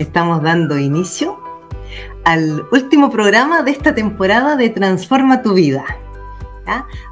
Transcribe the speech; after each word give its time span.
estamos 0.00 0.42
dando 0.42 0.78
inicio 0.78 1.38
al 2.24 2.64
último 2.72 3.10
programa 3.10 3.62
de 3.62 3.70
esta 3.70 3.94
temporada 3.94 4.56
de 4.56 4.70
Transforma 4.70 5.42
tu 5.42 5.54
vida. 5.54 5.84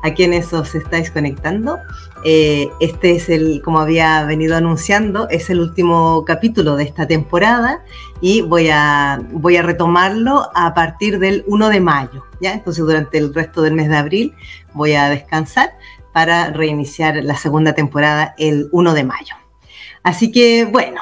A 0.05 0.15
quienes 0.15 0.53
os 0.53 0.73
estáis 0.77 1.11
conectando, 1.11 1.79
eh, 2.25 2.69
este 2.79 3.17
es 3.17 3.29
el, 3.29 3.61
como 3.65 3.81
había 3.81 4.23
venido 4.23 4.57
anunciando, 4.57 5.29
es 5.31 5.51
el 5.51 5.59
último 5.59 6.25
capítulo 6.25 6.77
de 6.77 6.85
esta 6.85 7.09
temporada 7.09 7.83
y 8.21 8.43
voy 8.43 8.69
a, 8.71 9.21
voy 9.33 9.57
a 9.57 9.63
retomarlo 9.63 10.49
a 10.55 10.75
partir 10.75 11.19
del 11.19 11.43
1 11.49 11.71
de 11.71 11.81
mayo. 11.81 12.25
¿ya? 12.41 12.53
Entonces 12.53 12.85
durante 12.85 13.19
el 13.19 13.35
resto 13.35 13.63
del 13.63 13.75
mes 13.75 13.89
de 13.89 13.97
abril 13.97 14.35
voy 14.75 14.93
a 14.93 15.09
descansar 15.09 15.73
para 16.13 16.53
reiniciar 16.53 17.17
la 17.17 17.35
segunda 17.35 17.73
temporada 17.73 18.37
el 18.39 18.69
1 18.71 18.95
de 18.95 19.03
mayo. 19.03 19.35
Así 20.05 20.31
que 20.31 20.67
bueno, 20.67 21.01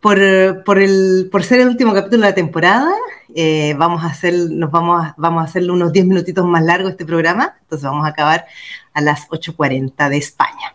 por, 0.00 0.18
por, 0.64 0.78
el, 0.78 1.28
por 1.30 1.42
ser 1.42 1.60
el 1.60 1.68
último 1.68 1.92
capítulo 1.92 2.22
de 2.22 2.28
la 2.28 2.34
temporada, 2.34 2.90
eh, 3.34 3.74
vamos 3.76 4.02
a 4.04 4.06
hacer, 4.06 4.34
nos 4.50 4.70
vamos 4.70 5.04
a, 5.04 5.14
vamos 5.18 5.42
a 5.42 5.44
hacerle 5.44 5.72
unos 5.72 5.92
10 5.92 6.06
minutitos 6.06 6.46
más 6.46 6.62
largo 6.64 6.88
este 6.88 7.04
programa, 7.04 7.56
entonces 7.62 7.84
vamos 7.84 8.06
a 8.06 8.10
acabar 8.10 8.46
a 8.94 9.00
las 9.00 9.28
8.40 9.28 10.08
de 10.08 10.16
España. 10.16 10.74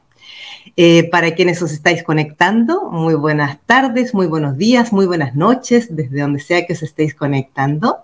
Eh, 0.76 1.10
para 1.10 1.36
quienes 1.36 1.62
os 1.62 1.72
estáis 1.72 2.04
conectando, 2.04 2.90
muy 2.90 3.14
buenas 3.14 3.60
tardes, 3.66 4.14
muy 4.14 4.28
buenos 4.28 4.58
días, 4.58 4.92
muy 4.92 5.06
buenas 5.06 5.36
noches, 5.36 5.96
desde 5.96 6.22
donde 6.22 6.40
sea 6.40 6.66
que 6.66 6.74
os 6.74 6.82
estéis 6.82 7.14
conectando. 7.14 8.00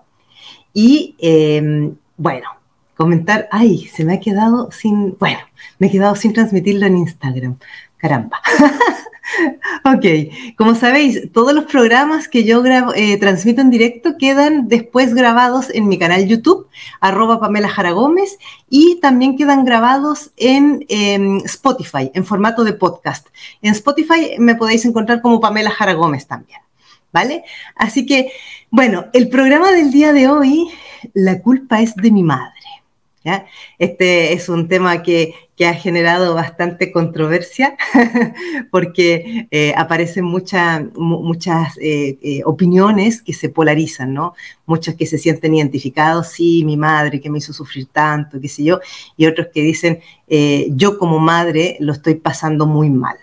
Y 0.72 1.16
em, 1.18 1.96
bueno, 2.16 2.48
comentar, 2.96 3.48
ay, 3.50 3.86
se 3.86 4.04
me 4.04 4.14
ha 4.14 4.20
quedado 4.20 4.70
sin, 4.70 5.16
bueno, 5.18 5.40
me 5.78 5.88
he 5.88 5.90
quedado 5.90 6.14
sin 6.14 6.32
transmitirlo 6.32 6.86
en 6.86 6.98
Instagram. 6.98 7.56
Caramba. 8.00 8.40
ok, 9.84 10.54
como 10.56 10.74
sabéis, 10.74 11.30
todos 11.32 11.52
los 11.52 11.64
programas 11.64 12.28
que 12.28 12.44
yo 12.44 12.64
eh, 12.64 13.18
transmito 13.18 13.60
en 13.60 13.70
directo 13.70 14.16
quedan 14.18 14.68
después 14.68 15.14
grabados 15.14 15.68
en 15.70 15.86
mi 15.86 15.98
canal 15.98 16.26
YouTube, 16.26 16.68
arroba 17.00 17.40
Pamela 17.40 17.68
Jara 17.68 17.90
Gómez, 17.90 18.38
y 18.70 18.98
también 19.00 19.36
quedan 19.36 19.66
grabados 19.66 20.30
en 20.36 20.86
em, 20.88 21.38
Spotify, 21.44 22.10
en 22.14 22.24
formato 22.24 22.64
de 22.64 22.72
podcast. 22.72 23.28
En 23.60 23.72
Spotify 23.72 24.36
me 24.38 24.54
podéis 24.54 24.84
encontrar 24.86 25.20
como 25.20 25.40
Pamela 25.40 25.70
Jara 25.70 25.92
Gómez 25.92 26.26
también, 26.26 26.60
¿vale? 27.12 27.44
Así 27.76 28.06
que, 28.06 28.32
bueno, 28.70 29.06
el 29.12 29.28
programa 29.28 29.72
del 29.72 29.90
día 29.90 30.14
de 30.14 30.28
hoy, 30.28 30.68
la 31.12 31.40
culpa 31.42 31.82
es 31.82 31.94
de 31.96 32.10
mi 32.10 32.22
madre. 32.22 32.60
Este 33.78 34.32
es 34.32 34.48
un 34.48 34.68
tema 34.68 35.02
que, 35.02 35.34
ha 35.66 35.74
generado 35.74 36.34
bastante 36.34 36.90
controversia 36.92 37.76
porque 38.70 39.46
eh, 39.50 39.74
aparecen 39.76 40.24
muchas 40.24 41.76
eh, 41.78 42.18
eh, 42.22 42.42
opiniones 42.44 43.22
que 43.22 43.32
se 43.32 43.48
polarizan, 43.48 44.14
¿no? 44.14 44.34
Muchos 44.66 44.94
que 44.94 45.06
se 45.06 45.18
sienten 45.18 45.54
identificados, 45.54 46.28
sí, 46.28 46.64
mi 46.64 46.76
madre 46.76 47.20
que 47.20 47.30
me 47.30 47.38
hizo 47.38 47.52
sufrir 47.52 47.86
tanto, 47.86 48.40
qué 48.40 48.48
sé 48.48 48.64
yo, 48.64 48.80
y 49.16 49.26
otros 49.26 49.48
que 49.52 49.62
dicen, 49.62 50.00
yo 50.76 50.96
como 50.96 51.18
madre 51.18 51.76
lo 51.80 51.92
estoy 51.92 52.14
pasando 52.14 52.66
muy 52.66 52.88
mal. 52.88 53.16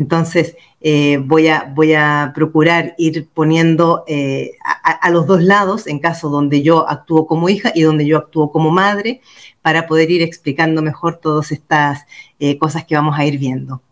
Entonces, 0.00 0.56
eh, 0.80 1.18
voy, 1.22 1.48
a, 1.48 1.70
voy 1.74 1.92
a 1.92 2.32
procurar 2.34 2.94
ir 2.96 3.28
poniendo 3.34 4.02
eh, 4.08 4.52
a, 4.64 5.10
los 5.10 5.26
dos 5.26 5.42
lados, 5.42 5.86
en 5.86 5.98
caso 5.98 6.30
donde 6.30 6.62
yo 6.62 6.88
actúo 6.88 7.26
como 7.26 7.50
hija 7.50 7.70
y 7.74 7.82
donde 7.82 8.06
yo 8.06 8.16
actúo 8.16 8.50
como 8.50 8.70
madre, 8.70 9.20
para 9.60 9.86
poder 9.86 10.10
ir 10.10 10.22
explicando 10.22 10.80
mejor 10.80 11.16
todas 11.16 11.52
estas 11.52 12.06
eh, 12.38 12.56
cosas 12.56 12.86
que 12.86 12.94
vamos 12.94 13.18
a 13.18 13.26
ir 13.26 13.36
viendo. 13.36 13.82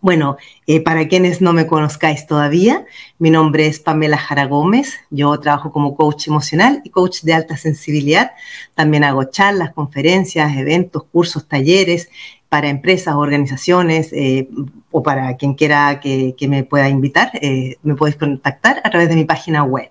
Bueno, 0.00 0.36
para 0.84 1.08
quienes 1.08 1.40
no 1.40 1.52
me 1.52 1.66
conozcáis 1.66 2.26
todavía, 2.26 2.86
mi 3.18 3.30
nombre 3.30 3.66
es 3.66 3.80
Pamela 3.80 4.16
Jara 4.16 4.46
Gómez, 4.46 4.94
yo 5.10 5.36
trabajo 5.40 5.72
como 5.72 5.96
coach 5.96 6.28
emocional 6.28 6.82
y 6.84 6.90
coach 6.90 7.22
de 7.22 7.34
alta 7.34 7.56
sensibilidad, 7.56 8.30
también 8.76 9.02
hago 9.02 9.24
charlas, 9.24 9.72
conferencias, 9.72 10.56
eventos, 10.56 11.02
cursos, 11.10 11.48
talleres, 11.48 12.10
para 12.48 12.68
empresas, 12.68 13.14
organizaciones 13.14 14.12
eh, 14.12 14.48
o 14.90 15.02
para 15.02 15.36
quien 15.36 15.54
quiera 15.54 16.00
que, 16.00 16.34
me 16.48 16.64
pueda 16.64 16.88
invitar, 16.88 17.30
eh, 17.34 17.76
me 17.82 17.94
puedes 17.94 18.16
contactar 18.16 18.80
a 18.84 18.90
través 18.90 19.08
de 19.08 19.16
mi 19.16 19.24
página 19.24 19.64
web. 19.64 19.90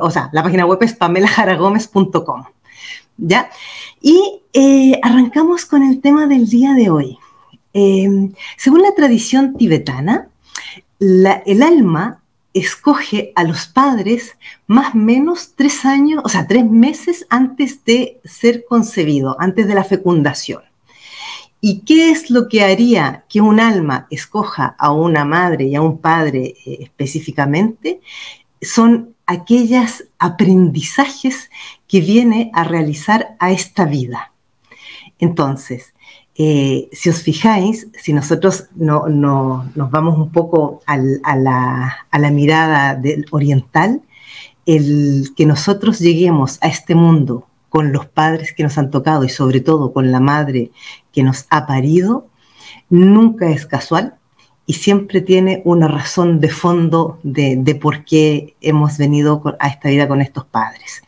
o 0.00 0.10
sea, 0.10 0.28
la 0.32 0.42
página 0.42 0.66
web 0.66 0.78
es 0.82 0.94
pamelajaragomez.com. 0.94 2.44
¿Ya? 3.18 3.50
Y 4.00 4.40
eh, 4.52 4.98
arrancamos 5.02 5.64
con 5.66 5.82
el 5.82 6.00
tema 6.00 6.26
del 6.26 6.48
día 6.48 6.74
de 6.74 6.90
hoy. 6.90 7.18
según 8.56 8.82
la 8.82 8.94
tradición 8.94 9.56
tibetana, 9.56 10.28
el 10.98 11.62
alma 11.62 12.22
escoge 12.54 13.32
a 13.34 13.44
los 13.44 13.66
padres 13.66 14.36
más 14.66 14.94
o 14.94 14.98
menos 14.98 15.54
tres 15.56 15.84
años, 15.84 16.22
o 16.24 16.28
sea, 16.28 16.46
tres 16.46 16.68
meses 16.68 17.26
antes 17.30 17.84
de 17.84 18.20
ser 18.24 18.64
concebido, 18.68 19.36
antes 19.40 19.66
de 19.66 19.74
la 19.74 19.84
fecundación. 19.84 20.62
¿Y 21.64 21.82
qué 21.82 22.10
es 22.10 22.28
lo 22.28 22.48
que 22.48 22.64
haría 22.64 23.24
que 23.28 23.40
un 23.40 23.60
alma 23.60 24.08
escoja 24.10 24.74
a 24.80 24.90
una 24.90 25.24
madre 25.24 25.66
y 25.66 25.76
a 25.76 25.80
un 25.80 25.98
padre 25.98 26.56
eh, 26.66 26.78
específicamente? 26.80 28.00
Son 28.60 29.14
aquellos 29.26 30.02
aprendizajes 30.18 31.50
que 31.86 32.00
viene 32.00 32.50
a 32.52 32.64
realizar 32.64 33.36
a 33.38 33.52
esta 33.52 33.84
vida. 33.84 34.32
Entonces, 35.20 35.94
eh, 36.34 36.88
si 36.90 37.10
os 37.10 37.22
fijáis, 37.22 37.86
si 37.96 38.12
nosotros 38.12 38.64
no, 38.74 39.06
nos 39.06 39.90
vamos 39.92 40.18
un 40.18 40.32
poco 40.32 40.82
a, 40.86 40.96
la, 40.96 41.96
a, 42.10 42.18
la, 42.18 42.30
mirada 42.32 42.96
del 42.96 43.24
oriental, 43.30 44.02
el 44.66 45.30
que 45.36 45.46
nosotros 45.46 46.00
lleguemos 46.00 46.58
a 46.60 46.66
este 46.66 46.96
mundo 46.96 47.46
con 47.68 47.92
los 47.92 48.06
padres 48.06 48.52
que 48.52 48.64
nos 48.64 48.76
han 48.78 48.90
tocado 48.90 49.22
y 49.22 49.28
sobre 49.28 49.60
todo 49.60 49.92
con 49.92 50.10
la 50.10 50.18
madre 50.18 50.72
que 51.12 51.22
nos 51.22 51.46
ha 51.50 51.66
parido, 51.66 52.28
nunca 52.90 53.50
es 53.50 53.66
casual 53.66 54.14
y 54.66 54.74
siempre 54.74 55.20
tiene 55.20 55.62
una 55.64 55.88
razón 55.88 56.40
de 56.40 56.48
fondo 56.48 57.18
de, 57.22 57.78
por 57.80 58.04
qué 58.04 58.54
hemos 58.60 58.98
venido 58.98 59.42
a 59.58 59.68
esta 59.68 59.88
vida 59.88 60.08
con 60.08 60.20
estos 60.20 60.44
padres. 60.46 61.02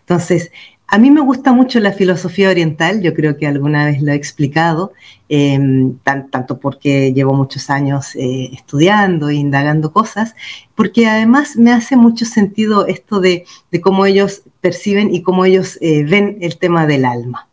Entonces, 0.00 0.50
a 0.90 0.98
mí 0.98 1.10
me 1.10 1.20
gusta 1.20 1.52
mucho 1.52 1.80
la 1.80 1.92
filosofía 1.92 2.48
oriental, 2.48 3.02
yo 3.02 3.12
creo 3.12 3.36
que 3.36 3.46
alguna 3.46 3.84
vez 3.84 4.00
lo 4.00 4.10
he 4.10 4.14
explicado, 4.14 4.94
em, 5.28 5.98
tanto 5.98 6.58
porque 6.58 7.12
llevo 7.12 7.34
muchos 7.34 7.68
años 7.68 8.16
eh, 8.16 8.48
estudiando 8.54 9.28
e 9.28 9.34
indagando 9.34 9.92
cosas, 9.92 10.34
porque 10.74 11.06
además 11.06 11.56
me 11.56 11.72
hace 11.72 11.96
mucho 11.96 12.24
sentido 12.24 12.86
esto 12.86 13.20
de, 13.20 13.44
cómo 13.82 14.06
ellos 14.06 14.42
perciben 14.62 15.14
y 15.14 15.20
cómo 15.22 15.44
ellos 15.44 15.76
eh, 15.82 16.04
ven 16.04 16.38
el 16.40 16.56
tema 16.56 16.86
del 16.86 17.04
alma. 17.04 17.47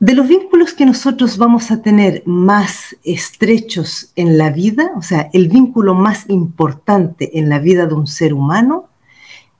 De 0.00 0.14
los 0.14 0.26
vínculos 0.26 0.72
que 0.72 0.86
nosotros 0.86 1.36
vamos 1.36 1.70
a 1.70 1.82
tener 1.82 2.22
más 2.24 2.96
estrechos 3.04 4.12
en 4.16 4.38
la 4.38 4.48
vida, 4.48 4.92
o 4.96 5.02
sea, 5.02 5.28
el 5.34 5.50
vínculo 5.50 5.94
más 5.94 6.24
importante 6.30 7.38
en 7.38 7.50
la 7.50 7.58
vida 7.58 7.84
de 7.84 7.92
un 7.92 8.06
ser 8.06 8.32
humano, 8.32 8.88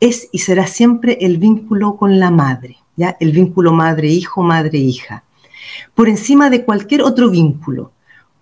es 0.01 0.31
y 0.33 0.39
será 0.39 0.67
siempre 0.67 1.19
el 1.21 1.37
vínculo 1.37 1.99
con 1.99 2.19
la 2.19 2.31
madre, 2.31 2.79
¿ya? 2.97 3.19
El 3.21 3.33
vínculo 3.33 3.75
madre-hijo, 3.75 4.43
madre-hija, 4.43 5.25
por 5.95 6.09
encima 6.09 6.49
de 6.49 6.65
cualquier 6.65 7.03
otro 7.03 7.29
vínculo. 7.29 7.93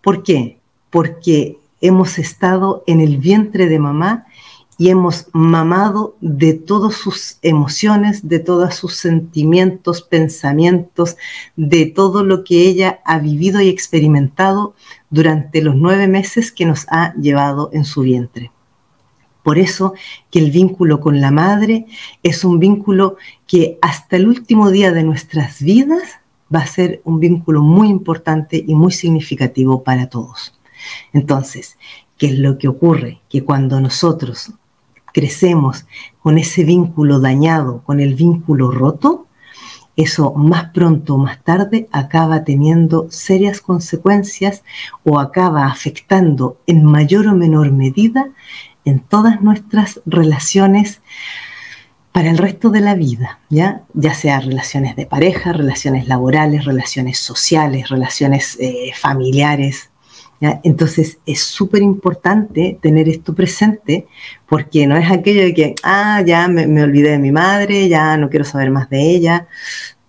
¿Por 0.01 0.23
qué? 0.23 0.61
Porque 0.91 1.59
hemos 1.81 2.21
estado 2.21 2.85
en 2.87 3.01
el 3.01 3.19
vientre 3.19 3.69
de 3.69 3.81
mamá 3.81 4.28
y 4.81 4.91
hemos 4.91 5.27
mamado 5.33 6.17
de 6.21 6.55
todas 6.55 6.95
sus 6.95 7.39
emociones, 7.43 8.29
de 8.29 8.39
todos 8.39 8.77
sus 8.77 8.95
sentimientos, 8.95 10.03
pensamientos, 10.03 11.17
de 11.57 11.87
todo 11.87 12.23
lo 12.23 12.45
que 12.45 12.69
ella 12.69 13.01
ha 13.05 13.19
vivido 13.19 13.61
y 13.61 13.69
experimentado 13.69 14.77
durante 15.11 15.63
los 15.63 15.75
nueve 15.75 16.07
meses 16.07 16.53
que 16.53 16.65
nos 16.65 16.87
ha 16.91 17.13
llevado 17.15 17.71
en 17.73 17.85
su 17.85 18.03
vientre. 18.03 18.53
Por 19.43 19.59
eso 19.59 19.95
que 20.31 20.39
el 20.39 20.53
vínculo 20.53 21.01
con 21.01 21.21
la 21.21 21.33
madre 21.33 21.87
es 22.23 22.45
un 22.45 22.61
vínculo 22.61 23.17
que 23.49 23.79
hasta 23.83 24.15
el 24.15 24.29
último 24.29 24.71
día 24.71 24.93
de 24.93 25.03
nuestras 25.03 25.61
vidas 25.61 26.21
va 26.55 26.61
a 26.61 26.67
ser 26.67 27.03
un 27.05 27.19
vínculo 27.19 27.63
muy 27.63 27.89
importante 27.89 28.63
y 28.65 28.75
muy 28.77 28.93
significativo 28.93 29.83
para 29.83 30.09
todos. 30.09 30.57
Entonces, 31.13 31.79
¿qué 32.17 32.27
es 32.27 32.39
lo 32.39 32.59
que 32.59 32.69
ocurre? 32.69 33.23
Que 33.29 33.43
cuando 33.43 33.81
nosotros 33.81 34.53
crecemos 35.13 35.87
con 36.23 36.39
ese 36.39 36.65
vínculo 36.65 37.21
dañado, 37.21 37.83
con 37.85 38.01
el 38.01 38.15
vínculo 38.15 38.71
roto, 38.71 39.27
eso 39.97 40.33
más 40.35 40.71
pronto 40.71 41.17
o 41.17 41.19
más 41.19 41.43
tarde 41.43 41.89
acaba 41.91 42.45
teniendo 42.45 43.09
serias 43.11 43.61
consecuencias 43.61 44.63
o 45.03 45.19
acaba 45.19 45.67
afectando 45.67 46.59
en 46.69 46.85
mayor 46.85 47.27
o 47.27 47.35
menor 47.35 47.73
medida 47.73 48.29
en 48.85 49.01
todas 49.01 49.43
nuestras 49.43 50.01
relaciones 50.07 51.01
para 52.13 52.31
el 52.31 52.39
resto 52.39 52.71
de 52.71 52.81
la 52.81 52.95
vida, 52.95 53.41
¿ya? 53.51 53.83
ya 53.93 54.15
sea 54.15 54.41
relaciones 54.41 54.95
de 54.95 55.07
pareja, 55.07 55.53
relaciones 55.53 56.07
laborales, 56.07 56.65
relaciones 56.65 57.19
sociales, 57.19 57.89
relaciones 57.89 58.57
eh, 58.61 58.93
familiares, 58.95 59.91
Entonces 60.41 61.19
es 61.27 61.43
súper 61.43 61.83
importante 61.83 62.79
tener 62.81 63.09
esto 63.09 63.35
presente 63.35 64.07
porque 64.49 64.87
no 64.87 64.97
es 64.97 65.11
aquello 65.11 65.43
de 65.43 65.53
que, 65.53 65.75
ah, 65.83 66.23
ya 66.25 66.47
me, 66.49 66.83
olvidé 66.83 67.11
de 67.11 67.19
mi 67.19 67.33
madre, 67.33 67.89
ya 67.89 68.17
no 68.17 68.31
quiero 68.31 68.45
saber 68.45 68.71
más 68.71 68.89
de 68.89 69.03
ella. 69.03 69.49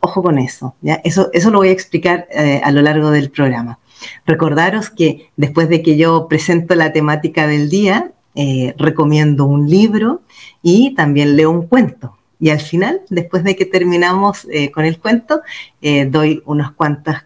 Ojo 0.01 0.21
con 0.21 0.37
eso. 0.37 0.75
Eso, 1.03 1.29
eso 1.33 1.51
lo 1.51 1.57
voy 1.57 1.69
a 1.69 1.73
explicar 1.73 2.27
eh, 2.31 2.61
a 2.63 2.71
lo 2.71 2.81
largo 2.81 3.11
del 3.11 3.31
programa. 3.31 3.79
Recordaros 4.25 4.89
que 4.89 5.29
después 5.35 5.67
de 5.67 5.81
que 5.81 5.97
yo 5.97 6.27
presento 6.27 6.75
la 6.75 6.93
temática 6.93 7.47
del 7.47 7.69
día, 7.69 8.11
eh, 8.35 8.75
recomiendo 8.77 9.45
un 9.45 9.69
libro 9.69 10.21
y 10.61 10.93
también 10.95 11.35
leo 11.35 11.49
un 11.49 11.67
cuento. 11.67 12.17
Y 12.39 12.51
al 12.51 12.61
final, 12.61 13.01
después 13.09 13.43
de 13.43 13.57
que 13.57 13.65
terminamos 13.65 14.47
eh, 14.49 14.71
con 14.71 14.85
el 14.85 14.99
cuento, 14.99 15.41
doy 15.81 16.41
unas 16.45 16.71
cuantas 16.71 17.25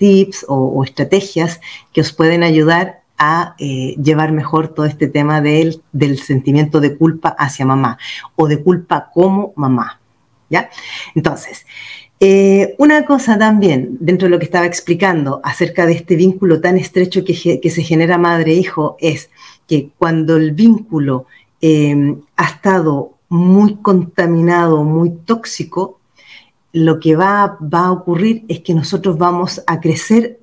tips 0.00 0.46
o, 0.48 0.82
estrategias 0.82 1.60
que 1.92 2.00
os 2.00 2.12
pueden 2.12 2.42
ayudar 2.42 3.02
a 3.18 3.54
eh, 3.58 3.94
llevar 4.02 4.32
mejor 4.32 4.68
todo 4.68 4.86
este 4.86 5.08
tema 5.08 5.42
del, 5.42 5.82
sentimiento 6.18 6.80
de 6.80 6.96
culpa 6.96 7.28
hacia 7.38 7.66
mamá 7.66 7.98
o 8.34 8.48
de 8.48 8.62
culpa 8.62 9.10
como 9.12 9.52
mamá. 9.56 10.00
¿Ya? 10.48 10.70
Entonces, 11.14 11.66
eh, 12.18 12.74
una 12.78 13.04
cosa 13.04 13.38
también, 13.38 13.98
dentro 14.00 14.26
de 14.26 14.30
lo 14.30 14.38
que 14.38 14.46
estaba 14.46 14.66
explicando 14.66 15.40
acerca 15.44 15.86
de 15.86 15.92
este 15.92 16.16
vínculo 16.16 16.60
tan 16.60 16.76
estrecho 16.78 17.22
que, 17.24 17.34
se 17.70 17.82
genera 17.82 18.16
madre-hijo, 18.16 18.96
es 19.00 19.30
que 19.68 19.90
cuando 19.98 20.36
el 20.36 20.52
vínculo 20.52 21.26
eh, 21.60 22.16
ha 22.36 22.44
estado 22.46 23.12
muy 23.28 23.76
contaminado, 23.76 24.82
muy 24.82 25.10
tóxico, 25.10 25.99
lo 26.72 27.00
que 27.00 27.16
va, 27.16 27.58
a 27.72 27.92
ocurrir 27.92 28.44
es 28.48 28.60
que 28.60 28.74
nosotros 28.74 29.18
vamos 29.18 29.62
a 29.66 29.80
crecer 29.80 30.38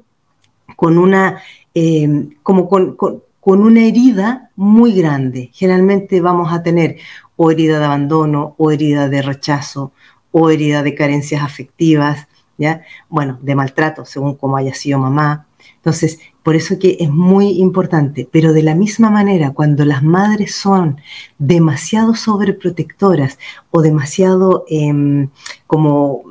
con 0.76 0.98
una, 0.98 1.42
eh, 1.74 2.30
como 2.44 2.68
con, 2.68 3.24
una 3.42 3.86
herida 3.86 4.52
muy 4.56 4.94
grande. 4.94 5.50
Generalmente 5.54 6.20
vamos 6.20 6.52
a 6.52 6.64
tener 6.64 6.98
o 7.38 7.52
herida 7.52 7.80
de 7.80 7.86
abandono, 7.86 8.56
o 8.58 8.72
herida 8.72 9.08
de 9.08 9.22
rechazo, 9.22 9.94
o 10.32 10.50
herida 10.50 10.84
de 10.84 10.96
carencias 10.96 11.44
afectivas, 11.44 12.28
¿ya? 12.58 12.82
Bueno, 13.10 13.40
de 13.42 13.56
maltrato, 13.56 14.04
según 14.06 14.36
como 14.36 14.58
haya 14.58 14.74
sido 14.74 15.00
mamá. 15.00 15.48
Entonces, 15.76 16.20
por 16.48 16.56
eso 16.56 16.80
que 16.80 16.96
es 17.02 17.10
muy 17.10 17.60
importante, 17.60 18.26
pero 18.32 18.54
de 18.54 18.64
la 18.64 18.74
misma 18.74 19.10
manera, 19.10 19.52
cuando 19.52 19.84
las 19.84 20.02
madres 20.02 20.56
son 20.56 20.96
demasiado 21.38 22.16
sobreprotectoras 22.16 23.38
o 23.70 23.82
demasiado 23.82 24.64
em, 24.70 25.28
como, 25.66 26.24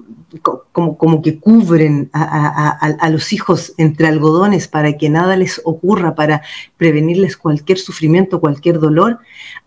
como, 0.73 0.97
como, 0.97 1.21
que 1.21 1.39
cubren 1.39 2.09
a, 2.15 3.11
los 3.11 3.35
hijos 3.35 3.75
entre 3.77 4.07
algodones 4.07 4.69
para 4.69 4.97
que 4.97 5.11
nada 5.11 5.37
les 5.37 5.61
ocurra, 5.67 6.15
para 6.15 6.41
prevenirles 6.79 7.37
cualquier 7.37 7.77
sufrimiento, 7.77 8.41
cualquier 8.41 8.81
dolor, 8.81 9.19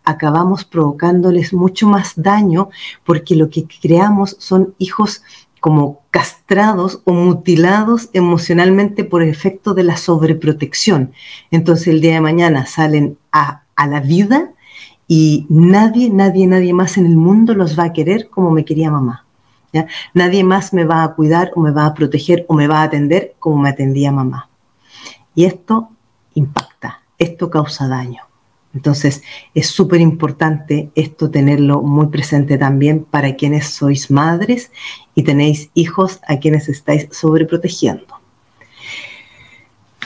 acabamos 0.04 0.66
provocándoles 0.66 1.54
mucho 1.54 1.88
más 1.88 2.14
daño 2.16 2.70
porque 3.04 3.36
lo 3.36 3.52
que 3.52 3.68
creamos 3.80 4.36
son 4.40 4.74
hijos 4.80 5.22
como 5.60 6.02
castrados 6.12 7.02
o 7.06 7.14
mutilados 7.14 8.10
emocionalmente 8.14 9.04
por 9.04 9.24
efecto 9.24 9.74
de 9.74 9.84
la 9.84 9.98
sobreprotección. 9.98 11.14
Entonces 11.52 11.88
el 11.88 12.02
día 12.02 12.14
de 12.14 12.22
mañana 12.22 12.66
salen 12.66 13.18
a, 13.32 13.64
la 13.78 14.02
vida 14.02 14.52
y 15.08 15.46
nadie, 15.50 16.10
nadie, 16.10 16.48
nadie 16.48 16.74
más 16.74 16.98
en 16.98 17.06
el 17.06 17.16
mundo 17.16 17.54
los 17.54 17.80
va 17.80 17.86
a 17.86 17.94
querer 17.94 18.30
como 18.30 18.52
me 18.52 18.66
quería 18.66 18.92
mamá. 18.92 19.26
Nadie 20.14 20.44
más 20.44 20.74
me 20.74 20.84
va 20.84 21.04
a 21.04 21.14
cuidar 21.14 21.52
o 21.56 21.62
me 21.62 21.72
va 21.72 21.86
a 21.86 21.94
proteger 21.94 22.46
o 22.50 22.56
me 22.56 22.68
va 22.68 22.82
a 22.82 22.84
atender 22.84 23.36
como 23.40 23.58
me 23.58 23.70
atendía 23.70 24.12
mamá. 24.12 24.50
Y 25.36 25.46
esto 25.46 25.90
impacta, 26.34 27.04
esto 27.18 27.50
causa 27.50 27.88
daño. 27.88 28.29
Entonces, 28.74 29.24
es 29.56 29.68
súper 29.68 30.00
importante 30.00 30.92
esto 30.94 31.32
tenerlo 31.32 31.82
muy 31.82 32.08
presente 32.08 32.58
también 32.58 33.04
para 33.04 33.36
quienes 33.36 33.68
sois 33.68 34.12
madres 34.12 34.72
y 35.16 35.24
tenéis 35.24 35.70
hijos 35.74 36.20
a 36.28 36.38
quienes 36.38 36.70
estáis 36.70 37.08
sobreprotegiendo. 37.12 38.06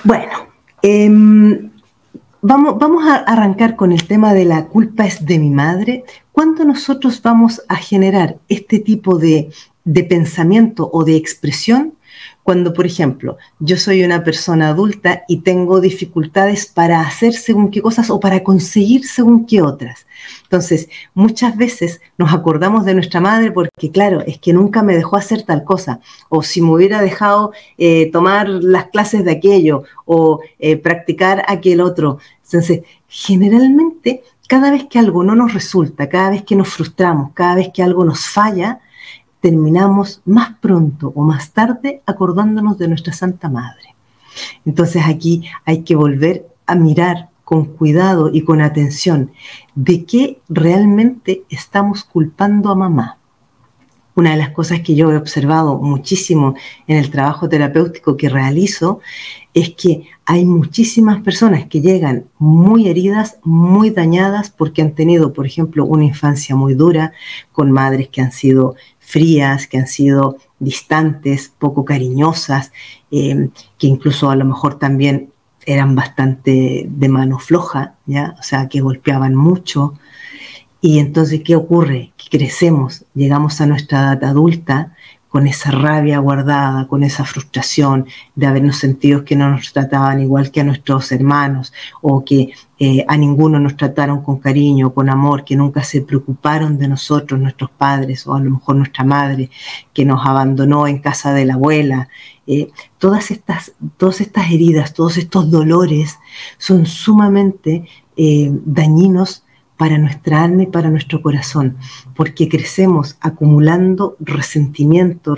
Bueno, 0.05 0.47
em, 0.81 1.71
vamos, 2.41 2.77
vamos 2.79 3.05
a 3.05 3.15
arrancar 3.15 3.75
con 3.75 3.91
el 3.91 4.05
tema 4.07 4.33
de 4.33 4.45
la 4.45 4.65
culpa 4.65 5.05
es 5.05 5.25
de 5.25 5.39
mi 5.39 5.49
madre. 5.49 6.05
¿Cuándo 6.31 6.63
nosotros 6.63 7.21
vamos 7.21 7.61
a 7.67 7.75
generar 7.75 8.37
este 8.47 8.79
tipo 8.79 9.17
de, 9.17 9.49
de 9.83 10.03
pensamiento 10.05 10.89
o 10.91 11.03
de 11.03 11.17
expresión? 11.17 11.93
Cuando, 12.43 12.73
por 12.73 12.85
ejemplo, 12.85 13.37
yo 13.59 13.77
soy 13.77 14.03
una 14.03 14.23
persona 14.23 14.69
adulta 14.69 15.23
y 15.29 15.37
tengo 15.37 15.79
dificultades 15.79 16.65
para 16.65 16.99
hacer 16.99 17.33
según 17.33 17.71
qué 17.71 17.81
cosas 17.81 18.09
o 18.09 18.19
para 18.19 18.43
conseguir 18.43 19.05
según 19.05 19.45
qué 19.45 19.61
otras. 19.61 20.05
Entonces, 20.43 20.89
muchas 21.13 21.55
veces 21.55 22.01
nos 22.17 22.33
acordamos 22.33 22.83
de 22.85 22.95
nuestra 22.95 23.21
madre 23.21 23.51
porque, 23.51 23.91
claro, 23.91 24.21
es 24.21 24.39
que 24.39 24.51
nunca 24.51 24.83
me 24.83 24.95
dejó 24.95 25.15
hacer 25.15 25.43
tal 25.43 25.63
cosa, 25.63 26.01
o 26.27 26.43
si 26.43 26.61
me 26.61 26.71
hubiera 26.71 27.01
dejado 27.01 27.53
eh, 27.77 28.11
tomar 28.11 28.49
las 28.49 28.87
clases 28.87 29.23
de 29.23 29.31
aquello 29.31 29.83
o 30.05 30.41
eh, 30.59 30.75
practicar 30.75 31.43
aquel 31.47 31.79
otro. 31.79 32.19
Entonces, 32.43 32.81
generalmente, 33.07 34.21
cada 34.47 34.69
vez 34.69 34.85
que 34.89 34.99
algo 34.99 35.23
no 35.23 35.33
nos 35.33 35.53
resulta, 35.53 36.09
cada 36.09 36.29
vez 36.31 36.43
que 36.43 36.55
nos 36.55 36.67
frustramos, 36.67 37.31
cada 37.33 37.55
vez 37.55 37.69
que 37.73 37.81
algo 37.81 38.03
nos 38.03 38.27
falla, 38.27 38.81
terminamos 39.43 40.21
más 40.23 40.55
pronto 40.61 41.11
o 41.13 41.21
más 41.21 41.51
tarde 41.51 42.01
acordándonos 42.05 42.77
de 42.77 42.87
nuestra 42.87 43.11
Santa 43.11 43.49
Madre. 43.49 43.93
Entonces 44.63 45.03
aquí 45.05 45.43
hay 45.65 45.83
que 45.83 45.97
volver 45.97 46.47
a 46.65 46.75
mirar 46.75 47.27
con 47.43 47.65
cuidado 47.65 48.29
y 48.33 48.43
con 48.43 48.61
atención 48.61 49.31
de 49.75 50.05
qué 50.05 50.39
realmente 50.47 51.43
estamos 51.49 52.05
culpando 52.05 52.71
a 52.71 52.75
mamá. 52.75 53.17
Una 54.15 54.31
de 54.31 54.37
las 54.37 54.51
cosas 54.51 54.79
que 54.79 54.95
yo 54.95 55.11
he 55.11 55.17
observado 55.17 55.77
muchísimo 55.77 56.55
en 56.87 56.97
el 56.97 57.09
trabajo 57.09 57.49
terapéutico 57.49 58.15
que 58.15 58.29
realizo 58.29 59.01
es 59.53 59.71
que 59.71 60.07
hay 60.25 60.45
muchísimas 60.45 61.21
personas 61.21 61.65
que 61.65 61.81
llegan 61.81 62.25
muy 62.37 62.87
heridas, 62.87 63.39
muy 63.43 63.89
dañadas 63.89 64.51
porque 64.51 64.81
han 64.81 64.93
tenido, 64.93 65.33
por 65.33 65.45
ejemplo, 65.45 65.83
una 65.83 66.05
infancia 66.05 66.55
muy 66.55 66.75
dura, 66.75 67.11
con 67.51 67.71
madres 67.71 68.07
que 68.07 68.21
han 68.21 68.31
sido 68.31 68.75
frías, 69.03 69.67
que 69.67 69.77
han 69.77 69.87
sido 69.87 70.37
distantes, 70.59 71.51
poco 71.59 71.85
cariñosas, 71.85 72.71
em, 73.11 73.51
que 73.77 73.87
incluso 73.87 74.29
a 74.29 74.35
lo 74.35 74.45
mejor 74.45 74.79
también 74.79 75.29
eran 75.65 75.95
bastante 75.95 76.85
de 76.89 77.09
mano 77.09 77.39
floja, 77.39 77.95
¿ya? 78.05 78.35
O 78.39 78.43
sea, 78.43 78.67
que 78.69 78.81
golpeaban 78.81 79.35
mucho. 79.35 79.93
Y 80.81 80.99
entonces, 80.99 81.41
¿qué 81.43 81.55
ocurre? 81.55 82.11
Que 82.17 82.37
crecemos, 82.37 83.05
llegamos 83.13 83.61
a 83.61 83.65
nuestra 83.65 83.99
edad 83.99 84.23
adulta 84.25 84.95
con 85.33 85.47
esa 85.47 85.71
rabia 85.71 86.19
guardada, 86.19 86.87
con 86.87 87.01
esa 87.01 87.25
frustración 87.25 88.05
de 88.35 88.45
habernos 88.45 88.77
sentido 88.77 89.25
que 89.25 89.35
no 89.35 89.49
nos 89.49 89.73
trataban 89.73 90.21
igual 90.21 90.51
que 90.51 90.61
a 90.61 90.63
nuestros 90.63 91.11
hermanos 91.11 91.73
o 92.03 92.23
que 92.23 92.53
eh, 92.77 93.03
a 93.07 93.17
ninguno 93.17 93.57
nos 93.57 93.75
trataron 93.75 94.21
con 94.21 94.37
cariño, 94.37 94.93
con 94.93 95.09
amor, 95.09 95.43
que 95.43 95.55
nunca 95.55 95.83
se 95.83 96.03
preocuparon 96.03 96.77
de 96.77 96.87
nosotros, 96.87 97.39
nuestros 97.39 97.71
padres 97.71 98.27
o 98.27 98.35
a 98.35 98.39
lo 98.39 98.51
mejor 98.51 98.75
nuestra 98.75 99.03
madre 99.05 99.49
que 99.91 100.05
nos 100.05 100.23
abandonó 100.23 100.85
en 100.85 100.99
casa 100.99 101.33
de 101.33 101.45
la 101.45 101.55
abuela. 101.55 102.09
Eh, 102.45 102.69
todas, 102.99 103.31
estas, 103.31 103.73
todas 103.97 104.21
estas 104.21 104.51
heridas, 104.51 104.93
todos 104.93 105.17
estos 105.17 105.49
dolores 105.49 106.19
son 106.59 106.85
sumamente 106.85 107.87
eh, 108.15 108.51
dañinos 108.65 109.45
para 109.77 109.97
nuestra 109.97 110.43
alma 110.43 110.63
y 110.63 110.67
para 110.67 110.89
nuestro 110.89 111.21
corazón, 111.21 111.77
porque 112.15 112.47
crecemos 112.47 113.17
acumulando 113.21 114.15
resentimiento, 114.19 115.35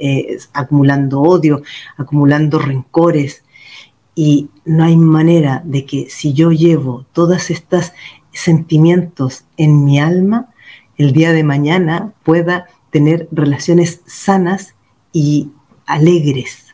eh, 0.00 0.38
acumulando 0.52 1.20
odio, 1.20 1.62
acumulando 1.96 2.58
rencores, 2.58 3.44
y 4.14 4.50
no 4.64 4.84
hay 4.84 4.96
manera 4.96 5.62
de 5.64 5.86
que 5.86 6.10
si 6.10 6.32
yo 6.32 6.50
llevo 6.52 7.06
todos 7.12 7.50
estos 7.50 7.92
sentimientos 8.32 9.44
en 9.56 9.84
mi 9.84 10.00
alma, 10.00 10.50
el 10.96 11.12
día 11.12 11.32
de 11.32 11.44
mañana 11.44 12.12
pueda 12.24 12.66
tener 12.90 13.28
relaciones 13.30 14.02
sanas 14.06 14.74
y 15.12 15.50
alegres 15.86 16.69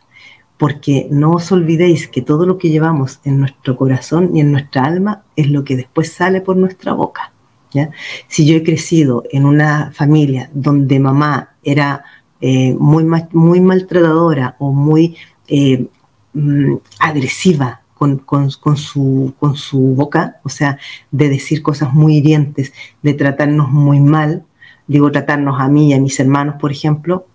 porque 0.58 1.06
no 1.10 1.32
os 1.32 1.52
olvidéis 1.52 2.08
que 2.08 2.22
todo 2.22 2.46
lo 2.46 2.56
que 2.58 2.70
llevamos 2.70 3.20
en 3.24 3.40
nuestro 3.40 3.76
corazón 3.76 4.34
y 4.34 4.40
en 4.40 4.52
nuestra 4.52 4.84
alma 4.84 5.22
es 5.36 5.50
lo 5.50 5.64
que 5.64 5.76
después 5.76 6.12
sale 6.12 6.40
por 6.40 6.56
nuestra 6.56 6.92
boca. 6.94 7.32
¿ya? 7.72 7.90
Si 8.28 8.46
yo 8.46 8.56
he 8.56 8.62
crecido 8.62 9.24
en 9.30 9.44
una 9.44 9.90
familia 9.92 10.50
donde 10.54 10.98
mamá 10.98 11.50
era 11.62 12.04
eh, 12.40 12.74
muy, 12.78 13.04
muy 13.32 13.60
maltratadora 13.60 14.56
o 14.58 14.72
muy 14.72 15.16
eh, 15.48 15.86
mm, 16.32 16.76
agresiva 17.00 17.82
con, 17.94 18.50
su, 18.76 19.34
con 19.38 19.56
su 19.56 19.80
boca, 19.94 20.40
o 20.42 20.48
sea, 20.48 20.78
de 21.10 21.28
decir 21.28 21.62
cosas 21.62 21.94
muy 21.94 22.16
hirientes, 22.16 22.72
de 23.02 23.14
tratarnos 23.14 23.70
muy 23.70 24.00
mal, 24.00 24.44
digo 24.86 25.10
tratarnos 25.10 25.60
a 25.60 25.68
mí 25.68 25.90
y 25.90 25.92
a 25.94 26.00
mis 26.00 26.20
hermanos, 26.20 26.56
por 26.60 26.70
ejemplo, 26.70 27.26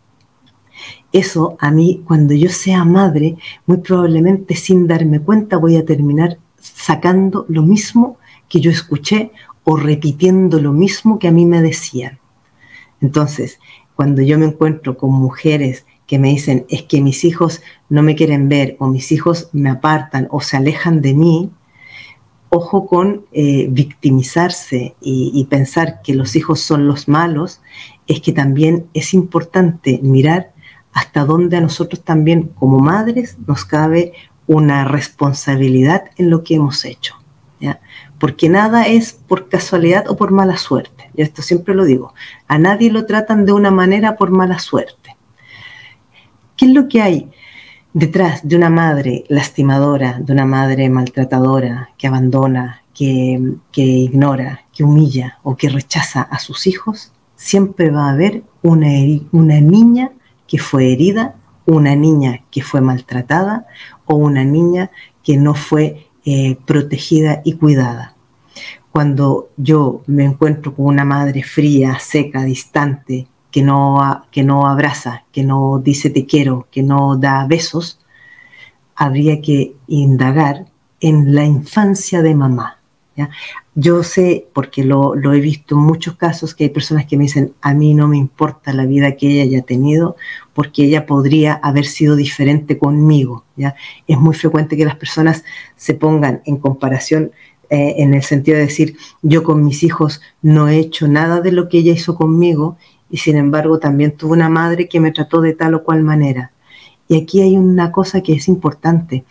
Eso 1.12 1.58
a 1.60 1.72
mí, 1.72 2.03
cuando 2.06 2.34
yo 2.34 2.50
sea 2.50 2.86
madre, 2.86 3.36
muy 3.65 3.77
probablemente 3.77 4.56
sin 4.56 4.88
darme 4.88 5.20
cuenta 5.20 5.58
voy 5.58 5.75
a 5.75 5.86
terminar 5.86 6.38
sacando 6.58 7.46
lo 7.50 7.63
mismo 7.63 8.18
que 8.48 8.62
yo 8.62 8.72
escuché 8.72 9.32
o 9.63 9.75
repitiendo 9.77 10.60
lo 10.60 10.74
mismo 10.74 11.20
que 11.20 11.27
a 11.27 11.32
mí 11.32 11.46
me 11.46 11.62
decían. 11.62 12.20
Entonces, 13.01 13.60
cuando 13.96 14.22
yo 14.22 14.39
me 14.39 14.46
encuentro 14.46 14.98
con 14.98 15.12
mujeres 15.12 15.86
que 16.08 16.20
me 16.20 16.30
dicen 16.30 16.65
es 16.70 16.84
que 16.84 17.01
mis 17.01 17.24
hijos 17.24 17.62
no 17.89 18.03
me 18.03 18.15
quieren 18.15 18.50
ver 18.50 18.75
o 18.80 18.88
mis 18.88 19.12
hijos 19.12 19.50
me 19.53 19.70
apartan 19.70 20.27
o 20.32 20.41
se 20.41 20.58
alejan 20.58 21.01
de 21.01 21.13
mí, 21.13 21.51
ojo 22.50 22.86
con 22.86 23.25
eh, 23.32 23.68
victimizarse 23.70 24.96
y, 25.00 25.46
pensar 25.50 26.01
que 26.01 26.13
los 26.13 26.36
hijos 26.36 26.60
son 26.60 26.86
los 26.86 27.08
malos, 27.08 27.62
es 28.08 28.20
que 28.20 28.34
también 28.34 28.88
es 28.94 29.13
importante 29.13 30.00
mirar 30.03 30.53
hasta 30.93 31.25
dónde 31.25 31.57
a 31.57 31.62
nosotros 31.62 32.03
también 32.03 32.50
como 32.55 32.79
madres 32.79 33.38
nos 33.48 33.65
cabe 33.65 34.13
una 34.48 34.83
responsabilidad 34.86 36.05
en 36.17 36.29
lo 36.29 36.43
que 36.43 36.55
hemos 36.55 36.86
hecho. 36.86 37.15
Porque 38.19 38.50
nada 38.50 38.86
es 38.86 39.13
por 39.13 39.50
casualidad 39.50 40.07
o 40.07 40.15
por 40.15 40.31
mala 40.31 40.57
suerte. 40.57 41.10
Yo 41.15 41.24
esto 41.24 41.41
siempre 41.41 41.74
lo 41.74 41.86
digo. 41.86 42.13
A 42.48 42.60
nadie 42.60 42.91
lo 42.91 43.05
tratan 43.05 43.45
de 43.45 43.51
una 43.51 43.71
manera 43.71 44.15
por 44.15 44.29
mala 44.29 44.60
suerte. 44.60 45.15
¿Qué 46.55 46.65
es 46.65 46.71
lo 46.71 46.88
que 46.88 47.01
hay 47.01 47.31
detrás 47.93 48.48
de 48.48 48.55
una 48.55 48.69
madre 48.69 49.24
lastimadora, 49.27 50.19
de 50.19 50.33
una 50.33 50.45
madre 50.45 50.88
maltratadora, 50.89 51.89
que 51.98 52.07
abandona, 52.07 52.83
que, 52.93 53.41
ignora, 53.74 54.65
que 54.71 54.83
humilla 54.83 55.39
o 55.41 55.55
que 55.55 55.69
rechaza 55.69 56.21
a 56.21 56.38
sus 56.38 56.67
hijos? 56.67 57.13
Siempre 57.36 57.89
va 57.89 58.07
a 58.07 58.12
haber 58.12 58.43
una, 58.62 58.89
una 59.31 59.60
niña 59.62 60.12
que 60.51 60.58
fue 60.58 60.91
herida, 60.91 61.36
una 61.65 61.96
niña 61.96 62.43
que 62.51 62.62
fue 62.62 62.81
maltratada 62.81 63.67
o 64.03 64.15
una 64.15 64.43
niña 64.43 64.91
que 65.24 65.38
no 65.38 65.55
fue 65.55 66.10
eh, 66.25 66.58
protegida 66.65 67.41
y 67.46 67.53
cuidada. 67.53 68.17
Cuando 68.91 69.48
yo 69.55 70.01
me 70.08 70.25
encuentro 70.25 70.75
con 70.75 70.88
una 70.88 71.05
madre 71.05 71.41
fría, 71.41 72.00
seca, 72.00 72.43
distante, 72.43 73.29
que 73.50 73.62
no, 73.62 74.25
que 74.29 74.43
no 74.43 74.67
abraza, 74.67 75.24
que 75.31 75.46
no 75.46 75.79
dice 75.79 76.10
te 76.10 76.25
quiero, 76.25 76.67
que 76.70 76.84
no 76.84 77.15
da 77.15 77.48
besos, 77.48 78.01
habría 78.93 79.39
que 79.41 79.77
indagar 79.88 80.65
en 81.00 81.34
la 81.34 81.46
infancia 81.46 82.22
de 82.22 82.36
mamá. 82.36 82.80
Yo 83.75 84.03
sé, 84.03 84.48
porque 84.53 84.84
lo, 84.84 85.15
he 85.15 85.39
visto 85.39 85.75
en 85.75 85.82
muchos 85.82 86.15
casos, 86.15 86.56
que 86.56 86.65
hay 86.65 86.70
personas 86.70 87.06
que 87.06 87.18
me 87.18 87.24
dicen, 87.24 87.53
a 87.62 87.74
mí 87.74 87.94
no 87.94 88.08
me 88.08 88.18
importa 88.18 88.74
la 88.74 88.86
vida 88.86 89.15
que 89.15 89.27
ella 89.27 89.44
haya 89.44 89.62
tenido, 89.62 90.15
porque 90.53 90.84
ella 90.84 91.06
podría 91.06 91.53
haber 91.53 91.86
sido 91.86 92.15
diferente 92.15 92.77
conmigo. 92.77 93.46
Es 94.08 94.20
muy 94.20 94.36
frecuente 94.36 94.75
que 94.77 94.86
las 94.86 94.96
personas 94.96 95.44
se 95.75 95.94
pongan 95.94 96.41
en 96.46 96.58
comparación 96.58 97.32
eh, 97.70 97.96
en 98.00 98.13
el 98.13 98.24
sentido 98.24 98.58
de 98.58 98.65
decir, 98.65 98.98
yo 99.22 99.44
con 99.44 99.63
mis 99.63 99.84
hijos 99.84 100.22
no 100.41 100.68
he 100.68 100.77
hecho 100.77 101.08
nada 101.08 101.39
de 101.39 101.53
lo 101.53 101.70
que 101.70 101.77
ella 101.77 101.94
hizo 101.94 102.15
conmigo 102.15 102.77
y 103.10 103.18
sin 103.18 103.38
embargo 103.38 103.80
también 103.80 104.18
tuve 104.18 104.34
una 104.34 104.50
madre 104.50 104.89
que 104.89 105.00
me 105.00 105.12
trató 105.12 105.39
de 105.39 105.53
tal 105.53 105.75
o 105.75 105.84
cual 105.84 106.03
manera. 106.03 106.51
Y 107.08 107.22
aquí 107.22 107.41
hay 107.41 107.58
una 107.58 107.91
cosa 107.91 108.22
que 108.22 108.34
es 108.34 108.48
importante. 108.48 109.24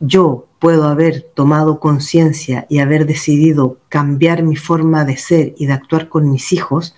Yo 0.00 0.46
puedo 0.58 0.84
haber 0.88 1.22
tomado 1.22 1.80
conciencia 1.80 2.66
y 2.68 2.78
haber 2.78 3.06
decidido 3.06 3.78
cambiar 3.88 4.42
mi 4.42 4.56
forma 4.56 5.04
de 5.04 5.16
ser 5.16 5.54
y 5.56 5.66
de 5.66 5.72
actuar 5.72 6.08
con 6.08 6.30
mis 6.30 6.52
hijos, 6.52 6.94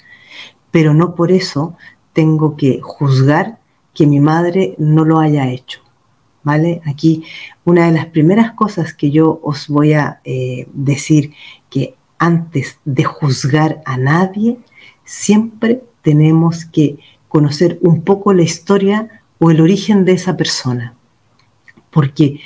pero 0.70 0.94
no 0.94 1.14
por 1.14 1.30
eso 1.30 1.76
tengo 2.12 2.56
que 2.56 2.80
juzgar 2.82 3.58
que 3.94 4.06
mi 4.06 4.20
madre 4.20 4.74
no 4.78 5.04
lo 5.04 5.18
haya 5.20 5.48
hecho. 5.50 5.80
¿Vale? 6.42 6.80
Aquí 6.86 7.24
una 7.64 7.86
de 7.86 7.92
las 7.92 8.06
primeras 8.06 8.52
cosas 8.52 8.94
que 8.94 9.10
yo 9.10 9.38
os 9.42 9.68
voy 9.68 9.92
a 9.92 10.20
eh, 10.24 10.66
decir 10.72 11.34
que 11.68 11.94
antes 12.18 12.78
de 12.84 13.04
juzgar 13.04 13.82
a 13.84 13.96
nadie, 13.96 14.58
siempre 15.04 15.82
tenemos 16.02 16.64
que 16.64 16.98
conocer 17.28 17.78
un 17.82 18.02
poco 18.02 18.32
la 18.32 18.42
historia 18.42 19.22
o 19.38 19.50
el 19.50 19.60
origen 19.60 20.04
de 20.04 20.12
esa 20.12 20.36
persona. 20.36 20.94
Porque 21.90 22.40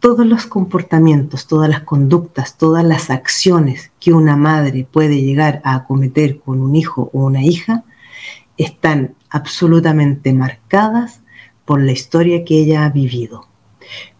todos 0.00 0.26
los 0.26 0.46
comportamientos, 0.46 1.46
todas 1.46 1.68
las 1.68 1.80
conductas, 1.80 2.56
todas 2.56 2.84
las 2.84 3.10
acciones 3.10 3.90
que 4.00 4.12
una 4.12 4.36
madre 4.36 4.86
puede 4.90 5.22
llegar 5.22 5.60
a 5.64 5.74
acometer 5.74 6.38
con 6.40 6.60
un 6.60 6.76
hijo 6.76 7.10
o 7.12 7.26
una 7.26 7.42
hija 7.42 7.84
están 8.56 9.14
absolutamente 9.30 10.32
marcadas 10.32 11.20
por 11.64 11.82
la 11.82 11.92
historia 11.92 12.44
que 12.44 12.58
ella 12.58 12.84
ha 12.84 12.90
vivido. 12.90 13.46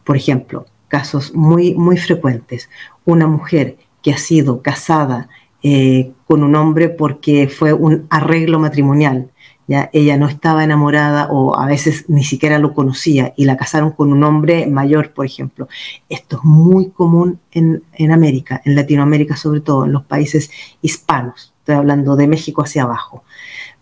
Por 0.05 0.17
ejemplo, 0.17 0.67
casos 0.89 1.35
muy, 1.35 1.75
muy 1.75 1.97
frecuentes. 1.97 2.69
Una 3.05 3.27
mujer 3.27 3.77
que 4.03 4.13
ha 4.13 4.19
sido 4.19 4.63
casada 4.63 5.29
eh, 5.63 6.13
con 6.27 6.43
un 6.43 6.55
hombre 6.57 6.89
porque 6.89 7.49
fue 7.49 7.73
un 7.73 8.07
arreglo 8.11 8.59
matrimonial. 8.59 9.31
¿Ya? 9.69 9.91
Ella 9.93 10.17
no 10.17 10.27
estaba 10.27 10.65
enamorada 10.65 11.29
o 11.31 11.57
a 11.57 11.67
veces 11.67 12.07
ni 12.09 12.25
siquiera 12.25 12.59
lo 12.59 12.75
conocía 12.75 13.33
y 13.37 13.45
la 13.45 13.57
casaron 13.57 13.93
con 13.93 14.13
un 14.13 14.25
hombre 14.25 14.67
mayor, 14.67 15.13
por 15.13 15.27
ejemplo. 15.27 15.69
Esto 16.09 16.39
es 16.39 16.45
muy 16.45 16.91
común 16.91 17.39
en, 17.53 17.85
en 17.93 18.11
América, 18.11 18.61
en 18.65 18.75
Latinoamérica 18.75 19.37
sobre 19.37 19.61
todo, 19.61 19.85
en 19.85 19.93
los 19.93 20.05
países 20.05 20.51
hispanos. 20.83 21.55
Estoy 21.61 21.77
hablando 21.77 22.17
de 22.17 22.27
México 22.27 22.63
hacia 22.63 22.83
abajo. 22.83 23.23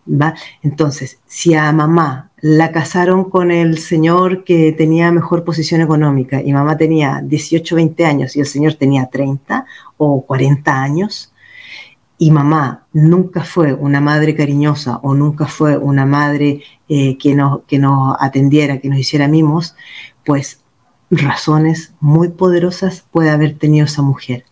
¿Va? 0.09 0.35
Entonces, 0.63 1.19
si 1.27 1.55
a 1.55 1.73
mamá 1.73 2.31
la 2.41 2.71
casaron 2.71 3.29
con 3.29 3.51
el 3.51 3.79
señor 3.79 4.45
que 4.45 4.73
tenía 4.73 5.11
mejor 5.11 5.43
posición 5.43 5.81
económica 5.81 6.41
y 6.41 6.53
mamá 6.53 6.77
tenía 6.77 7.21
18, 7.25 7.75
20 7.75 8.05
años 8.05 8.37
y 8.37 8.41
el 8.41 8.47
señor 8.47 8.75
tenía 8.75 9.07
30 9.07 9.67
o 9.97 10.23
40 10.25 10.81
años, 10.81 11.33
y 12.19 12.31
mamá 12.31 12.87
nunca 12.93 13.45
fue 13.45 13.75
una 13.75 14.01
madre 14.01 14.35
cariñosa 14.35 14.99
o 15.03 15.15
nunca 15.15 15.47
fue 15.47 15.77
una 15.77 16.07
madre 16.07 16.63
eh, 16.89 17.19
que, 17.19 17.35
nos, 17.35 17.63
que 17.65 17.79
nos 17.79 18.17
atendiera, 18.21 18.79
que 18.79 18.89
nos 18.89 18.99
hiciera 18.99 19.29
mimos, 19.29 19.75
pues 20.25 20.61
razones 21.11 21.93
muy 22.01 22.31
poderosas 22.31 23.05
puede 23.11 23.31
haber 23.31 23.59
tenido 23.59 23.87
esa 23.87 24.03
mujer. 24.03 24.45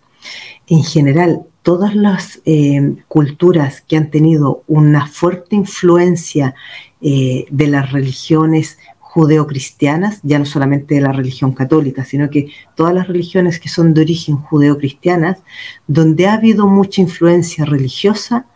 En 0.66 0.82
general, 0.82 1.42
todas 1.62 1.94
las 1.94 2.40
eh, 2.44 2.96
culturas 3.08 3.80
que 3.80 3.96
han 3.96 4.10
tenido 4.10 4.62
una 4.66 5.06
fuerte 5.06 5.56
influencia 5.56 6.54
eh, 7.00 7.46
de 7.50 7.66
las 7.66 7.92
religiones 7.92 8.78
judeocristianas, 9.14 10.18
ya 10.24 10.40
no 10.40 10.44
solamente 10.44 10.96
de 10.96 11.00
la 11.00 11.12
religión 11.12 11.52
católica, 11.52 12.04
sino 12.04 12.30
que 12.30 12.50
todas 12.74 12.92
las 12.92 13.06
religiones 13.06 13.60
que 13.60 13.68
son 13.68 13.94
de 13.94 14.00
origen 14.00 14.36
judeocristianas, 14.38 15.38
donde 15.86 16.26
ha 16.26 16.34
habido 16.34 16.66
mucha 16.66 17.00
influencia 17.00 17.64
religiosa, 17.64 18.46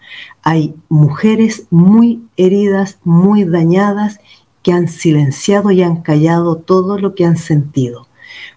hay 0.43 0.75
mujeres 0.89 1.69
muy 1.71 2.25
heridas, 2.37 2.99
muy 3.05 3.45
dañadas, 3.45 4.19
que 4.65 4.73
han 4.73 4.89
silenciado 4.89 5.71
y 5.71 5.83
han 5.83 6.03
callado 6.03 6.57
todo 6.57 6.99
lo 6.99 7.15
que 7.15 7.25
han 7.25 7.37
sentido. 7.37 8.09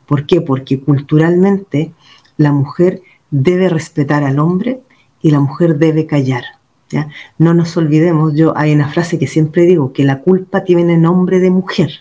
¿Por 0.07 0.25
qué? 0.25 0.41
Porque 0.41 0.81
culturalmente 0.81 1.93
la 2.35 2.51
mujer 2.51 3.03
debe 3.29 3.69
respetar 3.69 4.23
al 4.23 4.39
hombre 4.39 4.81
y 5.21 5.29
la 5.29 5.39
mujer 5.39 5.77
debe 5.77 6.07
callar. 6.07 6.45
No 7.37 7.53
nos 7.53 7.75
olvidemos, 7.77 8.33
yo 8.35 8.57
hay 8.57 8.73
una 8.73 8.89
frase 8.89 9.19
que 9.19 9.27
siempre 9.27 9.65
digo, 9.65 9.93
que 9.93 10.03
la 10.03 10.19
culpa 10.19 10.63
tiene 10.63 10.97
nombre 10.97 11.39
de 11.39 11.49
mujer, 11.49 11.91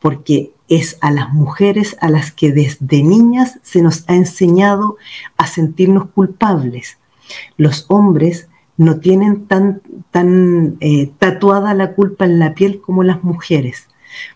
porque 0.00 0.52
es 0.68 0.96
a 1.00 1.10
las 1.10 1.32
mujeres 1.32 1.96
a 2.00 2.08
las 2.08 2.32
que 2.32 2.52
desde 2.52 3.02
niñas 3.02 3.58
se 3.62 3.82
nos 3.82 4.04
ha 4.08 4.14
enseñado 4.14 4.96
a 5.36 5.46
sentirnos 5.46 6.08
culpables. 6.10 6.98
Los 7.56 7.86
hombres 7.88 8.48
no 8.76 8.98
tienen 8.98 9.46
tan, 9.46 9.80
eh, 10.80 11.10
tatuada 11.18 11.74
la 11.74 11.92
culpa 11.92 12.24
en 12.24 12.38
la 12.38 12.54
piel 12.54 12.80
como 12.80 13.02
las 13.02 13.22
mujeres, 13.22 13.88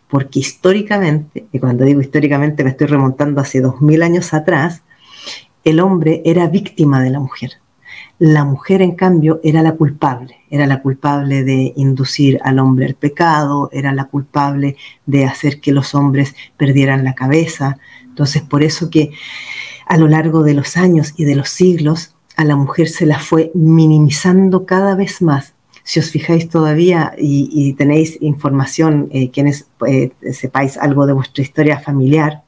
porque 0.08 0.40
históricamente, 0.40 1.46
y 1.52 1.58
cuando 1.58 1.84
digo 1.84 2.00
históricamente 2.00 2.62
me 2.62 2.70
estoy 2.70 2.86
remontando 2.86 3.40
hace 3.40 3.60
dos 3.60 3.80
mil 3.80 4.02
años 4.02 4.32
atrás, 4.34 4.82
el 5.64 5.80
hombre 5.80 6.22
era 6.24 6.46
víctima 6.46 7.02
de 7.02 7.10
la 7.10 7.20
mujer. 7.20 7.54
La 8.18 8.44
mujer, 8.44 8.82
en 8.82 8.96
cambio, 8.96 9.40
era 9.44 9.62
la 9.62 9.72
culpable, 9.72 10.40
era 10.50 10.66
la 10.66 10.82
culpable 10.82 11.44
de 11.44 11.72
inducir 11.76 12.40
al 12.42 12.58
hombre 12.58 12.86
al 12.86 12.94
pecado, 12.94 13.70
era 13.72 13.92
la 13.92 14.06
culpable 14.06 14.76
de 15.06 15.24
hacer 15.24 15.60
que 15.60 15.70
los 15.70 15.94
hombres 15.94 16.34
perdieran 16.56 17.04
la 17.04 17.14
cabeza. 17.14 17.78
Entonces, 18.02 18.42
por 18.42 18.64
eso 18.64 18.90
que 18.90 19.12
a 19.86 19.96
lo 19.96 20.08
largo 20.08 20.42
de 20.42 20.54
los 20.54 20.76
años 20.76 21.14
y 21.16 21.24
de 21.24 21.36
los 21.36 21.48
siglos, 21.48 22.16
a 22.36 22.44
la 22.44 22.56
mujer 22.56 22.88
se 22.88 23.06
la 23.06 23.20
fue 23.20 23.52
minimizando 23.54 24.66
cada 24.66 24.96
vez 24.96 25.22
más. 25.22 25.54
Si 25.84 26.00
os 26.00 26.10
fijáis 26.10 26.48
todavía 26.48 27.14
y, 27.16 27.72
tenéis 27.74 28.18
información, 28.20 29.08
eh, 29.12 29.30
quienes 29.30 29.68
eh, 29.86 30.10
sepáis 30.32 30.76
algo 30.76 31.06
de 31.06 31.14
vuestra 31.14 31.42
historia 31.42 31.78
familiar, 31.78 32.42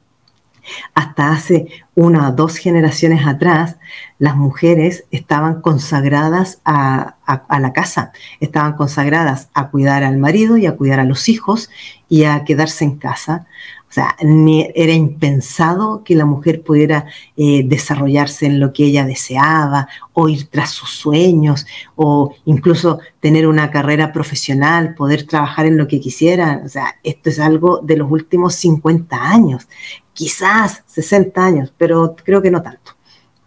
hasta 0.93 1.31
hace 1.31 1.67
una 1.95 2.29
o 2.29 2.31
dos 2.31 2.57
generaciones 2.57 3.25
atrás, 3.25 3.77
las 4.17 4.35
mujeres 4.35 5.05
estaban 5.11 5.61
consagradas 5.61 6.61
a, 6.65 7.15
la 7.59 7.73
casa, 7.73 8.11
estaban 8.39 8.73
consagradas 8.73 9.49
a 9.53 9.69
cuidar 9.69 10.03
al 10.03 10.17
marido 10.17 10.57
y 10.57 10.65
a 10.65 10.75
cuidar 10.75 10.99
a 10.99 11.05
los 11.05 11.29
hijos 11.29 11.69
y 12.07 12.25
a 12.25 12.43
quedarse 12.43 12.85
en 12.85 12.97
casa. 12.97 13.47
O 13.91 13.93
sea, 13.93 14.15
era 14.21 14.93
impensado 14.93 16.05
que 16.05 16.15
la 16.15 16.23
mujer 16.23 16.63
pudiera 16.63 17.07
eh, 17.35 17.63
desarrollarse 17.65 18.45
en 18.45 18.61
lo 18.61 18.71
que 18.71 18.85
ella 18.85 19.03
deseaba, 19.03 19.89
o 20.13 20.29
ir 20.29 20.47
tras 20.49 20.69
sus 20.69 20.91
sueños, 20.91 21.65
o 21.95 22.33
incluso 22.45 22.99
tener 23.19 23.47
una 23.47 23.69
carrera 23.69 24.13
profesional, 24.13 24.95
poder 24.95 25.27
trabajar 25.27 25.65
en 25.65 25.77
lo 25.77 25.89
que 25.89 25.99
quisiera. 25.99 26.61
O 26.63 26.69
sea, 26.69 26.95
esto 27.03 27.29
es 27.29 27.39
algo 27.39 27.81
de 27.83 27.97
los 27.97 28.09
últimos 28.09 28.55
50 28.55 29.29
años, 29.29 29.67
quizás 30.13 30.83
60 30.87 31.43
años, 31.43 31.73
pero 31.77 32.15
creo 32.23 32.41
que 32.41 32.51
no 32.51 32.61
tanto. 32.61 32.93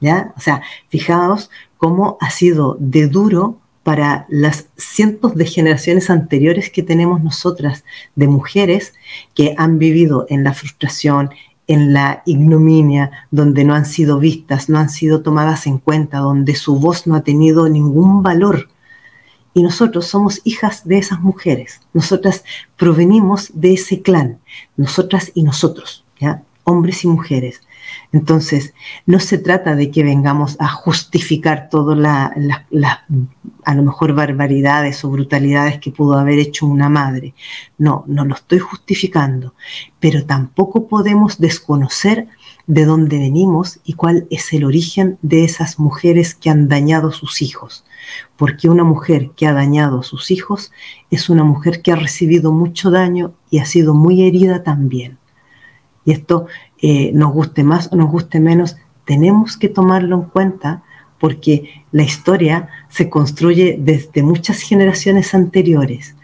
¿ya? 0.04 0.35
O 0.37 0.40
sea, 0.40 0.62
fijaos 0.88 1.50
cómo 1.78 2.18
ha 2.21 2.30
sido 2.30 2.76
de 2.78 3.09
duro 3.09 3.59
para 3.83 4.26
las 4.28 4.66
cientos 4.76 5.35
de 5.35 5.47
generaciones 5.47 6.11
anteriores 6.11 6.71
que 6.71 6.83
tenemos 6.83 7.23
nosotras 7.23 7.85
de 8.14 8.28
mujeres 8.28 8.94
que 9.35 9.54
han 9.59 9.78
vivido 9.78 10.26
en 10.28 10.44
la 10.44 10.54
frustración, 10.54 11.30
en 11.66 11.92
la 11.92 12.23
ignominia, 12.26 13.11
donde 13.30 13.64
no 13.64 13.75
han 13.75 13.87
sido 13.87 14.18
vistas, 14.18 14.68
no 14.68 14.78
han 14.78 14.90
sido 14.90 15.23
tomadas 15.23 15.66
en 15.66 15.78
cuenta, 15.78 16.18
donde 16.18 16.54
su 16.54 16.78
voz 16.78 17.06
no 17.06 17.14
ha 17.14 17.23
tenido 17.23 17.68
ningún 17.68 18.23
valor. 18.23 18.68
Y 19.54 19.62
nosotros 19.62 20.06
somos 20.06 20.40
hijas 20.44 20.87
de 20.87 20.99
esas 20.99 21.21
mujeres. 21.21 21.80
Nosotras 21.92 22.44
provenimos 22.76 23.50
de 23.54 23.75
ese 23.75 24.02
clan, 24.02 24.40
nosotras 24.76 25.30
y 25.35 25.42
nosotros, 25.42 26.04
¿ya? 26.18 26.42
Hombres 26.64 27.04
y 27.04 27.09
mujeres. 27.09 27.61
Entonces, 28.12 28.75
no 29.06 29.21
se 29.21 29.38
trata 29.38 29.75
de 29.76 29.90
que 29.90 30.02
vengamos 30.02 30.56
a 30.59 30.68
justificar 30.68 31.68
todas 31.68 31.99
las, 31.99 33.00
a 33.64 33.75
lo 33.75 33.83
mejor, 33.83 34.14
barbaridades 34.14 35.04
o 35.04 35.11
brutalidades 35.11 35.78
que 35.78 35.90
pudo 35.90 36.18
haber 36.18 36.38
hecho 36.38 36.66
una 36.66 36.88
madre. 36.88 37.35
No, 37.78 38.04
no 38.06 38.25
lo 38.25 38.35
estoy 38.35 38.59
justificando, 38.59 39.54
pero 40.00 40.25
tampoco 40.25 40.88
podemos 40.88 41.38
desconocer 41.38 42.28
de 42.66 42.87
dónde 42.87 43.18
venimos 43.18 43.80
y 43.85 43.92
cuál 43.92 44.26
es 44.30 44.52
el 44.52 44.64
origen 44.64 45.18
de 45.21 45.44
esas 45.44 45.78
mujeres 45.78 46.35
que 46.35 46.50
han 46.50 46.68
dañado 46.68 47.09
a 47.09 47.12
sus 47.12 47.42
hijos. 47.42 47.85
Porque 48.37 48.68
una 48.68 48.85
mujer 48.85 49.30
que 49.37 49.47
ha 49.47 49.52
dañado 49.52 50.00
a 50.00 50.02
sus 50.02 50.30
hijos 50.30 50.73
es 51.11 51.28
una 51.28 51.44
mujer 51.44 51.83
que 51.83 51.92
ha 51.92 51.97
recibido 51.97 52.52
mucho 52.52 52.90
daño 52.90 53.35
y 53.50 53.59
ha 53.59 53.66
sido 53.66 53.94
muy 53.94 54.26
herida 54.26 54.62
también. 54.62 55.18
Y 56.04 56.12
esto 56.12 56.46
eh, 56.80 57.11
nos 57.12 57.32
guste 57.32 57.62
más 57.62 57.90
o 57.92 57.96
nos 57.96 58.11
guste 58.11 58.40
menos, 58.40 58.76
tenemos 59.04 59.56
que 59.56 59.68
tomarlo 59.68 60.16
en 60.16 60.23
cuenta 60.23 60.82
porque 61.18 61.84
la 61.92 62.02
historia 62.02 62.68
se 62.88 63.08
construye 63.08 63.76
desde 63.80 64.23
muchas 64.23 64.61
generaciones 64.61 65.34
anteriores. 65.34 66.16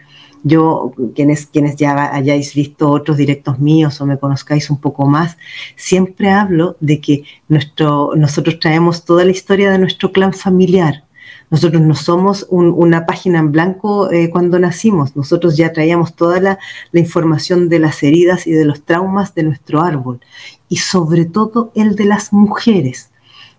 Yo, 0.43 0.93
quienes, 1.15 1.45
quienes 1.45 1.75
ya 1.75 2.13
hayáis 2.13 2.55
visto 2.55 2.89
otros 2.89 3.17
directos 3.17 3.59
míos 3.59 4.01
o 4.01 4.05
me 4.05 4.17
conozcáis 4.17 4.69
un 4.69 4.77
poco 4.77 5.05
más, 5.05 5.37
siempre 5.75 6.31
hablo 6.31 6.77
de 6.79 6.99
que 6.99 7.23
nuestro, 7.47 8.13
nosotros 8.15 8.59
traemos 8.59 9.05
toda 9.05 9.23
la 9.23 9.31
historia 9.31 9.71
de 9.71 9.77
nuestro 9.77 10.11
clan 10.11 10.33
familiar. 10.33 11.03
Nosotros 11.51 11.81
no 11.81 11.95
somos 11.95 12.47
una 12.49 13.05
página 13.05 13.39
en 13.39 13.51
blanco 13.51 14.09
eh, 14.09 14.29
cuando 14.29 14.57
nacimos, 14.57 15.17
nosotros 15.17 15.57
ya 15.57 15.73
traíamos 15.73 16.15
toda 16.15 16.39
la, 16.39 16.59
información 16.93 17.67
de 17.67 17.79
las 17.79 18.01
heridas 18.03 18.47
y 18.47 18.53
de 18.53 18.63
los 18.63 18.85
traumas 18.85 19.35
de 19.35 19.43
nuestro 19.43 19.81
árbol, 19.81 20.21
y 20.69 20.77
sobre 20.77 21.25
todo 21.25 21.73
el 21.75 21.97
de 21.97 22.05
las 22.05 22.31
mujeres. 22.31 23.11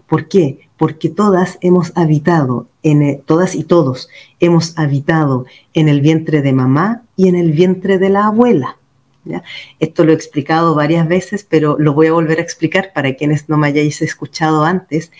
¿Por 0.08 0.26
qué? 0.26 0.70
Porque 0.78 1.10
todas 1.10 1.58
hemos 1.60 1.92
habitado, 1.94 2.66
en 2.82 3.22
todas 3.26 3.54
y 3.54 3.62
todos 3.62 4.08
hemos 4.40 4.76
habitado 4.78 5.44
en 5.74 5.90
el 5.90 6.00
vientre 6.00 6.40
de 6.40 6.54
mamá 6.54 7.02
y 7.14 7.28
en 7.28 7.36
el 7.36 7.52
vientre 7.52 7.98
de 7.98 8.08
la 8.08 8.26
abuela. 8.26 8.78
Esto 9.78 10.04
lo 10.04 10.12
he 10.12 10.14
explicado 10.14 10.74
varias 10.74 11.06
veces, 11.06 11.46
pero 11.48 11.76
lo 11.78 11.92
voy 11.92 12.06
a 12.08 12.12
volver 12.12 12.38
a 12.38 12.42
explicar 12.42 12.92
para 12.94 13.14
quienes 13.14 13.48
no 13.50 13.58
me 13.58 13.68
hayáis 13.68 14.02
escuchado 14.02 14.64
antes. 14.64 15.12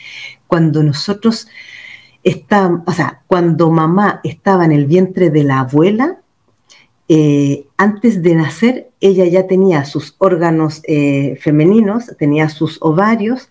Cuando 0.47 0.83
nosotros 0.83 1.49
está, 2.25 2.83
o 2.87 2.93
sea, 2.93 3.23
cuando 3.27 3.71
mamá 3.71 4.21
estaba 4.25 4.65
en 4.65 4.73
el 4.73 4.87
vientre 4.87 5.31
de 5.31 5.45
la 5.45 5.61
abuela, 5.61 6.19
eh, 7.09 7.67
antes 7.77 8.23
de 8.23 8.35
nacer, 8.35 8.91
ella 9.01 9.27
ya 9.27 9.47
tenía 9.47 9.85
sus 9.85 10.15
órganos 10.19 10.81
eh, 10.85 11.37
femeninos, 11.41 12.07
tenía 12.19 12.49
sus 12.49 12.79
ovarios 12.81 13.51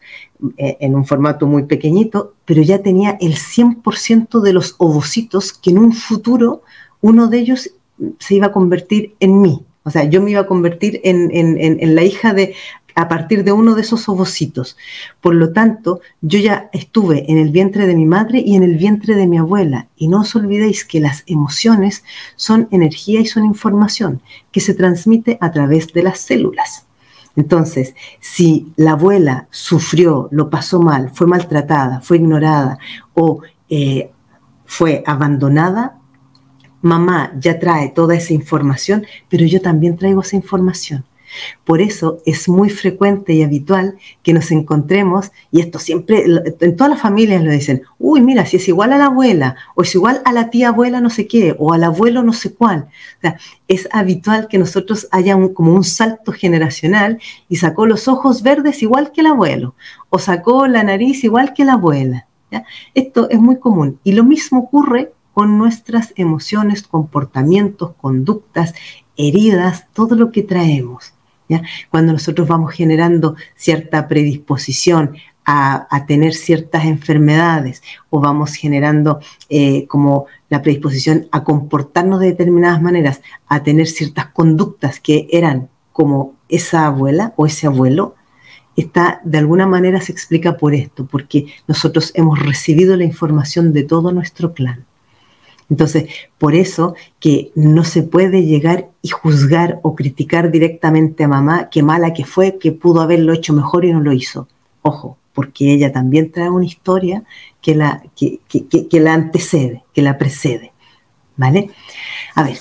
eh, 0.58 0.78
en 0.80 0.96
un 0.96 1.06
formato 1.06 1.46
muy 1.46 1.64
pequeñito, 1.64 2.34
pero 2.46 2.62
ya 2.62 2.82
tenía 2.82 3.18
el 3.22 3.36
100% 3.36 4.42
de 4.42 4.54
los 4.54 4.76
ovocitos 4.78 5.54
que 5.54 5.72
en 5.72 5.80
un 5.80 5.94
futuro 5.94 6.64
uno 7.02 7.28
de 7.28 7.40
ellos 7.40 7.72
se 8.20 8.36
iba 8.36 8.48
a 8.48 8.52
convertir 8.52 9.16
en 9.20 9.42
mí. 9.42 9.64
O 9.84 9.92
sea, 9.92 10.06
yo 10.06 10.22
me 10.22 10.32
iba 10.32 10.42
a 10.42 10.48
convertir 10.48 11.02
en 11.04 11.96
la 11.96 12.04
hija 12.04 12.34
de 12.34 12.54
a 12.96 13.08
partir 13.08 13.44
de 13.44 13.52
uno 13.52 13.76
de 13.76 13.82
esos 13.82 14.08
ovocitos. 14.10 14.78
Por 15.20 15.36
lo 15.36 15.54
tanto, 15.54 16.02
yo 16.22 16.40
ya 16.40 16.70
estuve 16.74 17.32
en 17.32 17.38
el 17.38 17.50
vientre 17.50 17.88
de 17.88 17.96
mi 17.96 18.06
madre 18.06 18.44
y 18.46 18.56
en 18.56 18.64
el 18.64 18.78
vientre 18.78 19.16
de 19.16 19.28
mi 19.28 19.38
abuela. 19.38 19.88
Y 19.96 20.08
no 20.08 20.22
os 20.22 20.36
olvidéis 20.36 20.86
que 20.86 21.00
las 21.00 21.24
emociones 21.28 22.04
son 22.36 22.68
energía 22.72 23.20
y 23.20 23.26
son 23.26 23.46
información 23.46 24.22
que 24.52 24.62
se 24.62 24.74
transmite 24.74 25.38
a 25.42 25.52
través 25.52 25.94
de 25.94 26.04
las 26.04 26.20
células. 26.20 26.86
Entonces, 27.36 27.96
si 28.20 28.74
la 28.76 28.92
abuela 28.92 29.48
sufrió, 29.52 30.28
lo 30.32 30.50
pasó 30.50 30.82
mal, 30.82 31.12
fue 31.14 31.28
maltratada, 31.28 32.02
fue 32.02 32.18
ignorada 32.18 32.78
o 33.14 33.42
eh, 33.70 34.12
fue 34.66 35.04
abandonada, 35.06 35.98
mamá 36.82 37.32
ya 37.40 37.60
trae 37.60 37.90
toda 37.90 38.16
esa 38.16 38.34
información, 38.34 39.06
pero 39.30 39.46
yo 39.46 39.62
también 39.62 39.98
traigo 39.98 40.22
esa 40.22 40.36
información. 40.36 41.06
Por 41.64 41.82
eso 41.82 42.20
es 42.26 42.50
muy 42.50 42.70
frecuente 42.70 43.34
y 43.34 43.44
habitual 43.44 43.98
que 44.24 44.34
nos 44.34 44.52
encontremos, 44.52 45.32
y 45.52 45.62
esto 45.62 45.80
siempre, 45.80 46.26
en 46.60 46.76
todas 46.76 46.92
las 46.92 47.02
familias 47.02 47.44
lo 47.44 47.52
dicen, 47.52 47.84
uy, 48.00 48.22
mira, 48.22 48.46
si 48.46 48.58
es 48.58 48.68
igual 48.68 48.94
a 48.94 48.98
la 48.98 49.06
abuela, 49.06 49.56
o 49.76 49.84
es 49.84 49.94
igual 49.96 50.22
a 50.26 50.34
la 50.34 50.50
tía 50.50 50.70
abuela 50.70 51.02
no 51.02 51.10
sé 51.10 51.28
qué, 51.28 51.56
o 51.58 51.74
al 51.74 51.84
abuelo 51.84 52.24
no 52.24 52.34
sé 52.34 52.54
cuál. 52.54 52.88
O 53.18 53.22
sea, 53.22 53.38
es 53.68 53.88
habitual 53.92 54.48
que 54.48 54.58
nosotros 54.58 55.08
haya 55.12 55.38
como 55.54 55.74
un 55.74 55.84
salto 55.84 56.32
generacional 56.32 57.20
y 57.50 57.58
sacó 57.58 57.86
los 57.86 58.08
ojos 58.08 58.44
verdes 58.44 58.82
igual 58.82 59.12
que 59.12 59.22
el 59.22 59.28
abuelo, 59.28 59.76
o 60.10 60.20
sacó 60.20 60.68
la 60.68 60.84
nariz 60.84 61.24
igual 61.24 61.54
que 61.54 61.66
la 61.66 61.74
abuela. 61.74 62.28
Esto 62.94 63.30
es 63.30 63.40
muy 63.40 63.60
común. 63.60 64.00
Y 64.04 64.12
lo 64.12 64.24
mismo 64.24 64.60
ocurre 64.60 65.14
con 65.34 65.58
nuestras 65.58 66.14
emociones, 66.18 66.84
comportamientos, 66.84 67.94
conductas, 67.96 68.74
heridas, 69.16 69.88
todo 69.94 70.16
lo 70.16 70.32
que 70.32 70.44
traemos. 70.44 71.14
Cuando 71.90 72.14
nosotros 72.14 72.48
vamos 72.48 72.74
generando 72.74 73.36
cierta 73.56 74.08
predisposición 74.08 75.16
a, 75.46 76.06
tener 76.08 76.34
ciertas 76.34 76.86
enfermedades 76.86 77.82
o 78.10 78.20
vamos 78.20 78.54
generando 78.56 79.20
eh, 79.50 79.88
como 79.88 80.28
la 80.50 80.62
predisposición 80.62 81.28
a 81.32 81.44
comportarnos 81.44 82.20
de 82.20 82.28
determinadas 82.28 82.82
maneras, 82.82 83.22
a 83.48 83.64
tener 83.64 83.88
ciertas 83.88 84.28
conductas 84.28 85.00
que 85.00 85.28
eran 85.32 85.70
como 85.92 86.36
esa 86.48 86.86
abuela 86.86 87.34
o 87.36 87.46
ese 87.46 87.68
abuelo, 87.68 88.16
está 88.76 89.22
de 89.24 89.38
alguna 89.40 89.68
manera 89.68 90.00
se 90.02 90.12
explica 90.12 90.58
por 90.58 90.74
esto, 90.74 91.06
porque 91.06 91.48
nosotros 91.68 92.12
hemos 92.16 92.40
recibido 92.40 92.96
la 92.96 93.04
información 93.04 93.74
de 93.74 93.84
todo 93.84 94.12
nuestro 94.12 94.54
clan. 94.54 94.86
Entonces, 95.72 96.10
por 96.38 96.54
eso 96.54 96.96
que 97.22 97.52
no 97.56 97.86
se 97.86 98.04
puede 98.04 98.44
llegar 98.44 98.90
y 99.02 99.08
juzgar 99.08 99.80
o 99.84 99.96
criticar 99.96 100.52
directamente 100.52 101.24
a 101.24 101.30
mamá 101.30 101.70
qué 101.72 101.82
mala 101.82 102.14
que 102.14 102.26
fue, 102.26 102.58
que 102.60 102.74
pudo 102.74 103.00
haberlo 103.00 103.32
hecho 103.32 103.54
mejor 103.54 103.86
y 103.86 103.94
no 103.94 104.02
lo 104.02 104.12
hizo. 104.12 104.50
Ojo, 104.82 105.18
porque 105.34 105.74
ella 105.74 105.94
también 105.94 106.30
trae 106.30 106.50
una 106.50 106.66
historia 106.66 107.24
que 107.62 107.74
la, 107.74 108.04
que, 108.18 108.42
la 109.00 109.14
antecede, 109.14 109.84
que 109.94 110.02
la 110.02 110.18
precede. 110.18 110.74
¿Vale? 111.38 111.70
A 112.36 112.44
ver, 112.44 112.58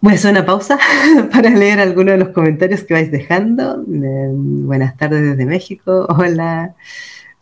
voy 0.00 0.12
a 0.12 0.14
hacer 0.16 0.30
una 0.30 0.46
pausa 0.46 0.78
para 1.32 1.50
leer 1.50 1.80
algunos 1.80 2.12
de 2.12 2.18
los 2.18 2.28
comentarios 2.28 2.84
que 2.84 2.94
vais 2.94 3.10
dejando. 3.10 3.82
Eh, 3.82 4.30
buenas 4.30 4.96
tardes 4.96 5.22
desde 5.22 5.44
México. 5.44 6.06
Hola. 6.08 6.76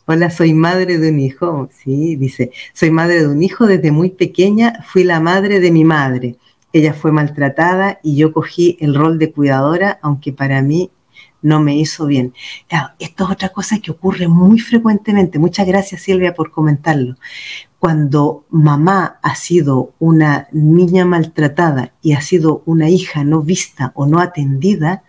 Hola, 0.09 0.31
soy 0.31 0.55
madre 0.55 0.99
de 0.99 1.11
un 1.11 1.19
hijo. 1.19 1.69
Sí, 1.73 2.15
dice, 2.15 2.53
soy 2.73 2.93
madre 2.93 3.23
de 3.23 3.27
un 3.29 3.43
hijo 3.43 3.67
desde 3.67 3.91
muy 3.91 4.11
pequeña, 4.11 4.85
fui 4.87 5.03
la 5.03 5.19
madre 5.19 5.59
de 5.59 5.73
mi 5.73 5.83
madre. 5.83 6.37
Ella 6.73 6.95
fue 6.95 7.11
maltratada 7.11 7.99
y 8.05 8.15
yo 8.15 8.33
cogí 8.33 8.77
el 8.79 8.95
rol 8.95 9.19
de 9.19 9.33
cuidadora, 9.33 9.99
aunque 10.03 10.33
para 10.33 10.63
mí 10.63 10.93
no 11.43 11.59
me 11.59 11.75
hizo 11.75 12.07
bien. 12.07 12.35
esto 13.01 13.25
es 13.25 13.31
otra 13.31 13.49
cosa 13.49 13.81
que 13.81 13.91
ocurre 13.91 14.29
muy 14.29 14.61
frecuentemente. 14.61 15.41
Muchas 15.41 15.67
gracias 15.67 16.03
Silvia 16.03 16.35
por 16.35 16.53
comentarlo. 16.53 17.17
Cuando 17.81 18.45
mamá 18.49 19.19
ha 19.23 19.35
sido 19.35 19.93
una 19.99 20.47
niña 20.53 21.05
maltratada 21.05 21.95
y 22.01 22.13
ha 22.13 22.21
sido 22.21 22.63
una 22.65 22.89
hija 22.91 23.25
no 23.25 23.43
vista 23.43 23.91
o 23.97 24.07
no 24.07 24.21
atendida, 24.21 25.03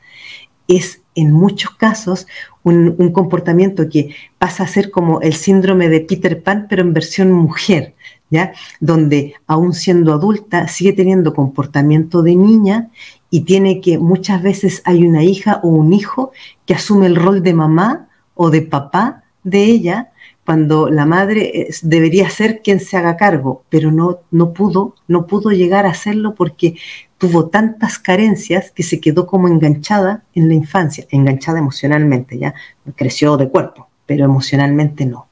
es 0.67 1.01
en 1.13 1.31
muchos 1.31 1.75
casos 1.75 2.27
un, 2.69 3.11
comportamiento 3.11 3.89
que 3.89 4.15
pasa 4.37 4.63
a 4.63 4.67
ser 4.67 4.91
como 4.91 5.21
el 5.21 5.33
síndrome 5.33 5.89
de 5.89 6.01
Peter 6.01 6.41
Pan, 6.41 6.67
pero 6.69 6.81
en 6.81 6.93
versión 6.93 7.31
mujer, 7.31 7.95
¿ya? 8.29 8.53
Donde 8.79 9.35
aún 9.47 9.73
siendo 9.73 10.13
adulta 10.13 10.67
sigue 10.67 10.93
teniendo 10.93 11.33
comportamiento 11.33 12.21
de 12.21 12.35
niña 12.35 12.89
y 13.29 13.41
tiene 13.41 13.81
que 13.81 13.97
muchas 13.97 14.41
veces 14.41 14.81
hay 14.85 15.05
una 15.05 15.23
hija 15.23 15.59
o 15.63 15.69
un 15.69 15.93
hijo 15.93 16.31
que 16.65 16.73
asume 16.73 17.07
el 17.07 17.15
rol 17.15 17.43
de 17.43 17.53
mamá 17.53 18.09
o 18.35 18.49
de 18.49 18.61
papá 18.61 19.23
de 19.43 19.63
ella 19.63 20.11
cuando 20.47 20.89
la 20.89 21.05
madre 21.05 21.67
debería 21.81 22.29
ser 22.29 22.61
quien 22.61 22.79
se 22.79 22.95
haga 22.95 23.17
cargo, 23.17 23.65
pero 23.67 23.91
no, 23.91 24.19
no 24.31 24.53
pudo, 24.53 24.95
no 25.05 25.27
pudo 25.27 25.51
llegar 25.51 25.85
a 25.85 25.89
hacerlo 25.89 26.35
porque 26.35 26.77
tuvo 27.17 27.47
tantas 27.47 27.99
carencias 27.99 28.71
que 28.71 28.83
se 28.83 29.01
quedó 29.01 29.27
como 29.27 29.49
enganchada 29.49 30.23
en 30.33 30.47
la 30.47 30.53
infancia, 30.53 31.05
enganchada 31.11 31.59
emocionalmente, 31.59 32.37
ya 32.39 32.53
creció 32.95 33.35
de 33.35 33.49
cuerpo, 33.49 33.89
pero 34.05 34.23
emocionalmente 34.23 35.05
no. 35.05 35.27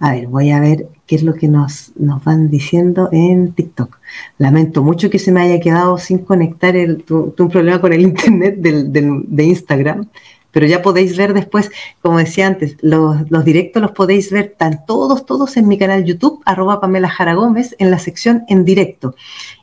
A 0.00 0.12
ver, 0.12 0.26
voy 0.26 0.50
a 0.50 0.60
ver 0.60 0.88
qué 1.06 1.16
es 1.16 1.22
lo 1.22 1.32
que 1.32 1.48
nos, 1.48 1.92
nos 1.96 2.22
van 2.22 2.50
diciendo 2.50 3.08
en 3.12 3.54
TikTok. 3.54 4.00
Lamento 4.36 4.82
mucho 4.82 5.08
que 5.08 5.18
se 5.18 5.32
me 5.32 5.40
haya 5.40 5.60
quedado 5.60 5.96
sin 5.96 6.18
conectar 6.18 6.76
el, 6.76 7.06
un 7.08 7.48
problema 7.48 7.80
con 7.80 7.94
el 7.94 8.02
internet 8.10 8.56
de 8.58 9.44
Instagram 9.44 10.08
pero 10.50 10.66
ya 10.66 10.82
podéis 10.82 11.16
ver 11.16 11.34
después, 11.34 11.70
como 12.02 12.18
decía 12.18 12.46
antes, 12.46 12.76
los, 12.80 13.44
directos 13.44 13.82
los 13.82 13.92
podéis 13.92 14.30
ver 14.30 14.54
tan 14.56 14.84
todos, 14.86 15.24
todos 15.24 15.56
en 15.56 15.68
mi 15.68 15.78
canal 15.78 16.04
YouTube, 16.04 16.42
arroba 16.44 16.80
Pamela 16.80 17.08
Jara 17.08 17.34
Gómez, 17.34 17.76
en 17.78 17.90
la 17.90 17.98
sección 17.98 18.44
en 18.48 18.64
directo. 18.64 19.14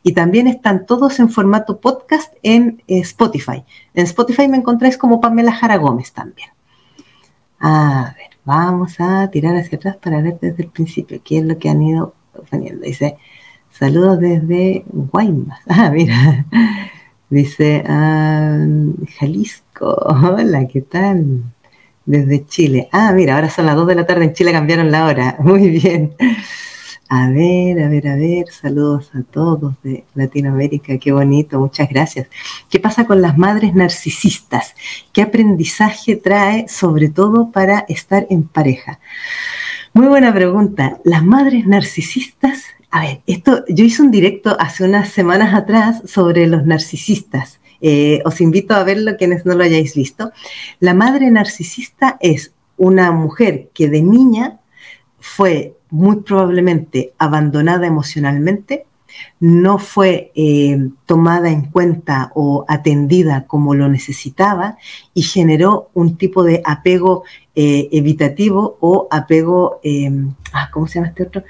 Y 0.03 0.13
también 0.13 0.47
están 0.47 0.85
todos 0.85 1.19
en 1.19 1.29
formato 1.29 1.79
podcast 1.79 2.33
en 2.43 2.81
eh, 2.87 2.99
Spotify. 2.99 3.63
En 3.93 4.03
Spotify 4.05 4.47
me 4.47 4.57
encontráis 4.57 4.97
como 4.97 5.19
Pamela 5.19 5.51
Jara 5.51 5.77
Gómez 5.77 6.13
también. 6.13 6.49
A 7.59 8.13
ver, 8.17 8.37
vamos 8.45 8.95
a 8.99 9.29
tirar 9.29 9.55
hacia 9.55 9.77
atrás 9.77 9.97
para 9.97 10.21
ver 10.21 10.39
desde 10.39 10.63
el 10.63 10.69
principio 10.69 11.19
qué 11.23 11.39
es 11.39 11.45
lo 11.45 11.57
que 11.57 11.69
han 11.69 11.81
ido 11.81 12.13
poniendo. 12.49 12.85
Dice, 12.85 13.17
saludos 13.71 14.19
desde 14.19 14.85
Guaymas. 14.87 15.59
Ah, 15.67 15.89
mira. 15.91 16.45
Dice, 17.29 17.83
ah, 17.85 18.65
Jalisco, 19.19 19.66
hola, 19.79 20.67
¿qué 20.67 20.81
tal? 20.81 21.43
Desde 22.05 22.45
Chile. 22.45 22.89
Ah, 22.91 23.11
mira, 23.11 23.35
ahora 23.35 23.49
son 23.49 23.65
las 23.65 23.75
2 23.75 23.87
de 23.87 23.95
la 23.95 24.05
tarde 24.05 24.25
en 24.25 24.33
Chile, 24.33 24.51
cambiaron 24.51 24.91
la 24.91 25.05
hora. 25.05 25.35
Muy 25.39 25.69
bien. 25.69 26.15
A 27.09 27.29
ver, 27.29 27.81
a 27.83 27.87
ver, 27.87 28.07
a 28.07 28.15
ver, 28.15 28.47
saludos 28.51 29.11
a 29.13 29.23
todos 29.23 29.75
de 29.81 30.03
Latinoamérica, 30.13 30.97
qué 30.97 31.13
bonito, 31.13 31.57
muchas 31.57 31.87
gracias. 31.87 32.27
¿Qué 32.69 32.81
pasa 32.81 33.05
con 33.05 33.21
las 33.21 33.37
madres 33.37 33.73
narcisistas? 33.75 34.73
¿Qué 35.13 35.21
aprendizaje 35.21 36.17
trae 36.17 36.67
sobre 36.67 37.07
todo 37.07 37.51
para 37.51 37.85
estar 37.87 38.27
en 38.29 38.43
pareja? 38.43 38.99
Muy 39.93 40.07
buena 40.07 40.33
pregunta. 40.33 40.99
Las 41.05 41.23
madres 41.23 41.65
narcisistas 41.65 42.63
a 42.89 43.01
ver, 43.01 43.21
esto, 43.27 43.65
yo 43.67 43.83
hice 43.83 44.01
un 44.01 44.11
directo 44.11 44.55
hace 44.59 44.85
unas 44.85 45.09
semanas 45.09 45.53
atrás 45.53 46.01
sobre 46.05 46.47
los 46.47 46.65
narcisistas. 46.65 47.59
Eh, 47.81 48.21
os 48.25 48.41
invito 48.41 48.73
a 48.73 48.83
verlo 48.83 49.17
quienes 49.17 49.45
no 49.45 49.55
lo 49.55 49.63
hayáis 49.63 49.95
visto. 49.95 50.31
La 50.79 50.93
madre 50.93 51.29
narcisista 51.31 52.17
es 52.19 52.53
una 52.77 53.11
mujer 53.11 53.69
que 53.73 53.89
de 53.89 54.01
niña 54.01 54.59
fue 55.19 55.75
muy 55.89 56.17
probablemente 56.17 57.13
abandonada 57.17 57.87
emocionalmente, 57.87 58.85
no 59.39 59.79
fue 59.79 60.31
eh, 60.35 60.89
tomada 61.05 61.49
en 61.49 61.71
cuenta 61.71 62.31
o 62.35 62.65
atendida 62.67 63.45
como 63.47 63.73
lo 63.73 63.87
necesitaba 63.89 64.77
y 65.13 65.23
generó 65.23 65.89
un 65.95 66.17
tipo 66.17 66.43
de 66.43 66.61
apego 66.63 67.23
eh, 67.55 67.89
evitativo 67.91 68.77
o 68.79 69.07
apego, 69.09 69.81
ah, 70.53 70.69
¿cómo 70.71 70.87
se 70.87 70.95
llama 70.95 71.07
este 71.07 71.23
otro? 71.23 71.43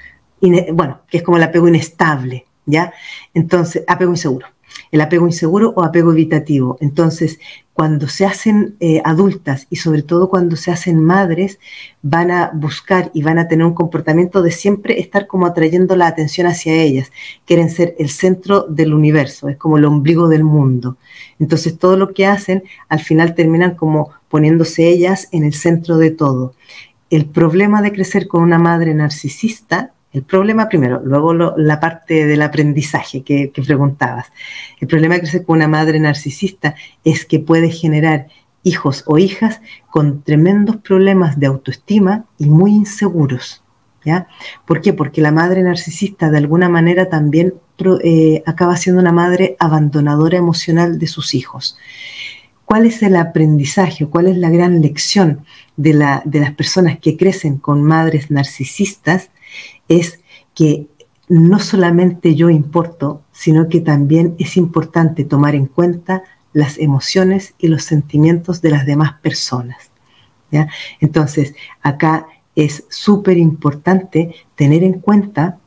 bueno, 0.72 1.00
que 1.08 1.18
es 1.18 1.22
como 1.22 1.36
el 1.36 1.42
apego 1.42 1.68
inestable, 1.68 2.46
¿ya? 2.64 2.92
Entonces, 3.34 3.82
apego 3.86 4.12
inseguro. 4.12 4.46
El 4.90 5.00
apego 5.00 5.26
inseguro 5.26 5.72
o 5.76 5.82
apego 5.82 6.12
evitativo. 6.12 6.78
Entonces, 6.80 7.38
cuando 7.78 8.08
se 8.08 8.26
hacen 8.26 8.74
eh, 8.80 9.00
adultas 9.04 9.68
y 9.70 9.76
sobre 9.76 10.02
todo 10.02 10.28
cuando 10.28 10.56
se 10.56 10.72
hacen 10.72 11.00
madres, 11.00 11.60
van 12.02 12.32
a 12.32 12.50
buscar 12.52 13.10
y 13.14 13.22
van 13.22 13.38
a 13.38 13.46
tener 13.46 13.64
un 13.64 13.74
comportamiento 13.74 14.42
de 14.42 14.50
siempre 14.50 14.98
estar 14.98 15.28
como 15.28 15.46
atrayendo 15.46 15.94
la 15.94 16.08
atención 16.08 16.48
hacia 16.48 16.74
ellas. 16.74 17.12
Quieren 17.44 17.70
ser 17.70 17.94
el 18.00 18.08
centro 18.08 18.62
del 18.62 18.94
universo, 18.94 19.48
es 19.48 19.56
como 19.56 19.78
el 19.78 19.84
ombligo 19.84 20.26
del 20.28 20.42
mundo. 20.42 20.96
Entonces, 21.38 21.78
todo 21.78 21.96
lo 21.96 22.12
que 22.12 22.26
hacen, 22.26 22.64
al 22.88 22.98
final 22.98 23.36
terminan 23.36 23.76
como 23.76 24.10
poniéndose 24.28 24.88
ellas 24.88 25.28
en 25.30 25.44
el 25.44 25.54
centro 25.54 25.98
de 25.98 26.10
todo. 26.10 26.54
El 27.10 27.26
problema 27.26 27.80
de 27.80 27.92
crecer 27.92 28.26
con 28.26 28.42
una 28.42 28.58
madre 28.58 28.92
narcisista 28.92 29.92
el 30.12 30.22
problema 30.22 30.68
primero, 30.68 31.02
luego 31.04 31.34
la 31.34 31.80
parte 31.80 32.26
del 32.26 32.40
aprendizaje 32.40 33.22
que, 33.22 33.52
preguntabas. 33.54 34.32
El 34.80 34.88
problema 34.88 35.14
de 35.14 35.20
crecer 35.20 35.44
con 35.44 35.56
una 35.56 35.68
madre 35.68 36.00
narcisista 36.00 36.74
es 37.04 37.26
que 37.26 37.40
puede 37.40 37.70
generar 37.70 38.28
hijos 38.62 39.04
o 39.06 39.18
hijas 39.18 39.60
con 39.90 40.22
tremendos 40.22 40.76
problemas 40.78 41.38
de 41.38 41.46
autoestima 41.46 42.24
y 42.38 42.48
muy 42.48 42.72
inseguros. 42.72 43.62
¿ya? 44.04 44.28
¿Por 44.66 44.80
qué? 44.80 44.94
Porque 44.94 45.20
la 45.20 45.30
madre 45.30 45.62
narcisista 45.62 46.30
de 46.30 46.38
alguna 46.38 46.70
manera 46.70 47.10
también 47.10 47.54
eh, 48.02 48.42
acaba 48.46 48.76
siendo 48.76 49.02
una 49.02 49.12
madre 49.12 49.56
abandonadora 49.58 50.38
emocional 50.38 50.98
de 50.98 51.06
sus 51.06 51.34
hijos. 51.34 51.76
¿Cuál 52.64 52.86
es 52.86 53.02
el 53.02 53.16
aprendizaje? 53.16 54.06
¿Cuál 54.06 54.28
es 54.28 54.38
la 54.38 54.50
gran 54.50 54.80
lección 54.80 55.44
de, 55.76 55.92
la, 55.94 56.22
de 56.24 56.40
las 56.40 56.52
personas 56.54 56.98
que 56.98 57.16
crecen 57.16 57.58
con 57.58 57.82
madres 57.82 58.30
narcisistas? 58.30 59.30
Es 59.88 60.20
que 60.54 60.88
no 61.28 61.58
solamente 61.58 62.34
yo 62.34 62.50
importo, 62.50 63.22
sino 63.32 63.68
que 63.68 63.80
también 63.80 64.34
es 64.38 64.56
importante 64.56 65.24
tomar 65.24 65.54
en 65.54 65.66
cuenta 65.66 66.22
las 66.52 66.78
emociones 66.78 67.54
y 67.58 67.68
los 67.68 67.84
sentimientos 67.84 68.62
de 68.62 68.70
las 68.70 68.86
demás 68.86 69.14
personas. 69.20 69.90
Entonces, 71.00 71.54
acá 71.82 72.26
es 72.56 72.84
súper 72.88 73.36
importante 73.36 74.34
tener 74.54 74.82
en 74.82 74.94
cuenta 74.94 75.58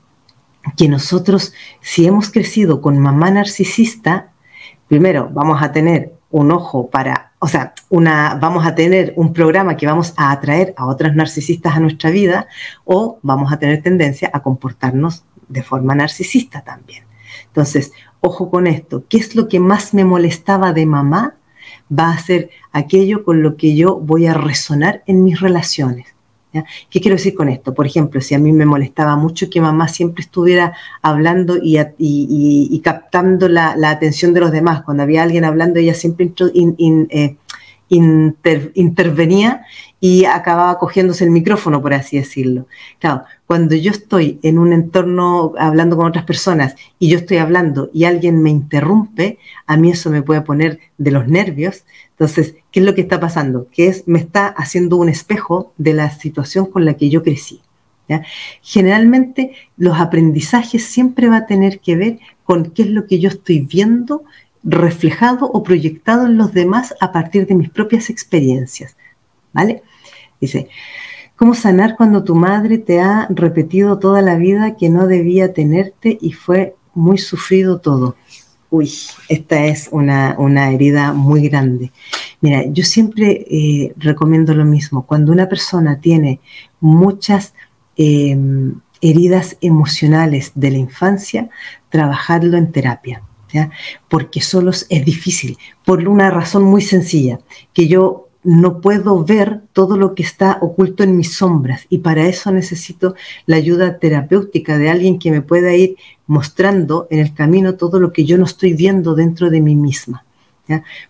que 0.76 0.88
nosotros, 0.88 1.54
si 1.80 2.06
hemos 2.06 2.30
crecido 2.30 2.82
con 2.82 3.00
mamá 3.00 3.32
narcisista, 3.32 4.32
primero 4.88 5.30
vamos 5.32 5.62
a 5.62 5.72
tener 5.72 6.14
un 6.32 6.52
ojo 6.52 6.90
para, 6.90 7.34
o 7.40 7.48
sea, 7.48 7.74
una, 7.90 8.36
vamos 8.36 8.66
a 8.66 8.74
tener 8.74 9.14
un 9.16 9.34
programa 9.34 9.78
que 9.78 9.86
vamos 9.86 10.14
a 10.18 10.32
atraer 10.32 10.74
a 10.78 10.86
otras 10.86 11.16
narcisistas 11.16 11.76
a 11.76 11.80
nuestra 11.80 12.10
vida 12.10 12.48
o 12.86 13.20
vamos 13.22 13.52
a 13.52 13.60
tener 13.60 13.82
tendencia 13.82 14.30
a 14.34 14.42
comportarnos 14.42 15.26
de 15.48 15.64
forma 15.64 15.94
narcisista 15.94 16.62
también. 16.62 17.04
Entonces, 17.48 17.92
ojo 18.22 18.50
con 18.50 18.68
esto, 18.68 19.06
¿qué 19.10 19.18
es 19.18 19.36
lo 19.36 19.48
que 19.48 19.60
más 19.60 19.94
me 19.94 20.06
molestaba 20.06 20.74
de 20.74 20.86
mamá? 20.86 21.36
Va 21.92 22.12
a 22.12 22.20
ser 22.20 22.50
aquello 22.72 23.24
con 23.24 23.44
lo 23.44 23.58
que 23.58 23.76
yo 23.76 23.98
voy 24.00 24.28
a 24.28 24.34
resonar 24.34 25.04
en 25.06 25.24
mis 25.24 25.40
relaciones. 25.42 26.08
¿Qué 26.90 27.00
quiero 27.00 27.16
decir 27.16 27.34
con 27.34 27.50
esto? 27.50 27.74
Por 27.74 27.86
ejemplo, 27.86 28.20
si 28.22 28.36
a 28.36 28.40
mí 28.40 28.52
me 28.52 28.66
molestaba 28.66 29.16
mucho 29.16 29.50
que 29.50 29.62
mamá 29.62 29.88
siempre 29.88 30.22
estuviera 30.22 30.74
hablando 31.02 31.58
y, 31.62 32.82
captando 32.84 33.48
la, 33.48 33.76
atención 33.90 34.34
de 34.34 34.42
los 34.42 34.52
demás, 34.52 34.84
cuando 34.84 35.04
había 35.04 35.24
alguien 35.24 35.46
hablando, 35.46 35.80
ella 35.80 35.94
siempre 35.94 36.32
eh, 36.38 37.36
intervenía 37.90 39.66
y 40.00 40.26
acababa 40.26 40.78
cogiéndose 40.78 41.24
el 41.24 41.32
micrófono, 41.32 41.82
por 41.82 41.94
así 41.94 42.18
decirlo. 42.18 42.68
Claro, 43.00 43.24
cuando 43.46 43.76
yo 43.76 43.92
estoy 43.92 44.40
en 44.44 44.58
un 44.58 44.74
entorno 44.74 45.54
hablando 45.58 45.96
con 45.96 46.08
otras 46.08 46.26
personas 46.26 46.76
y 47.00 47.10
yo 47.10 47.18
estoy 47.18 47.38
hablando 47.38 47.90
y 47.94 48.06
alguien 48.06 48.42
me 48.42 48.50
interrumpe, 48.50 49.38
a 49.68 49.78
mí 49.78 49.92
eso 49.92 50.10
me 50.10 50.22
puede 50.22 50.42
poner 50.42 50.80
de 50.98 51.12
los 51.12 51.28
nervios. 51.28 51.86
Entonces, 52.12 52.56
¿qué 52.72 52.80
es 52.80 52.86
lo 52.86 52.96
que 52.96 53.02
está 53.02 53.20
pasando? 53.20 53.68
Que 53.72 53.88
es, 53.88 54.08
me 54.08 54.20
está 54.20 54.48
haciendo 54.48 54.98
un 54.98 55.10
espejo 55.10 55.74
de 55.78 55.94
la 55.94 56.10
situación 56.12 56.66
con 56.66 56.86
la 56.86 56.96
que 56.96 57.10
yo 57.10 57.24
crecí. 57.24 57.62
Generalmente 58.62 59.54
los 59.78 60.00
aprendizajes 60.00 60.84
siempre 60.84 61.30
va 61.30 61.38
a 61.38 61.46
tener 61.46 61.80
que 61.80 61.96
ver 61.96 62.20
con 62.44 62.72
qué 62.72 62.84
es 62.84 62.90
lo 62.90 63.08
que 63.08 63.20
yo 63.20 63.30
estoy 63.30 63.62
viendo 63.62 64.24
reflejado 64.64 65.50
o 65.50 65.64
proyectado 65.64 66.26
en 66.26 66.38
los 66.38 66.54
demás 66.54 66.94
a 67.00 67.12
partir 67.12 67.48
de 67.48 67.56
mis 67.56 67.70
propias 67.70 68.10
experiencias. 68.10 68.96
¿Vale? 69.54 69.84
Dice, 70.40 70.70
¿cómo 71.36 71.56
sanar 71.56 71.96
cuando 71.96 72.24
tu 72.24 72.36
madre 72.36 72.78
te 72.78 73.00
ha 73.00 73.28
repetido 73.30 74.00
toda 74.00 74.22
la 74.22 74.36
vida 74.36 74.76
que 74.78 74.90
no 74.90 75.08
debía 75.08 75.54
tenerte 75.54 76.18
y 76.22 76.34
fue 76.34 76.76
muy 76.94 77.18
sufrido 77.18 77.80
todo? 77.80 78.16
Uy, 78.72 78.90
esta 79.28 79.66
es 79.66 79.90
una, 79.92 80.72
herida 80.72 81.12
muy 81.12 81.50
grande. 81.50 81.92
Mira, 82.40 82.64
yo 82.68 82.86
siempre 82.86 83.46
eh, 83.52 83.94
recomiendo 83.98 84.56
lo 84.56 84.64
mismo. 84.64 85.06
Cuando 85.06 85.34
una 85.34 85.50
persona 85.50 86.00
tiene 86.00 86.40
muchas 86.80 87.54
em, 87.98 88.80
heridas 89.02 89.58
emocionales 89.60 90.54
de 90.56 90.72
la 90.72 90.78
infancia, 90.78 91.50
trabajarlo 91.90 92.58
en 92.58 92.72
terapia. 92.72 93.22
¿ya? 93.52 93.72
Porque 94.08 94.40
solo 94.40 94.72
es 94.72 95.06
difícil, 95.06 95.58
por 95.84 96.08
una 96.08 96.30
razón 96.32 96.64
muy 96.64 96.82
sencilla, 96.82 97.42
que 97.74 97.90
yo 97.90 98.30
no 98.44 98.82
puedo 98.82 99.24
ver 99.24 99.62
todo 99.74 99.98
lo 99.98 100.16
que 100.16 100.24
está 100.24 100.58
oculto 100.62 101.04
en 101.04 101.16
mis 101.16 101.36
sombras 101.36 101.86
y 101.90 102.00
para 102.00 102.26
eso 102.28 102.52
necesito 102.52 103.16
la 103.46 103.58
ayuda 103.58 104.00
terapéutica 104.00 104.78
de 104.78 104.90
alguien 104.90 105.20
que 105.20 105.32
me 105.32 105.42
pueda 105.42 105.76
ir 105.76 105.96
mostrando 106.26 107.08
en 107.12 107.20
el 107.20 107.34
camino 107.34 107.76
todo 107.76 108.00
lo 108.00 108.12
que 108.12 108.26
yo 108.26 108.38
no 108.38 108.46
estoy 108.46 108.74
viendo 108.74 109.16
dentro 109.16 109.50
de 109.50 109.62
mí 109.62 109.76
misma. 109.76 110.26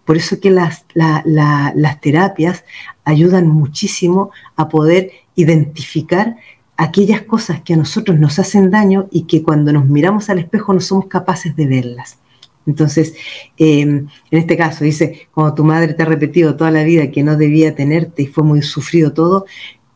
Por 0.06 0.17
eso 0.17 0.39
que 0.39 0.50
las, 0.50 0.86
las 0.96 2.02
terapias 2.02 2.63
ayudan 3.04 3.48
muchísimo 3.48 4.32
a 4.56 4.70
poder 4.70 5.12
identificar 5.36 6.38
aquellas 6.78 7.22
cosas 7.22 7.62
que 7.62 7.76
a 7.76 7.78
nosotros 7.78 8.17
nos 8.17 8.39
hacen 8.39 8.72
daño 8.72 9.08
y 9.12 9.24
que 9.24 9.44
cuando 9.44 9.72
nos 9.72 9.86
miramos 9.86 10.30
al 10.30 10.39
espejo 10.39 10.74
no 10.74 10.80
somos 10.80 11.06
capaces 11.06 11.56
de 11.56 11.67
verlas. 11.67 12.17
Entonces, 12.65 13.15
em, 13.58 14.08
en 14.30 14.39
este 14.39 14.56
caso, 14.56 14.84
dice, 14.84 15.28
como 15.32 15.54
tu 15.54 15.63
madre 15.63 15.93
te 15.93 16.04
ha 16.04 16.06
repetido 16.06 16.56
toda 16.56 16.71
la 16.71 16.84
vida 16.84 17.12
que 17.12 17.24
no 17.24 17.36
debía 17.36 17.76
tenerte 17.76 18.24
y 18.24 18.28
fue 18.28 18.43
muy 18.43 18.62
sufrido 18.62 19.13
todo, 19.13 19.45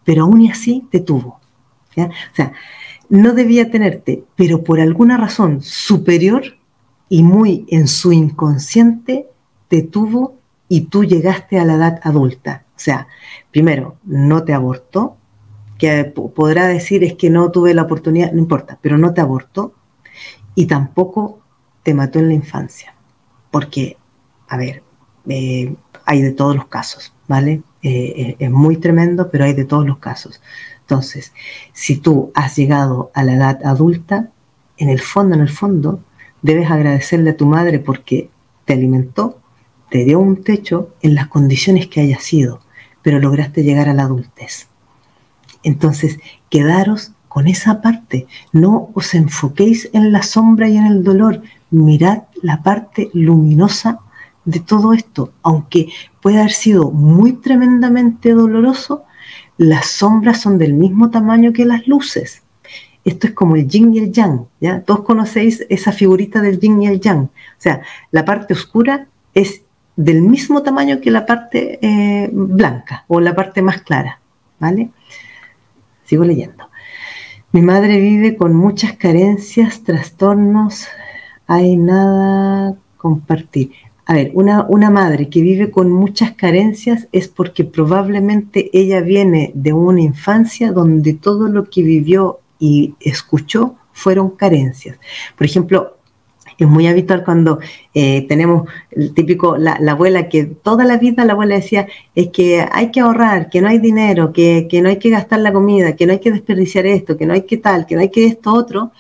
pero 0.04 0.24
aún 0.24 0.50
así 0.50 0.88
te 0.92 1.00
tuvo. 1.00 1.40
O 1.98 2.36
sea, 2.36 2.52
no 3.10 3.34
debía 3.34 3.70
tenerte, 3.72 4.24
pero 4.36 4.64
por 4.64 4.80
alguna 4.80 5.18
razón 5.18 5.62
superior 5.62 6.58
y 7.08 7.24
muy 7.24 7.66
en 7.70 7.88
su 7.88 8.12
inconsciente, 8.12 9.28
te 9.68 9.84
tuvo 9.84 10.40
y 10.68 10.82
tú 10.82 11.04
llegaste 11.04 11.60
a 11.60 11.66
la 11.66 11.76
edad 11.76 12.00
adulta. 12.04 12.66
O 12.76 12.80
sea, 12.80 13.08
primero, 13.52 13.98
no 14.04 14.44
te 14.44 14.54
abortó, 14.54 15.18
que 15.78 16.06
podrá 16.06 16.68
decir 16.68 17.04
es 17.04 17.16
que 17.16 17.30
no 17.30 17.52
tuve 17.52 17.74
la 17.74 17.84
oportunidad, 17.84 18.32
no 18.32 18.40
importa, 18.40 18.80
pero 18.82 18.98
no 18.98 19.14
te 19.14 19.22
abortó 19.22 19.74
y 20.56 20.68
tampoco 20.68 21.42
te 21.86 21.94
mató 21.94 22.18
en 22.18 22.30
la 22.30 22.34
infancia. 22.34 22.96
Porque, 23.52 23.96
a 24.50 24.58
ver, 24.58 24.82
eh, 25.30 25.76
hay 26.04 26.22
de 26.24 26.32
todos 26.32 26.56
los 26.56 26.66
casos, 26.66 27.14
¿vale? 27.28 27.62
Eh, 27.84 28.14
eh, 28.18 28.36
es 28.40 28.50
muy 28.50 28.78
tremendo, 28.78 29.30
pero 29.30 29.46
hay 29.46 29.54
de 29.54 29.66
todos 29.66 29.86
los 29.86 30.00
casos. 30.00 30.42
Entonces, 30.82 31.32
si 31.74 31.98
tú 31.98 32.32
has 32.34 32.56
llegado 32.56 33.12
a 33.14 33.24
la 33.24 33.34
edad 33.36 33.60
adulta, 33.64 34.32
en 34.78 34.90
el 34.90 35.00
fondo, 35.00 35.36
en 35.36 35.42
el 35.42 35.50
fondo, 35.50 36.00
debes 36.42 36.72
agradecerle 36.72 37.30
a 37.30 37.38
tu 37.38 37.46
madre 37.46 37.78
porque 37.78 38.30
te 38.66 38.74
alimentó, 38.74 39.40
te 39.92 40.06
dio 40.06 40.20
un 40.20 40.44
techo 40.44 40.90
en 41.04 41.14
las 41.14 41.28
condiciones 41.28 41.86
que 41.86 42.02
haya 42.02 42.20
sido, 42.20 42.62
pero 43.04 43.20
lograste 43.20 43.64
llegar 43.64 43.90
a 43.90 43.94
la 43.94 44.04
adultez. 44.04 44.68
Entonces, 45.62 46.18
quedaros 46.50 47.12
con 47.28 47.48
esa 47.48 47.82
parte, 47.82 48.28
no 48.54 48.90
os 48.94 49.14
enfoquéis 49.14 49.90
en 49.94 50.12
la 50.12 50.24
sombra 50.24 50.68
y 50.70 50.78
en 50.78 50.86
el 50.86 51.04
dolor, 51.04 51.42
mirad 51.72 52.24
la 52.42 52.62
parte 52.64 53.10
luminosa 53.14 54.00
de 54.46 54.60
todo 54.60 54.94
esto, 54.94 55.34
aunque 55.42 55.90
pueda 56.22 56.40
haber 56.40 56.52
sido 56.52 56.92
muy 56.92 57.34
tremendamente 57.34 58.34
doloroso, 58.34 59.04
las 59.58 59.88
sombras 59.88 60.42
son 60.42 60.58
del 60.58 60.74
mismo 60.74 61.10
tamaño 61.10 61.54
que 61.54 61.66
las 61.66 61.88
luces. 61.88 62.44
Esto 63.04 63.28
es 63.28 63.34
como 63.34 63.56
el 63.56 63.68
yin 63.68 63.94
y 63.94 64.00
el 64.00 64.12
yang, 64.12 64.46
¿ya? 64.60 64.82
Todos 64.82 65.02
conocéis 65.02 65.66
esa 65.70 65.92
figurita 65.92 66.42
del 66.42 66.60
yin 66.60 66.82
y 66.82 66.88
el 66.88 67.00
yang. 67.00 67.26
O 67.26 67.30
sea, 67.60 67.82
la 68.12 68.26
parte 68.26 68.54
oscura 68.54 69.08
es 69.34 69.62
del 69.96 70.22
mismo 70.22 70.64
tamaño 70.64 71.00
que 71.02 71.12
la 71.12 71.26
parte 71.26 71.80
eh, 71.82 72.30
blanca 72.32 73.06
o 73.08 73.20
la 73.20 73.36
parte 73.36 73.62
más 73.62 73.82
clara, 73.82 74.20
¿vale? 74.60 74.90
Sigo 76.04 76.26
leyendo. 76.26 76.70
Mi 77.52 77.62
madre 77.62 78.00
vive 78.00 78.36
con 78.36 78.54
muchas 78.56 78.94
carencias, 78.94 79.84
trastornos, 79.84 80.88
hay 81.48 81.78
nada 81.78 82.76
compartir. 82.98 83.72
A 84.08 84.14
ver, 84.14 84.32
una, 84.36 84.66
una, 84.70 84.92
madre 84.92 85.30
que 85.30 85.42
vive 85.42 85.72
con 85.72 85.92
muchas 85.92 86.34
carencias 86.34 87.08
es 87.12 87.28
porque 87.28 87.64
probablemente 87.64 88.70
ella 88.72 89.02
viene 89.02 89.52
de 89.56 89.74
una 89.74 90.02
infancia 90.02 90.72
donde 90.72 91.14
todo 91.14 91.48
lo 91.48 91.70
que 91.70 91.82
vivió 91.82 92.40
y 92.60 92.94
escuchó 93.00 93.76
fueron 93.94 94.32
carencias. 94.32 95.00
Por 95.36 95.46
ejemplo, 95.48 95.96
es 96.58 96.68
muy 96.68 96.88
habitual 96.88 97.24
cuando 97.24 97.60
eh, 97.94 98.26
tenemos 98.28 98.70
el 98.92 99.14
típico, 99.14 99.58
la, 99.58 99.74
abuela 99.90 100.30
que 100.30 100.46
toda 100.46 100.86
la 100.86 100.98
vida 100.98 101.26
la 101.26 101.34
abuela 101.34 101.56
decía, 101.56 101.88
es 102.14 102.30
que 102.30 102.66
hay 102.72 102.92
que 102.92 103.02
ahorrar, 103.02 103.50
que 103.50 103.62
no 103.62 103.68
hay 103.68 103.80
dinero, 103.80 104.32
que, 104.32 104.68
que 104.70 104.82
no 104.82 104.90
hay 104.90 104.98
que 104.98 105.10
gastar 105.10 105.40
la 105.40 105.52
comida, 105.52 105.96
que 105.96 106.06
no 106.06 106.14
hay 106.14 106.20
que 106.20 106.32
desperdiciar 106.32 106.86
esto, 106.86 107.18
que 107.18 107.26
no 107.26 107.34
hay 107.34 107.44
que 107.44 107.58
tal, 107.58 107.86
que 107.86 107.96
no 107.96 108.02
hay 108.02 108.10
que 108.10 108.26
esto 108.26 108.54
otro 108.54 108.92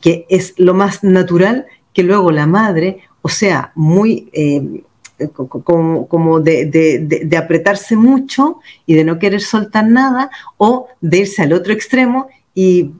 que 0.00 0.26
es 0.28 0.54
lo 0.56 0.74
más 0.74 1.02
natural 1.02 1.66
que 1.92 2.02
luego 2.02 2.30
la 2.30 2.46
madre, 2.46 3.00
o 3.22 3.28
sea, 3.28 3.72
muy 3.74 4.30
eh, 4.32 4.82
como, 5.28 6.40
de, 6.40 7.36
apretarse 7.36 7.96
mucho 7.96 8.60
y 8.86 8.94
de 8.94 9.04
no 9.04 9.18
querer 9.18 9.40
soltar 9.40 9.86
nada, 9.86 10.30
o 10.56 10.88
de 11.00 11.18
irse 11.18 11.42
al 11.42 11.52
otro 11.52 11.72
extremo 11.72 12.28
y 12.54 12.92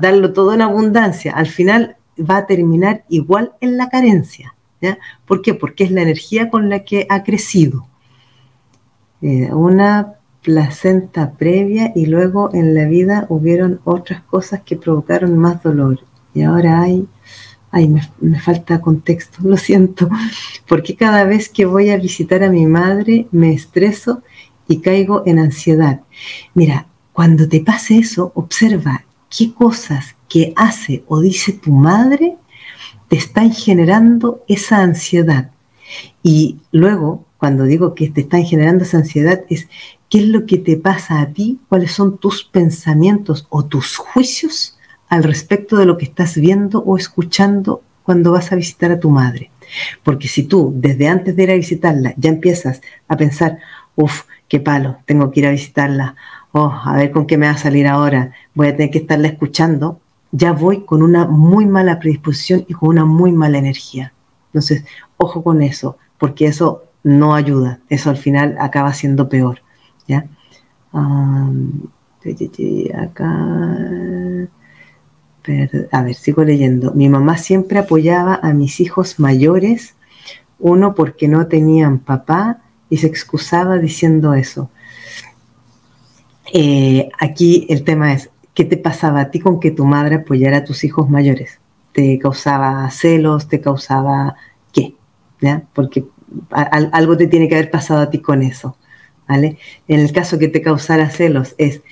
darlo 0.00 0.32
todo 0.32 0.54
en 0.54 0.62
abundancia. 0.62 1.32
Al 1.32 1.46
final 1.46 1.96
va 2.18 2.38
a 2.38 2.46
terminar 2.46 3.04
igual 3.08 3.52
en 3.60 3.76
la 3.76 3.88
carencia. 3.88 4.54
¿ya? 4.80 4.98
¿Por 5.26 5.42
qué? 5.42 5.54
Porque 5.54 5.84
es 5.84 5.90
la 5.90 6.02
energía 6.02 6.50
con 6.50 6.68
la 6.68 6.84
que 6.84 7.06
ha 7.08 7.22
crecido. 7.22 7.86
Eh, 9.20 9.52
una 9.52 10.14
placenta 10.42 11.32
previa 11.32 11.92
y 11.94 12.06
luego 12.06 12.50
en 12.54 12.74
la 12.74 12.86
vida 12.86 13.26
hubieron 13.28 13.80
otras 13.84 14.22
cosas 14.22 14.62
que 14.62 14.76
provocaron 14.76 15.36
más 15.36 15.62
dolor 15.62 16.00
y 16.34 16.42
ahora 16.42 16.82
hay, 16.82 17.06
ay, 17.70 17.88
me, 17.88 18.40
falta 18.40 18.80
contexto, 18.80 19.38
lo 19.42 19.56
siento, 19.56 20.08
porque 20.66 20.96
cada 20.96 21.24
vez 21.24 21.48
que 21.48 21.64
voy 21.64 21.90
a 21.90 21.96
visitar 21.96 22.42
a 22.42 22.50
mi 22.50 22.66
madre 22.66 23.26
me 23.30 23.52
estreso 23.52 24.22
y 24.68 24.80
caigo 24.80 25.22
en 25.26 25.38
ansiedad. 25.38 26.00
Mira, 26.54 26.86
cuando 27.12 27.48
te 27.48 27.60
pase 27.60 27.98
eso, 27.98 28.32
observa 28.34 29.04
qué 29.30 29.52
cosas 29.52 30.14
que 30.28 30.52
hace 30.56 31.04
o 31.08 31.20
dice 31.20 31.52
tu 31.52 31.72
madre 31.72 32.36
te 33.08 33.16
están 33.16 33.52
generando 33.52 34.44
esa 34.46 34.78
ansiedad. 34.78 35.50
Y 36.22 36.58
luego, 36.70 37.24
cuando 37.38 37.64
digo 37.64 37.94
que 37.94 38.10
te 38.10 38.20
están 38.20 38.44
generando 38.44 38.84
esa 38.84 38.98
ansiedad, 38.98 39.44
es 39.48 39.68
qué 40.10 40.18
es 40.18 40.28
lo 40.28 40.44
que 40.46 40.58
te 40.58 40.76
pasa 40.76 41.20
a 41.20 41.32
ti, 41.32 41.58
cuáles 41.68 41.92
son 41.92 42.18
tus 42.18 42.44
pensamientos 42.44 43.46
o 43.48 43.64
tus 43.64 43.96
juicios 43.96 44.77
al 45.08 45.24
respecto 45.24 45.76
de 45.76 45.86
lo 45.86 45.96
que 45.96 46.04
estás 46.04 46.36
viendo 46.36 46.80
o 46.80 46.96
escuchando 46.96 47.82
cuando 48.02 48.32
vas 48.32 48.52
a 48.52 48.56
visitar 48.56 48.90
a 48.90 49.00
tu 49.00 49.10
madre. 49.10 49.50
Porque 50.02 50.28
si 50.28 50.44
tú 50.44 50.72
desde 50.74 51.08
antes 51.08 51.36
de 51.36 51.42
ir 51.42 51.50
a 51.50 51.54
visitarla 51.54 52.14
ya 52.16 52.30
empiezas 52.30 52.80
a 53.06 53.16
pensar, 53.16 53.58
uff, 53.96 54.22
qué 54.48 54.60
palo, 54.60 54.98
tengo 55.04 55.30
que 55.30 55.40
ir 55.40 55.46
a 55.46 55.50
visitarla, 55.50 56.16
oh, 56.52 56.72
a 56.84 56.96
ver 56.96 57.10
con 57.10 57.26
qué 57.26 57.36
me 57.36 57.46
va 57.46 57.52
a 57.52 57.58
salir 57.58 57.86
ahora, 57.86 58.32
voy 58.54 58.68
a 58.68 58.76
tener 58.76 58.90
que 58.90 58.98
estarla 58.98 59.28
escuchando, 59.28 60.00
ya 60.32 60.52
voy 60.52 60.84
con 60.84 61.02
una 61.02 61.26
muy 61.26 61.66
mala 61.66 61.98
predisposición 61.98 62.64
y 62.68 62.74
con 62.74 62.90
una 62.90 63.04
muy 63.04 63.32
mala 63.32 63.58
energía. 63.58 64.12
Entonces, 64.48 64.84
ojo 65.16 65.42
con 65.42 65.62
eso, 65.62 65.98
porque 66.18 66.46
eso 66.46 66.84
no 67.02 67.34
ayuda, 67.34 67.80
eso 67.88 68.10
al 68.10 68.16
final 68.16 68.56
acaba 68.58 68.92
siendo 68.92 69.28
peor. 69.28 69.60
¿ya? 70.06 70.26
acá 72.94 74.48
a 75.92 76.02
ver, 76.02 76.14
sigo 76.14 76.44
leyendo. 76.44 76.92
Mi 76.94 77.08
mamá 77.08 77.38
siempre 77.38 77.78
apoyaba 77.78 78.38
a 78.42 78.52
mis 78.52 78.80
hijos 78.80 79.18
mayores, 79.18 79.94
uno 80.58 80.94
porque 80.94 81.28
no 81.28 81.46
tenían 81.46 81.98
papá 81.98 82.58
y 82.90 82.98
se 82.98 83.06
excusaba 83.06 83.78
diciendo 83.78 84.34
eso. 84.34 84.70
Eh, 86.52 87.08
aquí 87.18 87.66
el 87.68 87.84
tema 87.84 88.12
es, 88.12 88.30
¿qué 88.54 88.64
te 88.64 88.76
pasaba 88.76 89.20
a 89.20 89.30
ti 89.30 89.40
con 89.40 89.60
que 89.60 89.70
tu 89.70 89.84
madre 89.84 90.16
apoyara 90.16 90.58
a 90.58 90.64
tus 90.64 90.84
hijos 90.84 91.08
mayores? 91.08 91.60
¿Te 91.92 92.18
causaba 92.18 92.90
celos? 92.90 93.48
¿Te 93.48 93.60
causaba 93.60 94.36
qué? 94.72 94.94
Porque 95.74 96.04
algo 96.50 97.16
te 97.16 97.26
tiene 97.26 97.48
que 97.48 97.54
haber 97.54 97.70
pasado 97.70 98.00
a 98.00 98.10
ti 98.10 98.18
con 98.20 98.42
eso. 98.42 98.76
¿Vale? 99.28 99.58
En 99.88 100.00
el 100.00 100.12
caso 100.12 100.38
que 100.38 100.48
te 100.48 100.62
causara 100.62 101.10
celos 101.10 101.54
es 101.58 101.82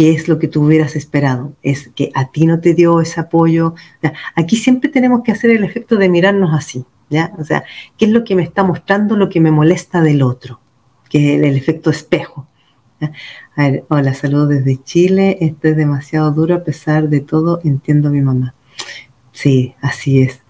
qué 0.00 0.12
es 0.12 0.28
lo 0.28 0.38
que 0.38 0.48
tú 0.48 0.64
hubieras 0.64 0.96
esperado, 0.96 1.52
es 1.62 1.90
que 1.94 2.10
a 2.14 2.30
ti 2.30 2.46
no 2.46 2.58
te 2.58 2.72
dio 2.72 3.02
ese 3.02 3.20
apoyo. 3.20 3.74
Aquí 4.34 4.56
siempre 4.56 4.88
tenemos 4.88 5.20
que 5.22 5.30
hacer 5.30 5.50
el 5.50 5.62
efecto 5.62 5.96
de 5.96 6.08
mirarnos 6.08 6.54
así, 6.54 6.86
¿ya? 7.10 7.34
O 7.38 7.44
sea, 7.44 7.64
¿qué 7.98 8.06
es 8.06 8.10
lo 8.10 8.24
que 8.24 8.34
me 8.34 8.42
está 8.42 8.64
mostrando 8.64 9.14
lo 9.14 9.28
que 9.28 9.42
me 9.42 9.50
molesta 9.50 10.00
del 10.00 10.22
otro? 10.22 10.58
Que 11.10 11.34
es 11.34 11.42
el, 11.42 11.54
efecto 11.54 11.90
espejo. 11.90 12.48
A 13.56 13.62
ver, 13.68 13.84
hola, 13.90 14.14
saludos 14.14 14.48
desde 14.48 14.82
Chile. 14.82 15.36
Esto 15.42 15.68
es 15.68 15.76
demasiado 15.76 16.30
duro 16.30 16.54
a 16.54 16.64
pesar 16.64 17.10
de 17.10 17.20
todo, 17.20 17.60
entiendo 17.62 18.08
a 18.08 18.12
mi 18.12 18.22
mamá. 18.22 18.54
Sí, 19.32 19.74
así 19.82 20.22
es. 20.22 20.40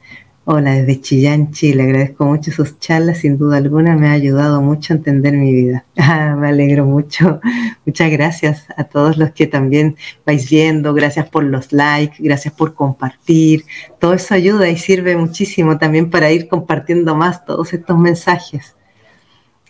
Hola, 0.44 0.72
desde 0.72 1.00
Chillán, 1.02 1.52
Chile. 1.52 1.82
Agradezco 1.82 2.24
mucho 2.24 2.50
sus 2.50 2.78
charlas, 2.78 3.18
sin 3.18 3.36
duda 3.36 3.58
alguna 3.58 3.94
me 3.94 4.08
ha 4.08 4.12
ayudado 4.12 4.62
mucho 4.62 4.94
a 4.94 4.96
entender 4.96 5.34
mi 5.34 5.52
vida. 5.52 5.84
Ah, 6.02 6.34
me 6.34 6.48
alegro 6.48 6.86
mucho. 6.86 7.40
Muchas 7.84 8.10
gracias 8.10 8.66
a 8.76 8.84
todos 8.84 9.18
los 9.18 9.32
que 9.32 9.46
también 9.46 9.96
vais 10.24 10.48
viendo. 10.48 10.94
Gracias 10.94 11.28
por 11.28 11.44
los 11.44 11.72
likes, 11.72 12.16
gracias 12.18 12.54
por 12.54 12.74
compartir. 12.74 13.64
Todo 13.98 14.14
eso 14.14 14.34
ayuda 14.34 14.68
y 14.70 14.78
sirve 14.78 15.14
muchísimo 15.16 15.78
también 15.78 16.08
para 16.10 16.32
ir 16.32 16.48
compartiendo 16.48 17.14
más 17.14 17.44
todos 17.44 17.72
estos 17.74 17.98
mensajes. 17.98 18.74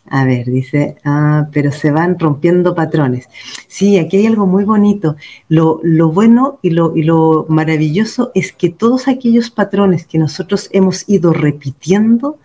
A 0.07 0.25
ver, 0.25 0.47
dice, 0.47 0.97
ah, 1.05 1.49
pero 1.53 1.71
se 1.71 1.91
van 1.91 2.19
rompiendo 2.19 2.75
patrones. 2.75 3.29
Sí, 3.69 3.99
aquí 3.99 4.17
hay 4.17 4.27
algo 4.27 4.47
muy 4.47 4.65
bonito. 4.65 5.17
Lo, 5.49 5.81
bueno 6.13 6.59
y 6.63 6.71
lo, 6.71 6.97
y 6.97 7.03
lo 7.03 7.47
maravilloso 7.49 8.33
es 8.35 8.53
que 8.53 8.71
todos 8.71 9.09
aquellos 9.09 9.51
patrones 9.51 10.07
que 10.07 10.19
nosotros 10.19 10.69
hemos 10.73 11.09
ido 11.09 11.33
repitiendo, 11.33 12.39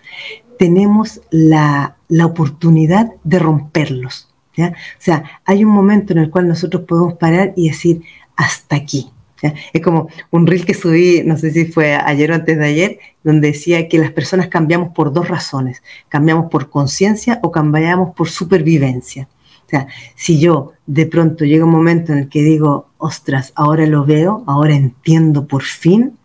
tenemos 0.60 1.22
la, 1.32 1.98
la 2.08 2.26
oportunidad 2.26 3.14
de 3.24 3.40
romperlos. 3.40 4.30
¿ya? 4.56 4.70
O 4.70 5.02
sea, 5.02 5.42
hay 5.46 5.64
un 5.64 5.72
momento 5.72 6.14
en 6.14 6.20
el 6.20 6.30
cual 6.30 6.48
nosotros 6.48 6.84
podemos 6.84 7.16
parar 7.16 7.54
y 7.56 7.70
decir, 7.70 8.04
hasta 8.36 8.76
aquí. 8.76 9.10
Es 9.42 9.82
como 9.82 10.08
un 10.32 10.48
reel 10.48 10.66
que 10.66 10.74
subí, 10.74 11.22
no 11.26 11.38
sé 11.38 11.52
si 11.52 11.66
fue 11.66 11.96
ayer 11.96 12.32
o 12.32 12.36
antes 12.36 12.58
de 12.58 12.66
ayer, 12.66 13.00
donde 13.24 13.50
decía 13.50 13.88
que 13.88 13.98
las 13.98 14.12
personas 14.12 14.48
cambiamos 14.48 14.94
por 14.94 15.12
dos 15.14 15.28
razones. 15.28 15.84
Cambiamos 16.10 16.50
por 16.50 16.70
conciencia 16.70 17.40
o 17.44 17.52
cambiamos 17.52 18.16
por 18.16 18.30
supervivencia. 18.30 19.28
O 19.66 19.70
sea, 19.70 19.88
si 20.16 20.40
yo 20.40 20.74
de 20.86 21.08
pronto 21.08 21.44
llega 21.44 21.66
un 21.66 21.72
momento 21.72 22.12
en 22.12 22.20
el 22.20 22.30
que 22.30 22.42
digo, 22.42 22.90
ostras, 22.98 23.52
ahora 23.56 23.86
lo 23.88 24.06
veo, 24.06 24.44
ahora 24.46 24.76
entiendo 24.76 25.48
por 25.48 25.64
fin, 25.64 26.18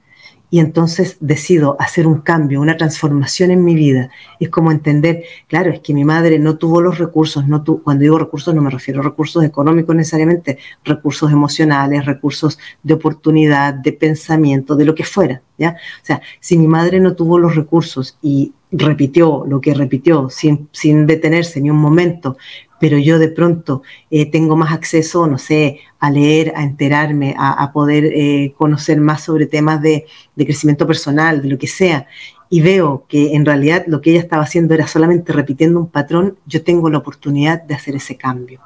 y 0.51 0.59
entonces 0.59 1.17
decido 1.21 1.77
hacer 1.79 2.07
un 2.07 2.21
cambio, 2.21 2.61
una 2.61 2.77
transformación 2.77 3.51
en 3.53 3.65
mi 3.65 3.75
vida. 3.75 4.11
Es 4.41 4.49
como 4.51 4.73
entender, 4.73 5.25
claro, 5.47 5.71
es 5.71 5.81
que 5.81 5.95
mi 5.95 6.05
madre 6.05 6.39
no 6.39 6.59
tuvo 6.59 6.81
los 6.81 6.99
recursos, 6.99 7.47
no 7.47 7.65
cuando 7.65 8.03
digo 8.03 8.19
recursos 8.19 8.55
no 8.55 8.61
me 8.63 8.71
refiero 8.71 9.01
a 9.01 9.05
recursos 9.05 9.45
económicos 9.45 9.95
necesariamente, 9.95 10.59
recursos 10.85 11.31
emocionales, 11.31 12.05
recursos 12.05 12.59
de 12.83 12.95
oportunidad, 12.95 13.75
de 13.75 13.93
pensamiento, 13.93 14.75
de 14.75 14.85
lo 14.85 14.95
que 14.95 15.05
fuera, 15.05 15.43
¿ya? 15.57 15.77
O 16.03 16.05
sea, 16.05 16.21
si 16.41 16.59
mi 16.59 16.67
madre 16.67 17.01
no 17.01 17.15
tuvo 17.15 17.39
los 17.39 17.55
recursos 17.55 18.19
y 18.21 18.53
repitió 18.73 19.45
lo 19.47 19.61
que 19.61 19.75
repitió 19.75 20.31
sin, 20.31 20.69
sin 20.73 21.07
detenerse 21.07 21.61
ni 21.61 21.71
un 21.71 21.79
momento, 21.79 22.37
pero 22.81 22.99
yo 22.99 23.19
de 23.19 23.29
pronto 23.29 23.83
eh, 24.11 24.31
tengo 24.31 24.57
más 24.57 24.73
acceso, 24.73 25.27
no 25.27 25.39
sé, 25.39 25.81
a 25.99 26.11
leer, 26.11 26.53
a 26.57 26.63
enterarme, 26.63 27.35
a, 27.39 27.71
poder 27.73 28.07
eh, 28.07 28.55
conocer 28.57 29.01
más 29.01 29.23
sobre 29.23 29.47
temas 29.47 29.83
de, 29.83 30.07
crecimiento 30.37 30.87
personal, 30.87 31.43
de 31.43 31.49
lo 31.49 31.59
que 31.59 31.67
sea, 31.67 32.07
y 32.49 32.63
veo 32.63 33.05
que 33.07 33.35
en 33.35 33.45
realidad 33.45 33.85
lo 33.87 34.01
que 34.01 34.11
ella 34.11 34.21
estaba 34.21 34.43
haciendo 34.43 34.75
era 34.75 34.87
solamente 34.87 35.33
repitiendo 35.33 35.79
un 35.79 35.89
patrón, 35.89 36.39
yo 36.47 36.65
tengo 36.65 36.89
la 36.89 36.99
oportunidad 36.99 37.63
de 37.63 37.75
hacer 37.75 37.95
ese 37.95 38.17
cambio. 38.17 38.61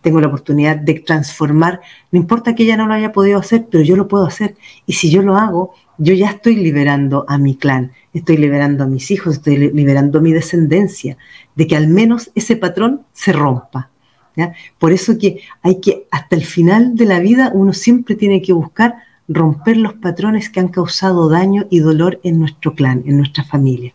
Tengo 0.00 0.20
la 0.20 0.28
oportunidad 0.28 0.76
de 0.76 1.00
transformar, 1.00 1.80
no 2.10 2.18
importa 2.18 2.54
que 2.54 2.62
ella 2.62 2.76
no 2.76 2.86
lo 2.86 2.94
haya 2.94 3.12
podido 3.12 3.38
hacer, 3.38 3.66
pero 3.70 3.84
yo 3.84 3.96
lo 3.96 4.08
puedo 4.08 4.24
hacer. 4.24 4.56
Y 4.86 4.94
si 4.94 5.10
yo 5.10 5.22
lo 5.22 5.36
hago, 5.36 5.74
yo 6.00 6.14
ya 6.14 6.30
estoy 6.30 6.56
liberando 6.56 7.26
a 7.28 7.36
mi 7.36 7.54
clan, 7.56 7.92
estoy 8.14 8.38
liberando 8.38 8.84
a 8.84 8.86
mis 8.86 9.10
hijos, 9.10 9.34
estoy 9.34 9.70
liberando 9.72 10.18
a 10.18 10.22
mi 10.22 10.32
descendencia, 10.32 11.18
de 11.54 11.66
que 11.66 11.76
al 11.76 11.88
menos 11.88 12.30
ese 12.34 12.56
patrón 12.56 13.02
se 13.12 13.32
rompa. 13.32 13.90
Por 14.78 14.92
eso 14.92 15.18
que 15.18 15.42
hay 15.60 15.80
que, 15.80 16.06
hasta 16.10 16.34
el 16.34 16.44
final 16.44 16.96
de 16.96 17.04
la 17.04 17.20
vida, 17.20 17.50
uno 17.52 17.74
siempre 17.74 18.14
tiene 18.14 18.40
que 18.40 18.54
buscar 18.54 18.94
romper 19.28 19.76
los 19.76 19.92
patrones 19.94 20.48
que 20.48 20.60
han 20.60 20.68
causado 20.68 21.28
daño 21.28 21.66
y 21.68 21.80
dolor 21.80 22.18
en 22.22 22.38
nuestro 22.38 22.74
clan, 22.74 23.02
en 23.04 23.18
nuestra 23.18 23.44
familia. 23.44 23.92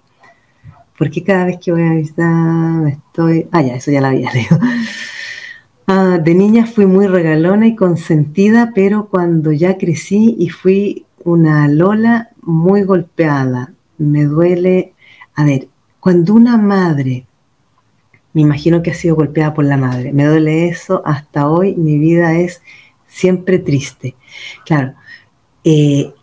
Porque 0.99 1.23
cada 1.23 1.45
vez 1.45 1.57
que 1.59 1.71
voy 1.71 1.81
a 1.81 1.93
visitar, 1.93 2.87
estoy... 2.87 3.47
Ah, 3.51 3.63
ya, 3.63 3.75
eso 3.75 3.89
ya 3.89 4.01
la 4.01 4.09
había 4.09 4.31
leído. 4.31 4.59
Ah, 5.87 6.19
de 6.23 6.33
niña 6.33 6.65
fui 6.65 6.85
muy 6.85 7.05
regalona 7.05 7.67
y 7.67 7.75
consentida, 7.75 8.71
pero 8.73 9.07
cuando 9.07 9.51
ya 9.51 9.77
crecí 9.77 10.35
y 10.39 10.49
fui 10.49 11.05
una 11.25 11.67
Lola 11.67 12.29
muy 12.41 12.83
golpeada. 12.83 13.73
Me 13.97 14.23
duele, 14.23 14.93
a 15.35 15.43
ver, 15.43 15.67
cuando 15.99 16.33
una 16.33 16.57
madre, 16.57 17.25
me 18.33 18.41
imagino 18.41 18.81
que 18.81 18.91
ha 18.91 18.95
sido 18.95 19.15
golpeada 19.15 19.53
por 19.53 19.65
la 19.65 19.75
madre, 19.77 20.13
me 20.13 20.25
duele 20.25 20.69
eso 20.69 21.01
hasta 21.05 21.49
hoy, 21.49 21.75
mi 21.75 21.97
vida 21.97 22.37
es 22.37 22.61
siempre 23.07 23.59
triste. 23.59 24.15
Claro, 24.65 24.93
eh, 25.63 26.13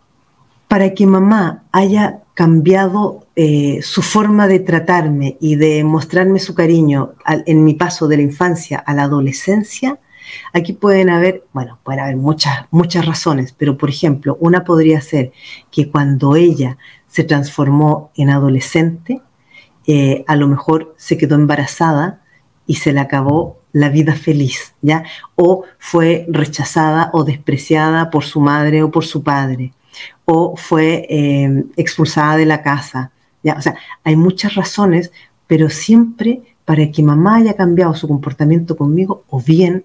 para 0.68 0.94
que 0.94 1.06
mamá 1.06 1.64
haya 1.72 2.20
cambiado 2.34 3.26
eh, 3.34 3.80
su 3.82 4.02
forma 4.02 4.46
de 4.46 4.60
tratarme 4.60 5.36
y 5.40 5.56
de 5.56 5.84
mostrarme 5.84 6.38
su 6.38 6.54
cariño 6.54 7.14
en 7.26 7.64
mi 7.64 7.74
paso 7.74 8.08
de 8.08 8.16
la 8.16 8.22
infancia 8.22 8.78
a 8.78 8.94
la 8.94 9.02
adolescencia, 9.04 9.98
Aquí 10.52 10.72
pueden 10.72 11.10
haber, 11.10 11.44
bueno, 11.52 11.78
pueden 11.82 12.00
haber 12.00 12.16
muchas, 12.16 12.66
muchas 12.70 13.06
razones, 13.06 13.52
pero 13.56 13.76
por 13.76 13.90
ejemplo, 13.90 14.36
una 14.40 14.64
podría 14.64 15.00
ser 15.00 15.32
que 15.70 15.90
cuando 15.90 16.36
ella 16.36 16.78
se 17.08 17.24
transformó 17.24 18.10
en 18.16 18.30
adolescente, 18.30 19.20
eh, 19.86 20.24
a 20.26 20.36
lo 20.36 20.48
mejor 20.48 20.94
se 20.96 21.18
quedó 21.18 21.34
embarazada 21.34 22.20
y 22.66 22.76
se 22.76 22.92
le 22.92 23.00
acabó 23.00 23.58
la 23.72 23.88
vida 23.88 24.14
feliz, 24.14 24.74
¿ya? 24.82 25.04
O 25.34 25.64
fue 25.78 26.26
rechazada 26.28 27.10
o 27.12 27.24
despreciada 27.24 28.10
por 28.10 28.24
su 28.24 28.40
madre 28.40 28.82
o 28.82 28.90
por 28.90 29.04
su 29.04 29.22
padre, 29.22 29.72
o 30.24 30.56
fue 30.56 31.06
eh, 31.08 31.64
expulsada 31.76 32.36
de 32.36 32.46
la 32.46 32.62
casa, 32.62 33.10
¿ya? 33.42 33.54
O 33.54 33.62
sea, 33.62 33.74
hay 34.04 34.16
muchas 34.16 34.54
razones, 34.54 35.10
pero 35.46 35.68
siempre 35.70 36.42
para 36.64 36.90
que 36.90 37.02
mamá 37.02 37.36
haya 37.36 37.54
cambiado 37.54 37.94
su 37.94 38.06
comportamiento 38.06 38.76
conmigo, 38.76 39.24
o 39.28 39.40
bien 39.40 39.84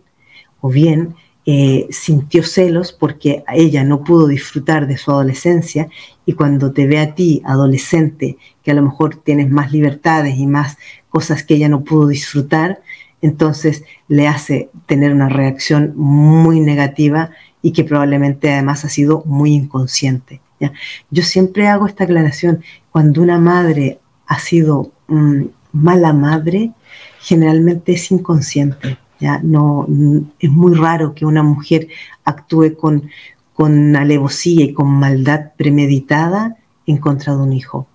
o 0.62 0.70
bien 0.70 1.15
eh, 1.50 1.88
sintió 1.91 2.43
celos 2.43 2.91
porque 2.91 3.46
ella 3.48 3.86
no 3.86 4.04
pudo 4.04 4.28
disfrutar 4.28 4.86
de 4.86 4.98
su 4.98 5.12
adolescencia 5.12 5.88
y 6.26 6.34
cuando 6.34 6.74
te 6.74 6.88
ve 6.88 7.00
a 7.00 7.15
ti, 7.15 7.41
adolescente, 7.46 8.38
que 8.62 8.72
a 8.72 8.74
lo 8.74 8.82
mejor 8.82 9.15
tienes 9.15 9.50
más 9.50 9.72
libertades 9.72 10.36
y 10.36 10.46
más 10.46 10.78
cosas 11.08 11.43
que 11.43 11.56
ella 11.56 11.70
no 11.70 11.86
pudo 11.86 12.10
disfrutar, 12.10 12.82
entonces 13.22 13.86
le 14.10 14.28
hace 14.28 14.70
tener 14.88 15.13
una 15.13 15.30
reacción 15.30 15.93
muy 15.96 16.60
negativa 16.60 17.32
y 17.62 17.72
que 17.72 17.86
probablemente 17.86 18.52
además 18.52 18.84
ha 18.84 18.89
sido 18.89 19.24
muy 19.26 19.54
inconsciente. 19.54 20.41
Yo 21.12 21.24
siempre 21.24 21.70
hago 21.70 21.88
esta 21.88 22.04
aclaración, 22.04 22.62
cuando 22.91 23.22
una 23.22 23.39
madre 23.39 24.00
ha 24.26 24.39
sido 24.39 24.91
mm, 25.08 25.43
mala 25.72 26.12
madre, 26.12 26.72
generalmente 27.22 27.93
es 27.93 28.12
inconsciente 28.12 28.98
ya 29.19 29.39
no, 29.43 29.88
es 30.39 30.51
muy 30.51 30.75
raro 30.75 31.13
que 31.13 31.25
una 31.25 31.43
mujer 31.43 31.88
actúe 32.23 32.75
con, 32.77 33.10
con 33.53 33.95
alevosía 33.95 34.65
y 34.65 34.73
con 34.73 34.88
maldad 34.88 35.51
premeditada 35.58 36.58
en 36.86 36.97
contra 36.97 37.36
de 37.36 37.41
un 37.41 37.53
hijo. 37.53 37.88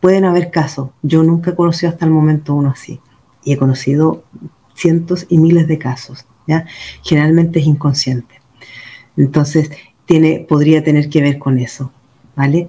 Pueden 0.00 0.24
haber 0.24 0.50
casos. 0.50 0.90
Yo 1.02 1.22
nunca 1.22 1.50
he 1.50 1.54
conocido 1.54 1.92
hasta 1.92 2.04
el 2.04 2.12
momento 2.12 2.54
uno 2.54 2.70
así. 2.70 3.00
Y 3.44 3.52
he 3.52 3.56
conocido 3.56 4.24
cientos 4.74 5.26
y 5.28 5.38
miles 5.38 5.66
de 5.68 5.78
casos. 5.78 6.24
¿ya? 6.46 6.66
Generalmente 7.02 7.60
es 7.60 7.66
inconsciente. 7.66 8.40
Entonces, 9.16 9.70
tiene, 10.06 10.46
podría 10.48 10.82
tener 10.82 11.08
que 11.08 11.20
ver 11.20 11.38
con 11.38 11.58
eso. 11.58 11.92
¿Vale? 12.36 12.68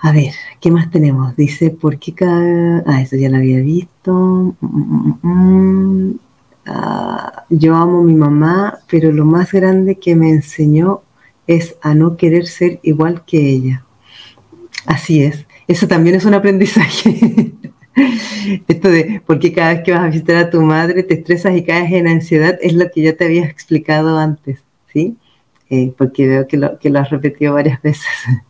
A 0.00 0.10
ver, 0.10 0.32
¿qué 0.60 0.70
más 0.70 0.90
tenemos? 0.90 1.36
Dice, 1.36 1.70
¿por 1.70 1.98
qué 1.98 2.12
cada... 2.12 2.82
Ah, 2.86 3.02
eso 3.02 3.16
ya 3.16 3.28
lo 3.28 3.36
había 3.36 3.60
visto. 3.60 4.56
Mm, 4.60 5.12
mm, 5.22 6.08
mm, 6.08 6.18
Ah, 6.66 7.44
yo 7.48 7.74
amo 7.74 8.00
a 8.00 8.04
mi 8.04 8.14
mamá, 8.14 8.78
pero 8.88 9.12
lo 9.12 9.24
más 9.24 9.52
grande 9.52 9.96
que 9.96 10.14
me 10.14 10.30
enseñó 10.30 11.02
es 11.46 11.76
a 11.82 11.94
no 11.94 12.16
querer 12.16 12.46
ser 12.46 12.78
igual 12.82 13.24
que 13.24 13.50
ella. 13.50 13.84
Así 14.86 15.22
es, 15.22 15.46
eso 15.68 15.88
también 15.88 16.16
es 16.16 16.24
un 16.24 16.34
aprendizaje. 16.34 17.52
Esto 18.68 18.88
de 18.88 19.22
porque 19.26 19.52
cada 19.52 19.74
vez 19.74 19.82
que 19.84 19.92
vas 19.92 20.02
a 20.02 20.06
visitar 20.06 20.36
a 20.36 20.50
tu 20.50 20.62
madre 20.62 21.02
te 21.02 21.14
estresas 21.14 21.56
y 21.56 21.64
caes 21.64 21.92
en 21.92 22.08
ansiedad 22.08 22.58
es 22.62 22.72
lo 22.74 22.90
que 22.90 23.02
ya 23.02 23.16
te 23.16 23.24
había 23.24 23.44
explicado 23.44 24.18
antes, 24.18 24.64
¿sí? 24.92 25.16
Eh, 25.68 25.92
porque 25.96 26.26
veo 26.26 26.46
que 26.46 26.56
lo, 26.56 26.78
que 26.78 26.90
lo 26.90 27.00
has 27.00 27.10
repetido 27.10 27.54
varias 27.54 27.80
veces. 27.82 28.06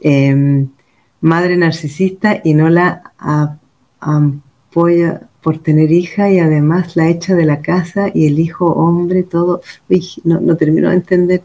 Em, 0.00 0.68
madre 1.20 1.56
narcisista 1.56 2.40
y 2.44 2.54
no 2.54 2.68
la 2.68 3.12
apoya, 3.98 5.28
por 5.42 5.58
tener 5.58 5.92
hija 5.92 6.30
y 6.30 6.38
además 6.38 6.96
la 6.96 7.08
hecha 7.08 7.34
de 7.34 7.44
la 7.44 7.60
casa 7.60 8.10
y 8.12 8.26
el 8.26 8.38
hijo 8.38 8.66
hombre, 8.66 9.22
todo. 9.22 9.62
No 10.24 10.56
termino 10.56 10.90
de 10.90 10.96
entender. 10.96 11.42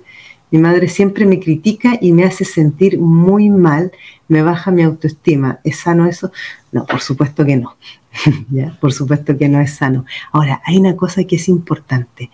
Mi 0.54 0.60
madre 0.60 0.88
siempre 0.88 1.26
me 1.26 1.40
critica 1.40 1.98
y 2.00 2.12
me 2.12 2.26
hace 2.26 2.46
sentir 2.46 3.00
muy 3.00 3.50
mal, 3.50 3.92
me 4.28 4.44
baja 4.44 4.70
mi 4.70 4.84
autoestima. 4.84 5.60
¿Es 5.64 5.78
sano 5.78 6.06
eso? 6.06 6.32
No, 6.72 6.86
por 6.86 7.02
supuesto 7.02 7.44
que 7.44 7.56
no. 7.56 7.76
¿Ya? 8.52 8.78
Por 8.80 8.94
supuesto 8.94 9.36
que 9.36 9.50
no 9.50 9.60
es 9.60 9.74
sano. 9.74 10.06
Ahora, 10.32 10.62
hay 10.64 10.78
una 10.78 10.96
cosa 10.96 11.24
que 11.24 11.38
es 11.38 11.50
importante. 11.50 12.30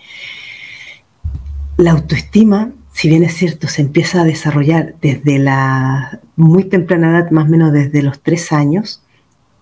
La 1.77 1.91
autoestima, 1.91 2.73
si 2.91 3.07
bien 3.07 3.23
es 3.23 3.35
cierto, 3.35 3.69
se 3.69 3.83
empieza 3.83 4.19
a 4.19 4.25
desarrollar 4.25 4.95
desde 5.01 5.39
la 5.39 6.19
muy 6.35 6.65
temprana 6.65 7.11
edad, 7.11 7.31
más 7.31 7.45
o 7.45 7.49
menos 7.49 7.71
desde 7.71 8.03
los 8.03 8.19
tres 8.19 8.51
años, 8.51 9.01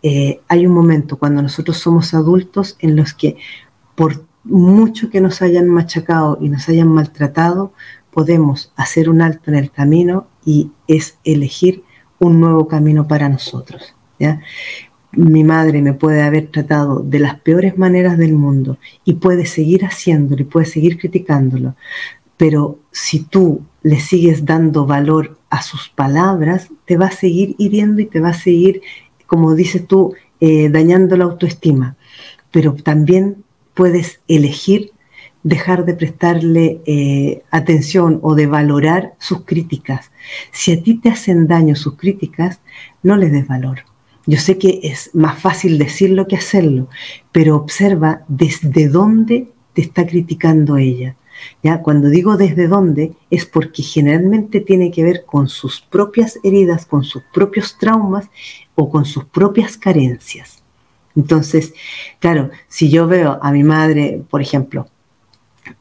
eh, 0.03 0.41
hay 0.47 0.65
un 0.65 0.73
momento 0.73 1.17
cuando 1.17 1.41
nosotros 1.41 1.77
somos 1.77 2.13
adultos 2.13 2.77
en 2.79 2.95
los 2.95 3.13
que 3.13 3.37
por 3.95 4.25
mucho 4.43 5.09
que 5.09 5.21
nos 5.21 5.41
hayan 5.41 5.67
machacado 5.67 6.37
y 6.39 6.49
nos 6.49 6.69
hayan 6.69 6.87
maltratado, 6.87 7.73
podemos 8.11 8.71
hacer 8.75 9.09
un 9.09 9.21
alto 9.21 9.51
en 9.51 9.57
el 9.57 9.71
camino 9.71 10.27
y 10.45 10.71
es 10.87 11.17
elegir 11.23 11.83
un 12.19 12.39
nuevo 12.39 12.67
camino 12.67 13.07
para 13.07 13.29
nosotros. 13.29 13.93
mi 15.11 15.43
madre 15.43 15.81
me 15.81 15.93
puede 15.93 16.21
haber 16.21 16.47
tratado 16.47 16.99
de 16.99 17.19
las 17.19 17.39
peores 17.39 17.77
maneras 17.77 18.17
del 18.17 18.33
mundo 18.33 18.77
y 19.03 19.15
puede 19.15 19.45
seguir 19.45 19.85
haciéndolo 19.85 20.41
y 20.41 20.45
puede 20.45 20.65
seguir 20.65 20.97
criticándolo, 20.97 21.75
pero 22.37 22.79
si 22.91 23.19
tú 23.19 23.61
le 23.83 23.99
sigues 23.99 24.45
dando 24.45 24.85
valor 24.85 25.37
a 25.49 25.61
sus 25.61 25.89
palabras, 25.89 26.69
te 26.85 26.97
va 26.97 27.07
a 27.07 27.11
seguir 27.11 27.55
hiriendo 27.57 28.01
y 28.01 28.05
te 28.05 28.19
va 28.19 28.29
a 28.29 28.33
seguir, 28.33 28.81
como 29.27 29.53
dices 29.53 29.85
tú, 29.85 30.15
eh, 30.39 30.69
dañando 30.69 31.15
la 31.17 31.25
autoestima. 31.25 31.95
Pero 32.51 32.73
también 32.73 33.43
puedes 33.73 34.19
elegir 34.27 34.91
dejar 35.43 35.85
de 35.85 35.93
prestarle 35.93 36.81
eh, 36.85 37.43
atención 37.51 38.19
o 38.21 38.35
de 38.35 38.47
valorar 38.47 39.13
sus 39.19 39.45
críticas. 39.45 40.11
Si 40.51 40.71
a 40.71 40.81
ti 40.81 40.95
te 40.95 41.09
hacen 41.09 41.47
daño 41.47 41.75
sus 41.75 41.95
críticas, 41.95 42.59
no 43.03 43.15
les 43.15 43.31
des 43.31 43.47
valor. 43.47 43.83
Yo 44.25 44.39
sé 44.39 44.57
que 44.57 44.81
es 44.83 45.11
más 45.13 45.39
fácil 45.39 45.77
decirlo 45.77 46.27
que 46.27 46.35
hacerlo, 46.35 46.89
pero 47.31 47.55
observa 47.55 48.23
desde 48.27 48.89
dónde 48.89 49.47
te 49.73 49.81
está 49.81 50.05
criticando 50.05 50.75
ella. 50.75 51.15
¿Ya? 51.63 51.81
Cuando 51.81 52.09
digo 52.09 52.37
desde 52.37 52.67
dónde 52.67 53.13
es 53.29 53.45
porque 53.45 53.83
generalmente 53.83 54.61
tiene 54.61 54.91
que 54.91 55.03
ver 55.03 55.25
con 55.25 55.47
sus 55.47 55.81
propias 55.81 56.39
heridas, 56.43 56.85
con 56.85 57.03
sus 57.03 57.23
propios 57.33 57.77
traumas 57.77 58.29
o 58.75 58.89
con 58.89 59.05
sus 59.05 59.25
propias 59.25 59.77
carencias. 59.77 60.63
Entonces, 61.15 61.73
claro, 62.19 62.51
si 62.67 62.89
yo 62.89 63.07
veo 63.07 63.39
a 63.41 63.51
mi 63.51 63.63
madre, 63.63 64.21
por 64.29 64.41
ejemplo, 64.41 64.87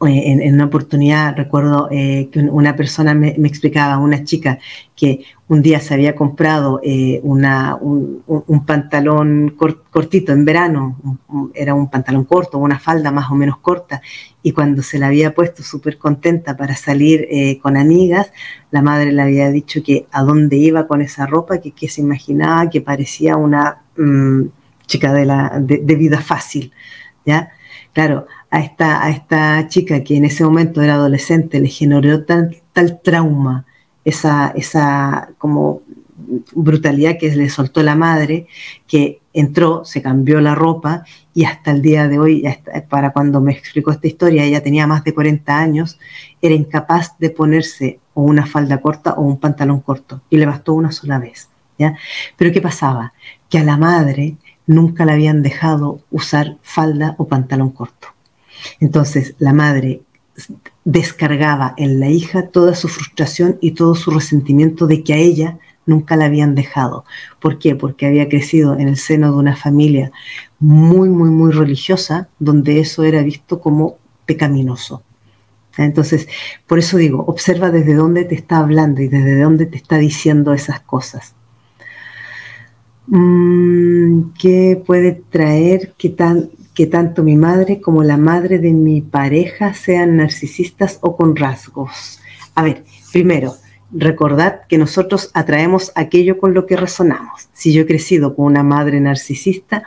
en, 0.01 0.55
una 0.55 0.65
oportunidad 0.65 1.37
recuerdo 1.37 1.89
eh, 1.91 2.29
que 2.31 2.41
una 2.41 2.77
persona 2.77 3.15
me, 3.15 3.29
explicaba, 3.29 3.99
una 3.99 4.25
chica, 4.25 4.59
que 4.95 5.25
un 5.49 5.63
día 5.63 5.81
se 5.81 5.95
había 5.95 6.15
comprado 6.15 6.81
eh, 6.83 7.21
una, 7.23 7.77
un, 7.77 8.65
pantalón 8.67 9.57
cortito 9.91 10.33
en 10.33 10.45
verano, 10.45 10.97
era 11.55 11.75
un 11.75 11.89
pantalón 11.89 12.25
corto, 12.25 12.59
una 12.59 12.79
falda 12.79 13.13
más 13.13 13.31
o 13.31 13.35
menos 13.35 13.59
corta, 13.59 14.03
y 14.47 14.53
cuando 14.53 14.81
se 14.81 15.01
la 15.01 15.09
había 15.09 15.35
puesto 15.35 15.65
súper 15.65 15.99
contenta 15.99 16.57
para 16.57 16.77
salir 16.77 17.27
eh, 17.33 17.59
con 17.59 17.77
amigas, 17.77 18.33
la 18.71 18.81
madre 18.81 19.11
le 19.11 19.21
había 19.21 19.51
dicho 19.51 19.83
que 19.83 20.07
a 20.13 20.23
dónde 20.23 20.57
iba 20.57 20.87
con 20.87 21.03
esa 21.03 21.27
ropa, 21.27 21.59
que, 21.59 21.73
que 21.73 21.89
se 21.89 22.01
imaginaba 22.01 22.71
que 22.71 22.81
parecía 22.81 23.37
una 23.37 23.83
mm, 23.97 24.43
chica 24.87 25.13
de, 25.13 25.25
la, 25.25 25.59
de, 25.61 25.79
de 25.79 25.95
vida 25.97 26.21
fácil, 26.21 26.71
¿ya? 27.25 27.51
Claro, 27.93 28.29
a 28.49 28.61
esta, 28.61 29.05
a 29.05 29.11
esta 29.11 29.67
chica 29.67 30.05
que 30.05 30.17
en 30.17 30.25
ese 30.25 30.45
momento 30.45 30.81
era 30.81 30.95
adolescente 30.95 31.59
le 31.59 31.69
generó 31.69 32.25
tal, 32.25 32.63
tal 32.73 33.01
trauma, 33.03 33.67
esa, 34.05 34.53
esa 34.55 35.31
como 35.39 35.83
brutalidad 36.55 37.19
que 37.19 37.35
le 37.35 37.49
soltó 37.49 37.83
la 37.83 37.95
madre, 37.95 38.47
que 38.87 39.21
entró, 39.33 39.85
se 39.85 40.03
cambió 40.03 40.41
la 40.41 40.55
ropa 40.55 41.05
y 41.35 41.45
hasta 41.45 41.71
el 41.71 41.83
día 41.83 42.09
de 42.09 42.19
hoy, 42.19 42.45
para 42.89 43.13
cuando 43.13 43.41
me 43.41 43.53
explicó 43.53 43.91
esta 43.91 44.07
historia, 44.07 44.45
ella 44.45 44.63
tenía 44.63 44.87
más 44.87 45.05
de 45.05 45.15
40 45.15 45.59
años, 45.59 45.99
era 46.41 46.55
incapaz 46.55 47.19
de 47.19 47.31
ponerse 47.31 48.01
o 48.15 48.23
una 48.23 48.47
falda 48.47 48.81
corta 48.81 49.15
o 49.15 49.23
un 49.23 49.39
pantalón 49.39 49.81
corto 49.81 50.23
y 50.31 50.39
le 50.39 50.47
bastó 50.47 50.75
una 50.75 50.93
sola 50.93 51.19
vez. 51.19 51.49
¿ya? 51.79 51.97
Pero 52.37 52.53
¿qué 52.53 52.61
pasaba? 52.61 53.13
Que 53.51 53.59
a 53.59 53.65
la 53.65 53.77
madre 53.77 54.37
nunca 54.67 55.05
la 55.05 55.13
habían 55.13 55.43
dejado 55.43 56.01
usar 56.11 56.57
falda 56.63 57.15
o 57.19 57.29
pantalón 57.29 57.71
corto. 57.71 58.09
Entonces 58.81 59.35
la 59.39 59.53
madre 59.53 60.03
descargaba 60.85 61.75
en 61.77 62.01
la 62.01 62.09
hija 62.09 62.49
toda 62.49 62.75
su 62.75 62.89
frustración 62.89 63.59
y 63.61 63.73
todo 63.73 63.95
su 63.95 64.11
resentimiento 64.11 64.87
de 64.87 65.03
que 65.03 65.15
a 65.15 65.19
ella 65.19 65.59
nunca 65.87 66.17
la 66.17 66.27
habían 66.27 66.55
dejado. 66.55 67.05
¿Por 67.41 67.59
qué? 67.59 67.75
Porque 67.75 68.07
había 68.07 68.29
crecido 68.29 68.75
en 68.75 68.89
el 68.89 68.97
seno 68.97 69.33
de 69.33 69.39
una 69.39 69.57
familia 69.57 70.13
muy, 70.59 71.09
muy, 71.09 71.31
muy 71.31 71.53
religiosa, 71.53 72.29
donde 72.39 72.81
eso 72.81 73.05
era 73.05 73.23
visto 73.23 73.61
como 73.61 73.99
pecaminoso. 74.27 75.03
Entonces, 75.79 76.29
por 76.67 76.79
eso 76.79 76.97
digo, 76.97 77.25
observa 77.27 77.71
desde 77.71 77.95
dónde 77.95 78.25
te 78.25 78.35
está 78.35 78.59
hablando 78.59 79.03
y 79.03 79.09
desde 79.09 79.41
dónde 79.41 79.67
te 79.67 79.77
está 79.77 79.99
diciendo 79.99 80.53
esas 80.53 80.81
cosas. 80.81 81.35
Mm, 83.07 84.33
¿Qué 84.39 84.83
puede 84.85 85.13
traer 85.13 85.93
que, 85.99 86.09
tan, 86.09 86.51
que 86.75 86.87
tanto 86.87 87.23
mi 87.23 87.37
madre 87.37 87.81
como 87.81 88.03
la 88.03 88.17
madre 88.17 88.59
de 88.59 88.73
mi 88.73 89.01
pareja 89.01 89.75
sean 89.75 90.17
narcisistas 90.17 90.99
o 91.03 91.17
con 91.17 91.37
rasgos? 91.37 92.21
A 92.55 92.63
ver, 92.63 92.85
primero, 93.13 93.55
recordad 93.93 94.63
que 94.69 94.79
nosotros 94.79 95.31
atraemos 95.35 95.93
aquello 95.95 96.39
con 96.39 96.55
lo 96.55 96.67
que 96.67 96.77
resonamos. 96.77 97.49
Si 97.53 97.73
yo 97.73 97.83
he 97.83 97.87
crecido 97.87 98.35
con 98.35 98.47
una 98.47 98.63
madre 98.63 99.01
narcisista, 99.01 99.85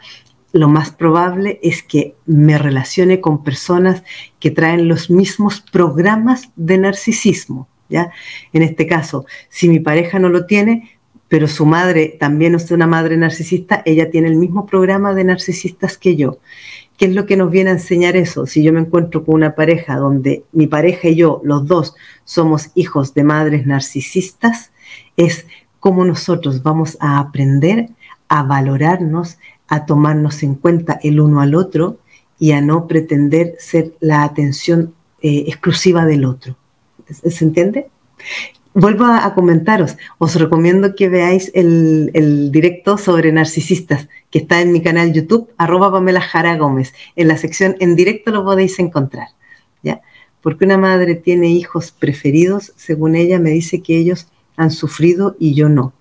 lo 0.52 0.68
más 0.68 0.92
probable 0.92 1.60
es 1.62 1.84
que 1.84 2.16
me 2.26 2.58
relacione 2.58 3.22
con 3.22 3.44
personas 3.44 4.04
que 4.40 4.52
traen 4.52 4.88
los 4.88 5.10
mismos 5.10 5.62
programas 5.62 6.50
de 6.56 6.78
narcisismo. 6.78 7.68
¿ya? 7.88 8.12
En 8.54 8.64
este 8.64 8.88
caso, 8.88 9.26
si 9.50 9.70
mi 9.70 9.80
pareja 9.80 10.18
no 10.18 10.30
lo 10.30 10.46
tiene, 10.46 11.00
pero 11.28 11.48
su 11.48 11.66
madre 11.66 12.18
también 12.20 12.56
es 12.56 12.72
una 12.72 12.88
madre 12.88 13.16
narcisista, 13.16 13.84
ella 13.86 14.10
tiene 14.10 14.28
el 14.30 14.36
mismo 14.36 14.66
programa 14.66 15.14
de 15.14 15.24
narcisistas 15.24 15.98
que 15.98 16.16
yo. 16.16 16.40
¿Qué 17.00 17.06
es 17.06 17.16
lo 17.16 17.26
que 17.26 17.38
nos 17.38 17.50
viene 17.50 17.70
a 17.70 17.74
enseñar 17.74 18.18
eso? 18.18 18.46
Si 18.46 18.62
yo 18.62 18.74
me 18.74 18.82
encuentro 18.82 19.24
con 19.24 19.36
una 19.36 19.56
pareja 19.56 19.96
donde 19.96 20.44
mi 20.52 20.68
pareja 20.68 21.08
y 21.08 21.16
yo, 21.16 21.40
los 21.46 21.66
dos, 21.66 21.96
somos 22.26 22.72
hijos 22.76 23.14
de 23.14 23.24
madres 23.24 23.66
narcisistas, 23.66 24.72
es 25.16 25.48
cómo 25.80 26.04
nosotros 26.04 26.62
vamos 26.62 26.98
a 27.00 27.20
aprender 27.20 27.88
a 28.28 28.44
valorarnos, 28.44 29.38
a 29.70 29.86
tomarnos 29.86 30.44
en 30.44 30.56
cuenta 30.56 31.00
el 31.02 31.22
uno 31.22 31.40
al 31.40 31.56
otro 31.56 32.00
y 32.38 32.52
a 32.52 32.60
no 32.60 32.86
pretender 32.86 33.56
ser 33.60 33.94
la 34.02 34.24
atención 34.24 34.94
eh, 35.22 35.46
exclusiva 35.48 36.06
del 36.06 36.26
otro. 36.26 36.58
¿Se 37.08 37.46
entiende? 37.46 37.90
Vuelvo 38.74 39.06
a, 39.06 39.34
comentaros, 39.34 39.98
os 40.18 40.36
recomiendo 40.36 40.96
que 40.96 41.10
veáis 41.10 41.52
el, 41.54 42.52
directo 42.52 42.98
sobre 42.98 43.32
narcisistas 43.32 44.08
que 44.30 44.40
está 44.40 44.62
en 44.62 44.72
mi 44.72 44.82
canal 44.82 45.14
YouTube, 45.14 45.50
arroba 45.58 45.92
Pamela 45.92 46.22
Jara 46.22 46.58
Gómez. 46.58 46.94
En 47.16 47.28
la 47.28 47.38
sección 47.38 47.76
en 47.80 47.96
directo 47.96 48.32
lo 48.32 48.44
podéis 48.44 48.80
encontrar, 48.80 49.30
¿ya? 49.84 50.02
Porque 50.42 50.66
una 50.66 50.78
madre 50.78 51.16
tiene 51.16 51.50
hijos 51.50 51.92
preferidos, 51.92 52.74
según 52.76 53.16
ella 53.16 53.40
me 53.40 53.50
dice 53.50 53.82
que 53.82 53.98
ellos 53.98 54.28
han 54.56 54.72
sufrido 54.72 55.36
y 55.40 55.54
yo 55.54 55.70
no. 55.70 55.94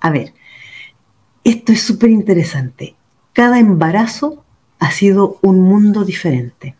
A 0.00 0.10
ver, 0.10 0.32
esto 1.44 1.72
es 1.72 1.82
súper 1.82 2.10
interesante. 2.10 2.94
Cada 3.32 3.58
embarazo 3.58 4.44
ha 4.78 4.90
sido 4.90 5.38
un 5.42 5.60
mundo 5.60 6.04
diferente 6.04 6.74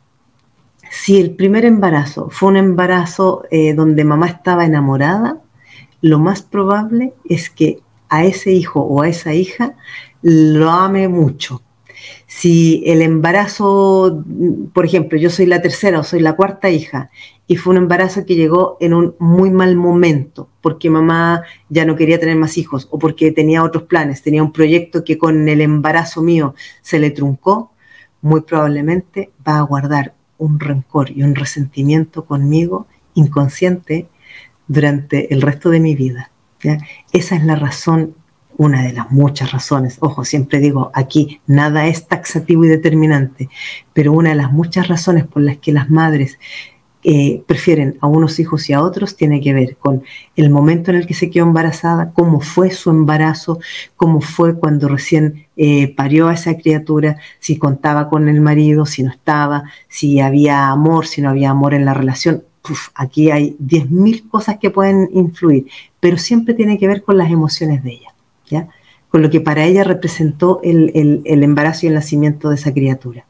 si 0.91 1.21
el 1.21 1.35
primer 1.35 1.65
embarazo 1.65 2.29
fue 2.31 2.51
un 2.51 2.57
embarazo 2.57 3.45
eh, 3.51 3.75
donde 3.75 4.05
mamá 4.05 4.27
estaba 4.27 4.65
enamorada, 4.65 5.41
lo 6.01 6.19
más 6.19 6.43
probable 6.43 7.15
es 7.25 7.51
que 7.51 7.81
a 8.09 8.25
ese 8.25 8.53
hijo 8.53 8.81
o 8.81 9.03
a 9.03 9.09
esa 9.09 9.35
hija 9.35 9.77
lo 10.23 10.71
ame 10.71 11.09
mucho. 11.09 11.63
Si 12.27 12.83
el 12.87 13.03
embarazo, 13.03 14.25
por 14.73 14.85
ejemplo, 14.85 15.19
yo 15.19 15.31
soy 15.31 15.47
la 15.47 15.63
tercera 15.63 16.01
o 16.01 16.05
soy 16.05 16.21
la 16.21 16.37
cuarta 16.37 16.69
hija 16.71 17.11
y 17.47 17.57
fue 17.57 17.73
un 17.73 17.79
embarazo 17.79 18.27
que 18.27 18.35
llegó 18.35 18.77
en 18.81 18.93
un 18.93 19.15
muy 19.19 19.51
mal 19.51 19.77
momento, 19.77 20.49
porque 20.61 20.91
mamá 20.91 21.43
ya 21.69 21.85
no 21.85 21.97
quería 21.97 22.21
tener 22.21 22.37
más 22.37 22.59
hijos 22.59 22.89
o 22.91 22.99
porque 22.99 23.31
tenía 23.33 23.63
otros 23.63 23.85
planes, 23.85 24.23
tenía 24.23 24.43
un 24.43 24.53
proyecto 24.53 25.05
que 25.05 25.17
con 25.17 25.49
el 25.49 25.61
embarazo 25.61 26.23
mío 26.23 26.55
se 26.83 26.99
le 26.99 27.11
truncó, 27.11 27.73
muy 28.21 28.43
probablemente 28.43 29.31
va 29.47 29.59
a 29.59 29.63
guardar 29.63 30.16
un 30.39 30.61
rencor 30.61 31.11
y 31.11 31.23
un 31.23 31.35
resentimiento 31.35 32.25
conmigo 32.25 32.87
inconsciente 33.15 34.09
durante 34.69 35.33
el 35.33 35.43
resto 35.43 35.71
de 35.71 35.81
mi 35.81 35.95
vida. 35.95 36.31
Esa 37.13 37.37
es 37.37 37.45
la 37.45 37.57
razón, 37.57 38.15
una 38.57 38.83
de 38.83 38.93
las 38.93 39.11
muchas 39.11 39.53
razones. 39.53 39.99
Ojo, 40.01 40.25
siempre 40.25 40.59
digo, 40.59 40.91
aquí 40.95 41.41
nada 41.47 41.87
es 41.87 42.09
taxativo 42.09 42.65
y 42.65 42.69
determinante, 42.69 43.49
pero 43.93 44.13
una 44.13 44.31
de 44.31 44.37
las 44.37 44.53
muchas 44.53 44.89
razones 44.89 45.25
por 45.27 45.43
las 45.43 45.59
que 45.59 45.73
las 45.73 45.91
madres 45.91 46.39
eh, 47.03 47.45
prefieren 47.47 47.99
a 48.01 48.09
unos 48.09 48.41
hijos 48.41 48.69
y 48.69 48.73
a 48.73 48.83
otros 48.83 49.15
tiene 49.17 49.41
que 49.41 49.53
ver 49.53 49.77
con 49.77 50.03
el 50.35 50.51
momento 50.51 50.91
en 50.91 50.97
el 50.97 51.07
que 51.07 51.15
se 51.15 51.31
quedó 51.31 51.45
embarazada, 51.45 52.11
cómo 52.13 52.41
fue 52.41 52.71
su 52.71 52.91
embarazo, 52.91 53.61
cómo 53.95 54.21
fue 54.21 54.59
cuando 54.59 54.89
recién 54.89 55.47
eh, 55.57 55.95
parió 55.95 56.29
a 56.29 56.35
esa 56.35 56.57
criatura, 56.57 57.19
si 57.39 57.59
contaba 57.59 58.09
con 58.09 58.29
el 58.29 58.41
marido, 58.41 58.87
si 58.87 59.05
no 59.05 59.11
estaba, 59.11 59.65
si 59.89 60.19
había 60.21 60.69
amor, 60.69 61.07
si 61.07 61.23
no 61.23 61.31
había 61.31 61.51
amor 61.51 61.75
en 61.75 61.85
la 61.85 61.95
relación. 61.95 62.43
aquí 62.95 63.31
hay 63.31 63.57
10.000 63.61 64.29
cosas 64.29 64.59
que 64.59 64.71
pueden 64.71 65.09
influir, 65.13 65.67
pero 66.01 66.19
siempre 66.19 66.55
tiene 66.55 66.77
que 66.77 66.89
ver 66.89 67.05
con 67.05 67.19
las 67.19 67.31
emociones 67.31 67.85
de 67.85 67.93
ella, 67.93 68.15
¿ya? 68.47 68.69
con 69.09 69.23
lo 69.23 69.31
que 69.31 69.41
para 69.41 69.65
ella 69.65 69.85
representó 69.85 70.61
el 70.65 70.91
embarazo 71.25 71.87
y 71.87 71.89
el 71.89 71.95
nacimiento 71.95 72.49
de 72.49 72.57
esa 72.57 72.73
criatura. 72.73 73.26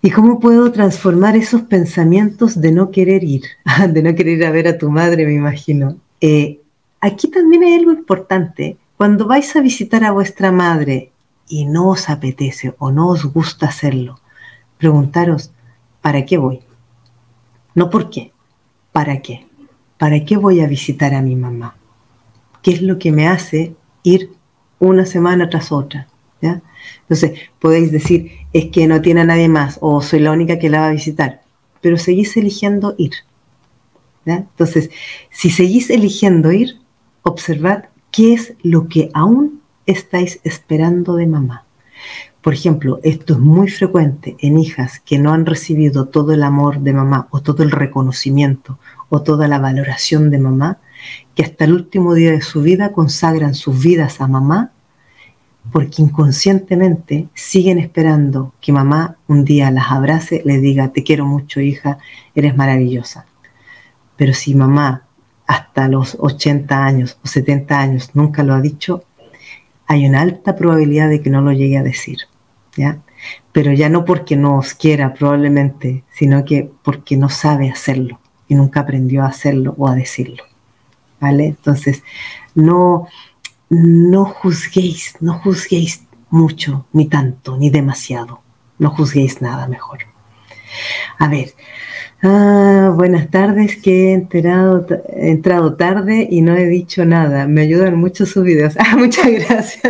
¿Y 0.00 0.10
cómo 0.10 0.38
puedo 0.38 0.70
transformar 0.70 1.36
esos 1.36 1.62
pensamientos 1.62 2.60
de 2.60 2.70
no 2.70 2.92
querer 2.92 3.24
ir, 3.24 3.42
de 3.88 4.02
no 4.02 4.14
querer 4.14 4.38
ir 4.38 4.46
a 4.46 4.52
ver 4.52 4.68
a 4.68 4.78
tu 4.78 4.90
madre, 4.90 5.26
me 5.26 5.34
imagino? 5.34 5.96
Eh, 6.20 6.60
aquí 7.00 7.28
también 7.28 7.64
hay 7.64 7.74
algo 7.74 7.92
importante, 7.92 8.76
cuando 8.96 9.26
vais 9.26 9.54
a 9.56 9.60
visitar 9.60 10.04
a 10.04 10.12
vuestra 10.12 10.52
madre 10.52 11.10
y 11.48 11.64
no 11.64 11.88
os 11.88 12.10
apetece 12.10 12.74
o 12.78 12.92
no 12.92 13.08
os 13.08 13.24
gusta 13.24 13.66
hacerlo, 13.66 14.20
preguntaros, 14.76 15.50
¿para 16.00 16.24
qué 16.24 16.38
voy? 16.38 16.60
No 17.74 17.90
por 17.90 18.08
qué, 18.08 18.32
¿para 18.92 19.20
qué? 19.20 19.46
¿Para 19.98 20.24
qué 20.24 20.36
voy 20.36 20.60
a 20.60 20.68
visitar 20.68 21.12
a 21.14 21.22
mi 21.22 21.34
mamá? 21.34 21.74
¿Qué 22.62 22.72
es 22.72 22.82
lo 22.82 22.98
que 22.98 23.10
me 23.10 23.26
hace 23.26 23.74
ir 24.04 24.30
una 24.78 25.06
semana 25.06 25.48
tras 25.50 25.72
otra? 25.72 26.06
Entonces, 26.40 27.40
podéis 27.58 27.92
decir, 27.92 28.32
es 28.52 28.66
que 28.66 28.86
no 28.86 29.00
tiene 29.02 29.22
a 29.22 29.24
nadie 29.24 29.48
más 29.48 29.78
o 29.80 30.00
soy 30.02 30.20
la 30.20 30.32
única 30.32 30.58
que 30.58 30.70
la 30.70 30.80
va 30.80 30.88
a 30.88 30.92
visitar, 30.92 31.42
pero 31.80 31.96
seguís 31.96 32.36
eligiendo 32.36 32.94
ir. 32.98 33.12
Entonces, 34.24 34.90
si 35.30 35.50
seguís 35.50 35.90
eligiendo 35.90 36.52
ir, 36.52 36.78
observad 37.22 37.84
qué 38.10 38.34
es 38.34 38.54
lo 38.62 38.88
que 38.88 39.10
aún 39.14 39.62
estáis 39.86 40.40
esperando 40.44 41.16
de 41.16 41.26
mamá. 41.26 41.64
Por 42.42 42.54
ejemplo, 42.54 43.00
esto 43.02 43.34
es 43.34 43.38
muy 43.38 43.68
frecuente 43.68 44.36
en 44.40 44.58
hijas 44.58 45.00
que 45.00 45.18
no 45.18 45.32
han 45.32 45.46
recibido 45.46 46.06
todo 46.06 46.32
el 46.32 46.42
amor 46.42 46.80
de 46.80 46.92
mamá 46.92 47.26
o 47.30 47.40
todo 47.40 47.62
el 47.62 47.70
reconocimiento 47.70 48.78
o 49.08 49.22
toda 49.22 49.48
la 49.48 49.58
valoración 49.58 50.30
de 50.30 50.38
mamá, 50.38 50.78
que 51.34 51.42
hasta 51.42 51.64
el 51.64 51.72
último 51.72 52.14
día 52.14 52.32
de 52.32 52.42
su 52.42 52.62
vida 52.62 52.92
consagran 52.92 53.54
sus 53.54 53.82
vidas 53.82 54.20
a 54.20 54.28
mamá 54.28 54.72
porque 55.72 56.02
inconscientemente 56.02 57.28
siguen 57.34 57.78
esperando 57.78 58.52
que 58.60 58.72
mamá 58.72 59.16
un 59.26 59.44
día 59.44 59.70
las 59.70 59.90
abrace, 59.90 60.42
les 60.44 60.62
diga, 60.62 60.92
te 60.92 61.02
quiero 61.02 61.26
mucho 61.26 61.60
hija, 61.60 61.98
eres 62.34 62.56
maravillosa. 62.56 63.26
Pero 64.16 64.34
si 64.34 64.54
mamá 64.54 65.04
hasta 65.46 65.88
los 65.88 66.16
80 66.18 66.84
años 66.84 67.18
o 67.24 67.28
70 67.28 67.78
años 67.78 68.10
nunca 68.14 68.42
lo 68.42 68.54
ha 68.54 68.60
dicho, 68.60 69.04
hay 69.86 70.06
una 70.06 70.20
alta 70.20 70.56
probabilidad 70.56 71.08
de 71.08 71.22
que 71.22 71.30
no 71.30 71.40
lo 71.40 71.52
llegue 71.52 71.78
a 71.78 71.82
decir. 71.82 72.18
¿ya? 72.76 72.98
Pero 73.52 73.72
ya 73.72 73.88
no 73.88 74.04
porque 74.04 74.36
no 74.36 74.58
os 74.58 74.74
quiera 74.74 75.12
probablemente, 75.14 76.04
sino 76.12 76.44
que 76.44 76.70
porque 76.82 77.16
no 77.16 77.28
sabe 77.28 77.70
hacerlo 77.70 78.20
y 78.46 78.54
nunca 78.54 78.80
aprendió 78.80 79.24
a 79.24 79.28
hacerlo 79.28 79.74
o 79.76 79.88
a 79.88 79.94
decirlo. 79.94 80.44
¿Vale? 81.20 81.46
Entonces, 81.46 82.04
no, 82.54 83.08
no 83.70 84.24
juzguéis, 84.24 85.14
no 85.20 85.34
juzguéis 85.40 86.02
mucho, 86.30 86.86
ni 86.92 87.08
tanto, 87.08 87.56
ni 87.56 87.70
demasiado. 87.70 88.40
No 88.78 88.90
juzguéis 88.90 89.40
nada 89.40 89.66
mejor. 89.66 90.00
A 91.18 91.28
ver, 91.28 91.54
Ah, 92.20 92.92
buenas 92.96 93.30
tardes, 93.30 93.76
que 93.80 94.08
he, 94.08 94.12
enterado, 94.12 94.84
entrado 95.08 95.76
tarde 95.76 96.26
y 96.28 96.40
no 96.40 96.56
he 96.56 96.66
dicho 96.66 97.04
nada. 97.04 97.46
Me 97.46 97.60
ayudan 97.60 97.96
mucho 97.96 98.26
sus 98.26 98.42
videos. 98.44 98.74
Ah, 98.90 98.96
muchas 98.96 99.26
gracias. 99.26 99.82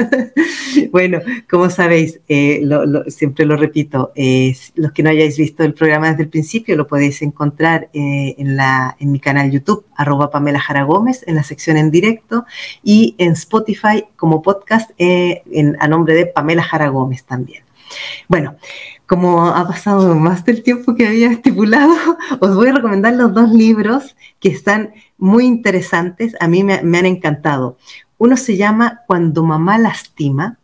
bueno, 0.91 1.21
como 1.49 1.71
sabéis, 1.71 2.21
eh, 2.29 2.61
siempre 3.09 3.47
lo 3.47 3.57
repito, 3.57 4.13
eh, 4.17 4.57
los 4.75 4.93
que 4.93 5.03
no 5.03 5.11
hayáis 5.11 5.39
visto 5.39 5.63
el 5.63 5.73
programa 5.73 6.11
desde 6.11 6.25
el 6.25 6.29
principio 6.29 6.77
lo 6.77 6.87
podéis 6.87 7.23
encontrar 7.23 7.89
eh, 7.93 8.35
en, 8.39 8.57
la, 8.57 8.97
en 8.99 9.13
mi 9.13 9.21
canal 9.21 9.51
YouTube, 9.51 9.87
arroba 9.97 10.31
Pamela 10.31 10.59
Jara 10.59 10.83
Gómez, 10.83 11.23
en 11.29 11.37
la 11.37 11.45
sección 11.45 11.77
en 11.77 11.91
directo 11.91 12.45
y 12.83 13.15
en 13.19 13.33
Spotify 13.33 14.05
como 14.17 14.43
podcast 14.43 14.91
en, 14.99 15.77
a 15.81 15.87
nombre 15.87 16.15
de 16.15 16.27
Pamela 16.27 16.63
Jara 16.63 16.89
Gómez 16.89 17.25
también. 17.25 17.63
Bueno, 18.27 18.57
como 19.09 19.47
ha 19.47 19.67
pasado 19.67 20.15
más 20.17 20.45
del 20.45 20.63
tiempo 20.63 20.95
que 20.95 21.07
había 21.07 21.33
estipulado, 21.33 21.95
os 22.41 22.55
voy 22.55 22.69
a 22.69 22.75
recomendar 22.75 23.15
los 23.15 23.33
dos 23.33 23.51
libros 23.51 24.15
que 24.39 24.51
están 24.51 24.93
muy 25.17 25.47
interesantes. 25.47 26.37
A 26.41 26.47
mí 26.47 26.63
me, 26.63 26.75
han 26.75 27.07
encantado. 27.07 27.79
Uno 28.19 28.37
se 28.37 28.59
llama 28.59 29.01
Cuando 29.07 29.43
mamá 29.43 29.79
lastima. 29.79 30.59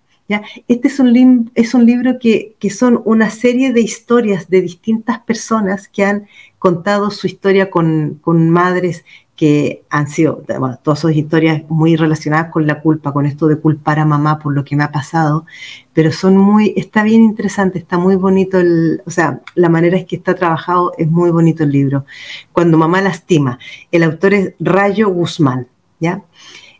Este 0.68 0.88
es 0.88 1.00
un, 1.00 1.50
es 1.54 1.74
un 1.74 1.86
libro 1.86 2.18
que, 2.18 2.56
que 2.58 2.68
son 2.68 3.00
una 3.04 3.30
serie 3.30 3.72
de 3.72 3.80
historias 3.80 4.48
de 4.50 4.60
distintas 4.60 5.20
personas 5.20 5.88
que 5.88 6.04
han 6.04 6.26
contado 6.58 7.10
su 7.10 7.26
historia 7.26 7.70
con, 7.70 8.18
con 8.20 8.50
madres 8.50 9.04
que 9.36 9.82
han 9.90 10.08
sido, 10.08 10.42
bueno, 10.46 10.78
todas 10.82 11.00
sus 11.00 11.12
historias 11.12 11.62
muy 11.68 11.96
relacionadas 11.96 12.52
con 12.52 12.66
la 12.66 12.80
culpa, 12.80 13.12
con 13.12 13.26
esto 13.26 13.48
de 13.48 13.58
culpar 13.58 13.98
a 13.98 14.04
mamá 14.04 14.38
por 14.38 14.54
lo 14.54 14.64
que 14.64 14.76
me 14.76 14.84
ha 14.84 14.92
pasado, 14.92 15.44
pero 15.92 16.12
son 16.12 16.36
muy, 16.36 16.72
está 16.76 17.02
bien 17.02 17.22
interesante, 17.22 17.78
está 17.78 17.98
muy 17.98 18.14
bonito, 18.14 18.60
el, 18.60 19.02
o 19.06 19.10
sea, 19.10 19.40
la 19.56 19.68
manera 19.68 19.98
en 19.98 20.06
que 20.06 20.16
está 20.16 20.34
trabajado 20.34 20.92
es 20.98 21.10
muy 21.10 21.30
bonito 21.30 21.64
el 21.64 21.70
libro. 21.70 22.04
Cuando 22.52 22.78
mamá 22.78 23.00
lastima, 23.00 23.58
el 23.90 24.04
autor 24.04 24.34
es 24.34 24.54
Rayo 24.60 25.08
Guzmán, 25.08 25.66
¿ya? 25.98 26.22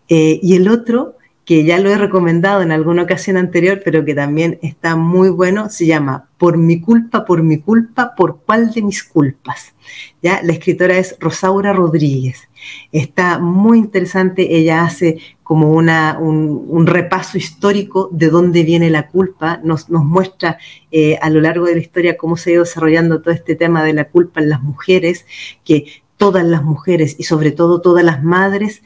Eh, 0.09 0.39
y 0.43 0.55
el 0.55 0.69
otro 0.69 1.17
que 1.45 1.65
ya 1.65 1.79
lo 1.79 1.91
he 1.91 1.99
recomendado 1.99 2.63
en 2.63 2.73
alguna 2.73 3.03
ocasión 3.03 3.37
anterior, 3.37 3.83
pero 3.85 4.05
que 4.05 4.15
también 4.15 4.59
está 4.63 4.97
muy 4.97 5.29
bueno, 5.29 5.69
se 5.69 5.87
llama 5.87 6.29
Por 6.39 6.57
mi 6.57 6.81
culpa, 6.81 7.25
por 7.25 7.43
mi 7.43 7.59
culpa, 7.59 8.15
por 8.17 8.41
cuál 8.41 8.71
de 8.73 8.83
mis 8.83 9.03
culpas. 9.03 9.75
¿Ya? 10.23 10.41
La 10.43 10.55
escritora 10.55 10.97
es 10.97 11.17
Rosaura 11.21 11.75
Rodríguez. 11.75 12.49
Está 12.93 13.39
muy 13.39 13.79
interesante, 13.79 14.57
ella 14.57 14.85
hace 14.85 15.19
como 15.43 15.73
una, 15.73 16.19
un, 16.19 16.87
repaso 16.87 17.37
histórico 17.37 18.09
de 18.11 18.31
dónde 18.31 18.63
viene 18.63 18.89
la 18.89 19.09
culpa, 19.09 19.61
nos, 19.63 19.91
nos 19.91 20.03
muestra 20.03 20.57
eh, 20.91 21.19
a 21.21 21.29
lo 21.29 21.43
largo 21.43 21.67
de 21.67 21.75
la 21.75 21.81
historia 21.81 22.17
cómo 22.17 22.39
se 22.39 22.51
ha 22.51 22.53
ido 22.55 22.65
desarrollando 22.65 23.21
todo 23.21 23.35
este 23.35 23.55
tema 23.55 23.85
de 23.85 23.93
la 23.93 24.09
culpa 24.09 24.41
en 24.41 24.49
las 24.49 24.63
mujeres, 24.63 25.27
que 25.63 26.03
todas 26.17 26.45
las 26.45 26.63
mujeres 26.63 27.17
y 27.19 27.25
sobre 27.25 27.51
todo 27.51 27.83
todas 27.83 28.05
las 28.05 28.23
madres 28.23 28.83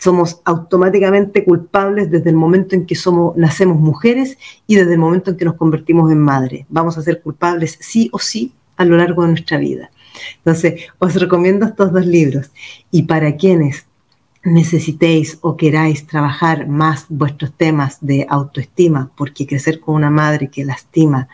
somos 0.00 0.40
automáticamente 0.44 1.44
culpables 1.44 2.10
desde 2.10 2.30
el 2.30 2.36
momento 2.36 2.74
en 2.74 2.86
que 2.86 2.94
somos, 2.94 3.36
nacemos 3.36 3.78
mujeres 3.78 4.38
y 4.66 4.76
desde 4.76 4.94
el 4.94 4.98
momento 4.98 5.30
en 5.30 5.36
que 5.36 5.44
nos 5.44 5.56
convertimos 5.56 6.10
en 6.10 6.18
madre. 6.18 6.66
Vamos 6.70 6.96
a 6.96 7.02
ser 7.02 7.20
culpables 7.20 7.76
sí 7.80 8.08
o 8.12 8.18
sí 8.18 8.54
a 8.78 8.86
lo 8.86 8.96
largo 8.96 9.22
de 9.22 9.28
nuestra 9.28 9.58
vida. 9.58 9.90
Entonces, 10.38 10.84
os 10.98 11.14
recomiendo 11.14 11.66
estos 11.66 11.92
dos 11.92 12.06
libros. 12.06 12.50
Y 12.90 13.02
para 13.02 13.36
quienes 13.36 13.84
necesitéis 14.42 15.36
o 15.42 15.56
queráis 15.56 16.06
trabajar 16.06 16.66
más 16.66 17.04
vuestros 17.10 17.52
temas 17.52 17.98
de 18.00 18.26
autoestima, 18.28 19.10
porque 19.16 19.46
crecer 19.46 19.80
con 19.80 19.96
una 19.96 20.08
madre 20.08 20.48
que 20.48 20.64
lastima, 20.64 21.28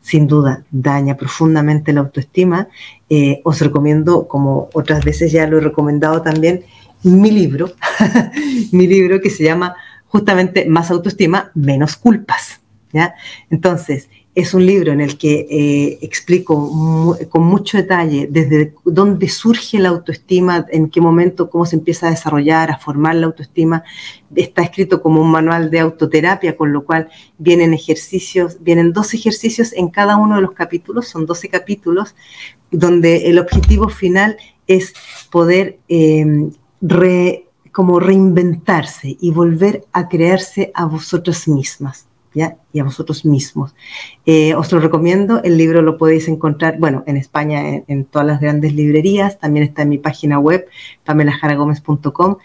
sin 0.00 0.28
duda, 0.28 0.64
daña 0.70 1.16
profundamente 1.16 1.92
la 1.92 2.00
autoestima, 2.00 2.68
eh, 3.08 3.40
os 3.42 3.60
recomiendo, 3.60 4.28
como 4.28 4.68
otras 4.74 5.04
veces 5.04 5.32
ya 5.32 5.48
lo 5.48 5.58
he 5.58 5.60
recomendado 5.60 6.22
también, 6.22 6.64
mi 7.02 7.30
libro, 7.30 7.72
mi 8.72 8.86
libro 8.86 9.20
que 9.20 9.30
se 9.30 9.44
llama 9.44 9.74
justamente 10.06 10.66
Más 10.66 10.90
autoestima, 10.90 11.50
menos 11.54 11.96
culpas. 11.96 12.60
¿ya? 12.92 13.14
Entonces, 13.50 14.08
es 14.34 14.54
un 14.54 14.64
libro 14.64 14.92
en 14.92 15.02
el 15.02 15.18
que 15.18 15.46
eh, 15.50 15.98
explico 16.00 17.18
con 17.28 17.42
mucho 17.42 17.76
detalle 17.76 18.28
desde 18.30 18.72
dónde 18.84 19.28
surge 19.28 19.78
la 19.78 19.90
autoestima, 19.90 20.64
en 20.70 20.88
qué 20.88 21.02
momento, 21.02 21.50
cómo 21.50 21.66
se 21.66 21.76
empieza 21.76 22.06
a 22.06 22.10
desarrollar, 22.10 22.70
a 22.70 22.78
formar 22.78 23.14
la 23.16 23.26
autoestima. 23.26 23.84
Está 24.34 24.62
escrito 24.62 25.02
como 25.02 25.20
un 25.20 25.30
manual 25.30 25.70
de 25.70 25.80
autoterapia, 25.80 26.56
con 26.56 26.72
lo 26.72 26.84
cual 26.84 27.08
vienen 27.36 27.74
ejercicios, 27.74 28.56
vienen 28.60 28.94
dos 28.94 29.12
ejercicios 29.12 29.74
en 29.74 29.88
cada 29.88 30.16
uno 30.16 30.36
de 30.36 30.42
los 30.42 30.52
capítulos, 30.52 31.08
son 31.08 31.26
12 31.26 31.48
capítulos, 31.50 32.14
donde 32.70 33.28
el 33.28 33.38
objetivo 33.38 33.90
final 33.90 34.38
es 34.66 34.94
poder 35.30 35.78
eh, 35.88 36.50
como 37.72 38.00
reinventarse 38.00 39.16
y 39.20 39.30
volver 39.30 39.84
a 39.92 40.08
crearse 40.08 40.70
a 40.74 40.84
vosotras 40.84 41.48
mismas. 41.48 42.06
¿Ya? 42.34 42.56
y 42.72 42.80
a 42.80 42.84
vosotros 42.84 43.24
mismos. 43.24 43.74
Eh, 44.24 44.54
os 44.54 44.72
lo 44.72 44.80
recomiendo, 44.80 45.42
el 45.42 45.58
libro 45.58 45.82
lo 45.82 45.98
podéis 45.98 46.28
encontrar, 46.28 46.78
bueno, 46.78 47.04
en 47.06 47.16
España 47.16 47.82
en, 47.86 48.04
todas 48.06 48.26
las 48.26 48.40
grandes 48.40 48.72
librerías, 48.72 49.38
también 49.38 49.66
está 49.66 49.82
en 49.82 49.90
mi 49.90 49.98
página 49.98 50.38
web, 50.38 50.66
pamelajaragomez.com, 51.04 52.36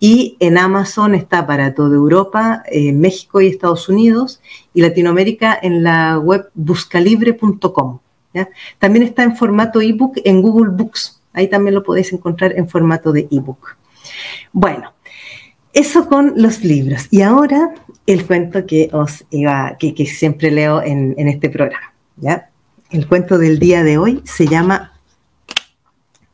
y 0.00 0.36
en 0.40 0.56
Amazon 0.56 1.14
está 1.14 1.46
para 1.46 1.74
toda 1.74 1.94
Europa, 1.94 2.62
eh, 2.70 2.92
México 2.92 3.40
y 3.40 3.48
Estados 3.48 3.88
Unidos, 3.88 4.40
y 4.72 4.80
Latinoamérica 4.80 5.58
en 5.60 5.82
la 5.82 6.18
web 6.18 6.48
buscalibre.com. 6.54 7.98
También 8.78 9.04
está 9.04 9.22
en 9.22 9.36
formato 9.36 9.80
ebook 9.80 10.16
en 10.24 10.42
Google 10.42 10.70
Books, 10.70 11.22
ahí 11.32 11.48
también 11.48 11.74
lo 11.74 11.82
podéis 11.82 12.12
encontrar 12.12 12.54
en 12.56 12.68
formato 12.68 13.12
de 13.12 13.28
ebook. 13.30 13.76
Bueno, 14.52 14.92
eso 15.72 16.08
con 16.08 16.34
los 16.36 16.62
libros. 16.62 17.08
Y 17.10 17.22
ahora 17.22 17.74
el 18.06 18.26
cuento 18.26 18.64
que 18.64 18.88
os 18.92 19.24
iba, 19.30 19.76
que, 19.78 20.06
siempre 20.06 20.50
leo 20.50 20.80
en, 20.82 21.28
este 21.28 21.50
programa. 21.50 21.92
¿ya? 22.16 22.50
El 22.90 23.08
cuento 23.08 23.38
del 23.38 23.58
día 23.58 23.82
de 23.82 23.98
hoy 23.98 24.22
se 24.24 24.46
llama 24.46 24.92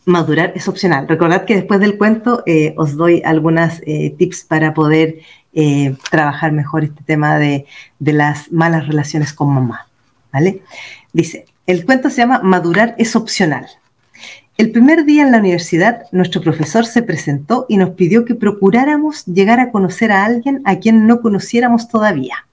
Madurar 0.05 0.53
es 0.55 0.68
opcional. 0.68 1.09
Recordad 1.09 1.45
que 1.45 1.55
después 1.55 1.81
del 1.81 1.97
cuento 1.97 2.43
eh, 2.47 2.74
os 2.76 2.97
doy 2.97 3.22
algunas 3.24 3.81
eh, 3.87 4.14
tips 4.18 4.45
para 4.45 4.74
poder 4.74 5.20
eh, 5.55 5.97
trabajar 6.11 6.53
mejor 6.53 6.85
este 6.85 7.03
tema 7.05 7.39
de, 7.39 7.66
de 7.99 8.12
las 8.12 8.53
malas 8.53 8.87
relaciones 8.87 9.33
con 9.33 9.55
mamá. 9.55 9.89
¿Vale? 10.33 10.62
Dice, 11.12 11.47
el 11.66 11.85
cuento 11.85 12.11
se 12.11 12.18
llama 12.18 12.41
Madurar 12.43 12.95
es 12.99 13.16
opcional. 13.16 13.66
El 14.61 14.72
primer 14.72 15.06
día 15.06 15.22
en 15.22 15.32
la 15.32 15.38
universidad, 15.38 16.02
nuestro 16.12 16.42
profesor 16.42 16.84
se 16.84 17.00
presentó 17.00 17.64
y 17.66 17.78
nos 17.78 17.92
pidió 17.92 18.26
que 18.26 18.34
procuráramos 18.34 19.24
llegar 19.24 19.58
a 19.58 19.70
conocer 19.70 20.12
a 20.12 20.26
alguien 20.26 20.61
a 20.66 20.76
quien 20.76 21.06
no 21.06 21.22
conociéramos 21.22 21.88
todavía. 21.88 22.46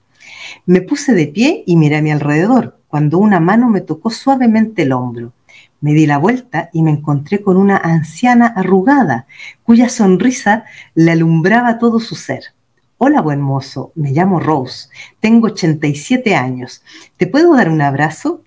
Me 0.65 0.79
puse 0.79 1.13
de 1.13 1.27
pie 1.27 1.65
y 1.67 1.75
miré 1.75 1.97
a 1.97 2.01
mi 2.01 2.09
alrededor, 2.09 2.79
cuando 2.87 3.17
una 3.17 3.41
mano 3.41 3.67
me 3.67 3.81
tocó 3.81 4.09
suavemente 4.09 4.83
el 4.83 4.93
hombro. 4.93 5.33
Me 5.81 5.91
di 5.91 6.05
la 6.05 6.17
vuelta 6.17 6.69
y 6.71 6.81
me 6.81 6.91
encontré 6.91 7.41
con 7.41 7.57
una 7.57 7.75
anciana 7.75 8.53
arrugada, 8.55 9.27
cuya 9.63 9.89
sonrisa 9.89 10.63
le 10.95 11.11
alumbraba 11.11 11.77
todo 11.77 11.99
su 11.99 12.15
ser. 12.15 12.53
Hola, 12.99 13.19
buen 13.19 13.41
mozo, 13.41 13.91
me 13.95 14.11
llamo 14.11 14.39
Rose, 14.39 14.87
tengo 15.19 15.47
87 15.47 16.37
años. 16.37 16.83
¿Te 17.17 17.27
puedo 17.27 17.53
dar 17.53 17.67
un 17.67 17.81
abrazo? 17.81 18.43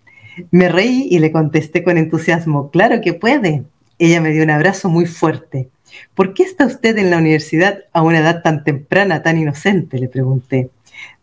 Me 0.51 0.69
reí 0.69 1.09
y 1.11 1.19
le 1.19 1.33
contesté 1.33 1.83
con 1.83 1.99
entusiasmo, 1.99 2.71
claro 2.71 3.01
que 3.01 3.15
puede. 3.15 3.65
Ella 3.99 4.21
me 4.21 4.31
dio 4.31 4.43
un 4.43 4.51
abrazo 4.51 4.89
muy 4.89 5.07
fuerte. 5.07 5.69
¿Por 6.15 6.35
qué 6.35 6.43
está 6.43 6.67
usted 6.67 6.97
en 6.99 7.11
la 7.11 7.19
universidad 7.19 7.81
a 7.93 8.03
una 8.03 8.21
edad 8.21 8.43
tan 8.43 8.65
temprana, 8.65 9.23
tan 9.23 9.39
inocente? 9.39 9.99
le 9.99 10.09
pregunté. 10.09 10.71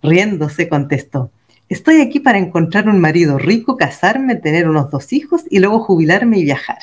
Riéndose 0.01 0.67
contestó, 0.69 1.31
estoy 1.69 2.01
aquí 2.01 2.19
para 2.19 2.37
encontrar 2.37 2.89
un 2.89 2.99
marido 2.99 3.37
rico, 3.37 3.77
casarme, 3.77 4.35
tener 4.35 4.69
unos 4.69 4.91
dos 4.91 5.13
hijos 5.13 5.43
y 5.49 5.59
luego 5.59 5.79
jubilarme 5.79 6.39
y 6.39 6.43
viajar. 6.43 6.79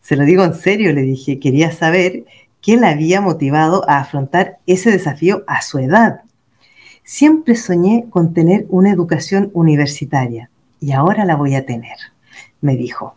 Se 0.00 0.16
lo 0.16 0.24
digo 0.24 0.44
en 0.44 0.54
serio, 0.54 0.92
le 0.92 1.02
dije, 1.02 1.38
quería 1.38 1.70
saber 1.72 2.24
qué 2.60 2.76
la 2.76 2.90
había 2.90 3.20
motivado 3.20 3.88
a 3.88 3.98
afrontar 3.98 4.58
ese 4.66 4.90
desafío 4.90 5.44
a 5.46 5.62
su 5.62 5.78
edad. 5.78 6.22
Siempre 7.04 7.56
soñé 7.56 8.06
con 8.10 8.34
tener 8.34 8.66
una 8.68 8.90
educación 8.90 9.50
universitaria 9.54 10.50
y 10.80 10.92
ahora 10.92 11.24
la 11.24 11.36
voy 11.36 11.54
a 11.54 11.66
tener, 11.66 11.96
me 12.60 12.76
dijo. 12.76 13.14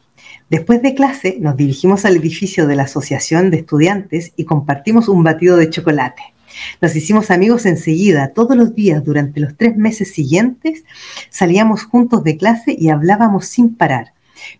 Después 0.49 0.81
de 0.81 0.93
clase 0.93 1.37
nos 1.39 1.55
dirigimos 1.55 2.05
al 2.05 2.17
edificio 2.17 2.67
de 2.67 2.75
la 2.75 2.83
Asociación 2.83 3.51
de 3.51 3.57
Estudiantes 3.57 4.33
y 4.35 4.45
compartimos 4.45 5.07
un 5.07 5.23
batido 5.23 5.57
de 5.57 5.69
chocolate. 5.69 6.21
Nos 6.81 6.95
hicimos 6.95 7.31
amigos 7.31 7.65
enseguida, 7.65 8.33
todos 8.33 8.57
los 8.57 8.75
días 8.75 9.03
durante 9.03 9.39
los 9.39 9.55
tres 9.55 9.77
meses 9.77 10.11
siguientes 10.11 10.83
salíamos 11.29 11.83
juntos 11.83 12.23
de 12.23 12.37
clase 12.37 12.75
y 12.77 12.89
hablábamos 12.89 13.45
sin 13.45 13.75
parar. 13.75 14.13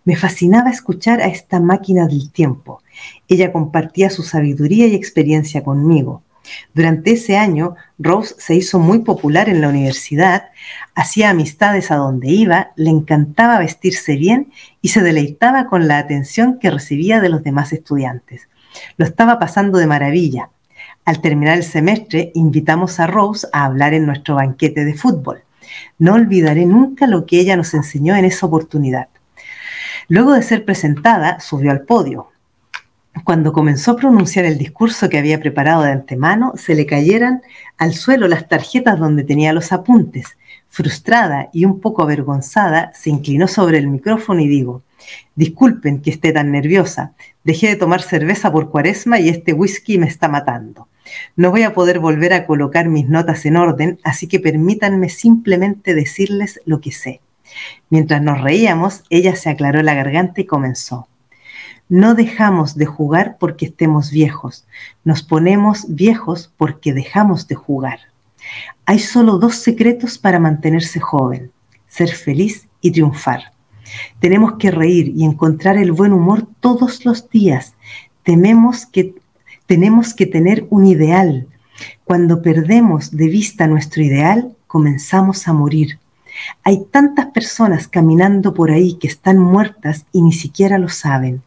Me 0.04 0.16
fascinaba 0.16 0.70
escuchar 0.70 1.20
a 1.20 1.26
esta 1.26 1.60
máquina 1.60 2.06
del 2.06 2.30
tiempo. 2.30 2.82
Ella 3.28 3.52
compartía 3.52 4.10
su 4.10 4.22
sabiduría 4.22 4.86
y 4.86 4.94
experiencia 4.94 5.62
conmigo. 5.62 6.22
Durante 6.74 7.12
ese 7.12 7.36
año, 7.36 7.76
Rose 7.98 8.34
se 8.38 8.54
hizo 8.54 8.78
muy 8.78 9.00
popular 9.00 9.48
en 9.48 9.60
la 9.60 9.68
universidad, 9.68 10.50
hacía 10.94 11.30
amistades 11.30 11.90
a 11.90 11.96
donde 11.96 12.28
iba, 12.28 12.72
le 12.76 12.90
encantaba 12.90 13.58
vestirse 13.58 14.16
bien 14.16 14.52
y 14.80 14.88
se 14.88 15.02
deleitaba 15.02 15.66
con 15.66 15.88
la 15.88 15.98
atención 15.98 16.58
que 16.58 16.70
recibía 16.70 17.20
de 17.20 17.28
los 17.28 17.42
demás 17.42 17.72
estudiantes. 17.72 18.48
Lo 18.96 19.04
estaba 19.04 19.38
pasando 19.38 19.78
de 19.78 19.86
maravilla. 19.86 20.50
Al 21.04 21.20
terminar 21.20 21.56
el 21.56 21.64
semestre, 21.64 22.30
invitamos 22.34 23.00
a 23.00 23.06
Rose 23.06 23.46
a 23.52 23.64
hablar 23.64 23.94
en 23.94 24.06
nuestro 24.06 24.36
banquete 24.36 24.84
de 24.84 24.94
fútbol. 24.94 25.42
No 25.98 26.14
olvidaré 26.14 26.66
nunca 26.66 27.06
lo 27.06 27.26
que 27.26 27.40
ella 27.40 27.56
nos 27.56 27.74
enseñó 27.74 28.14
en 28.14 28.24
esa 28.24 28.46
oportunidad. 28.46 29.08
Luego 30.08 30.32
de 30.32 30.42
ser 30.42 30.64
presentada, 30.64 31.40
subió 31.40 31.70
al 31.70 31.82
podio. 31.82 32.31
Cuando 33.24 33.52
comenzó 33.52 33.92
a 33.92 33.96
pronunciar 33.96 34.44
el 34.44 34.58
discurso 34.58 35.08
que 35.08 35.18
había 35.18 35.38
preparado 35.38 35.82
de 35.82 35.92
antemano, 35.92 36.54
se 36.56 36.74
le 36.74 36.86
cayeran 36.86 37.42
al 37.78 37.94
suelo 37.94 38.26
las 38.26 38.48
tarjetas 38.48 38.98
donde 38.98 39.22
tenía 39.22 39.52
los 39.52 39.72
apuntes. 39.72 40.36
Frustrada 40.68 41.48
y 41.52 41.64
un 41.64 41.80
poco 41.80 42.02
avergonzada, 42.02 42.90
se 42.94 43.10
inclinó 43.10 43.46
sobre 43.46 43.78
el 43.78 43.86
micrófono 43.86 44.40
y 44.40 44.48
dijo, 44.48 44.82
disculpen 45.36 46.00
que 46.00 46.10
esté 46.10 46.32
tan 46.32 46.50
nerviosa, 46.50 47.12
dejé 47.44 47.68
de 47.68 47.76
tomar 47.76 48.02
cerveza 48.02 48.50
por 48.50 48.70
cuaresma 48.70 49.20
y 49.20 49.28
este 49.28 49.52
whisky 49.52 49.98
me 49.98 50.06
está 50.06 50.28
matando. 50.28 50.88
No 51.36 51.50
voy 51.50 51.62
a 51.62 51.74
poder 51.74 52.00
volver 52.00 52.32
a 52.32 52.46
colocar 52.46 52.88
mis 52.88 53.08
notas 53.08 53.44
en 53.46 53.56
orden, 53.56 54.00
así 54.02 54.26
que 54.26 54.40
permítanme 54.40 55.08
simplemente 55.08 55.94
decirles 55.94 56.60
lo 56.64 56.80
que 56.80 56.90
sé. 56.90 57.20
Mientras 57.90 58.20
nos 58.22 58.40
reíamos, 58.40 59.04
ella 59.10 59.36
se 59.36 59.50
aclaró 59.50 59.82
la 59.82 59.94
garganta 59.94 60.40
y 60.40 60.46
comenzó. 60.46 61.06
No 61.88 62.14
dejamos 62.14 62.76
de 62.76 62.86
jugar 62.86 63.36
porque 63.38 63.66
estemos 63.66 64.10
viejos, 64.10 64.64
nos 65.04 65.22
ponemos 65.22 65.84
viejos 65.88 66.50
porque 66.56 66.92
dejamos 66.92 67.48
de 67.48 67.54
jugar. 67.54 68.00
Hay 68.86 68.98
solo 68.98 69.38
dos 69.38 69.56
secretos 69.56 70.18
para 70.18 70.40
mantenerse 70.40 71.00
joven, 71.00 71.52
ser 71.88 72.10
feliz 72.10 72.68
y 72.80 72.90
triunfar. 72.90 73.52
Tenemos 74.20 74.54
que 74.58 74.70
reír 74.70 75.12
y 75.14 75.24
encontrar 75.24 75.76
el 75.76 75.92
buen 75.92 76.12
humor 76.12 76.46
todos 76.60 77.04
los 77.04 77.28
días. 77.28 77.74
Que, 78.24 79.14
tenemos 79.66 80.14
que 80.14 80.26
tener 80.26 80.66
un 80.70 80.86
ideal. 80.86 81.46
Cuando 82.04 82.42
perdemos 82.42 83.10
de 83.10 83.28
vista 83.28 83.66
nuestro 83.66 84.02
ideal, 84.02 84.56
comenzamos 84.66 85.48
a 85.48 85.52
morir. 85.52 85.98
Hay 86.64 86.84
tantas 86.90 87.26
personas 87.26 87.88
caminando 87.88 88.54
por 88.54 88.70
ahí 88.70 88.94
que 88.94 89.08
están 89.08 89.38
muertas 89.38 90.06
y 90.12 90.22
ni 90.22 90.32
siquiera 90.32 90.78
lo 90.78 90.88
saben. 90.88 91.42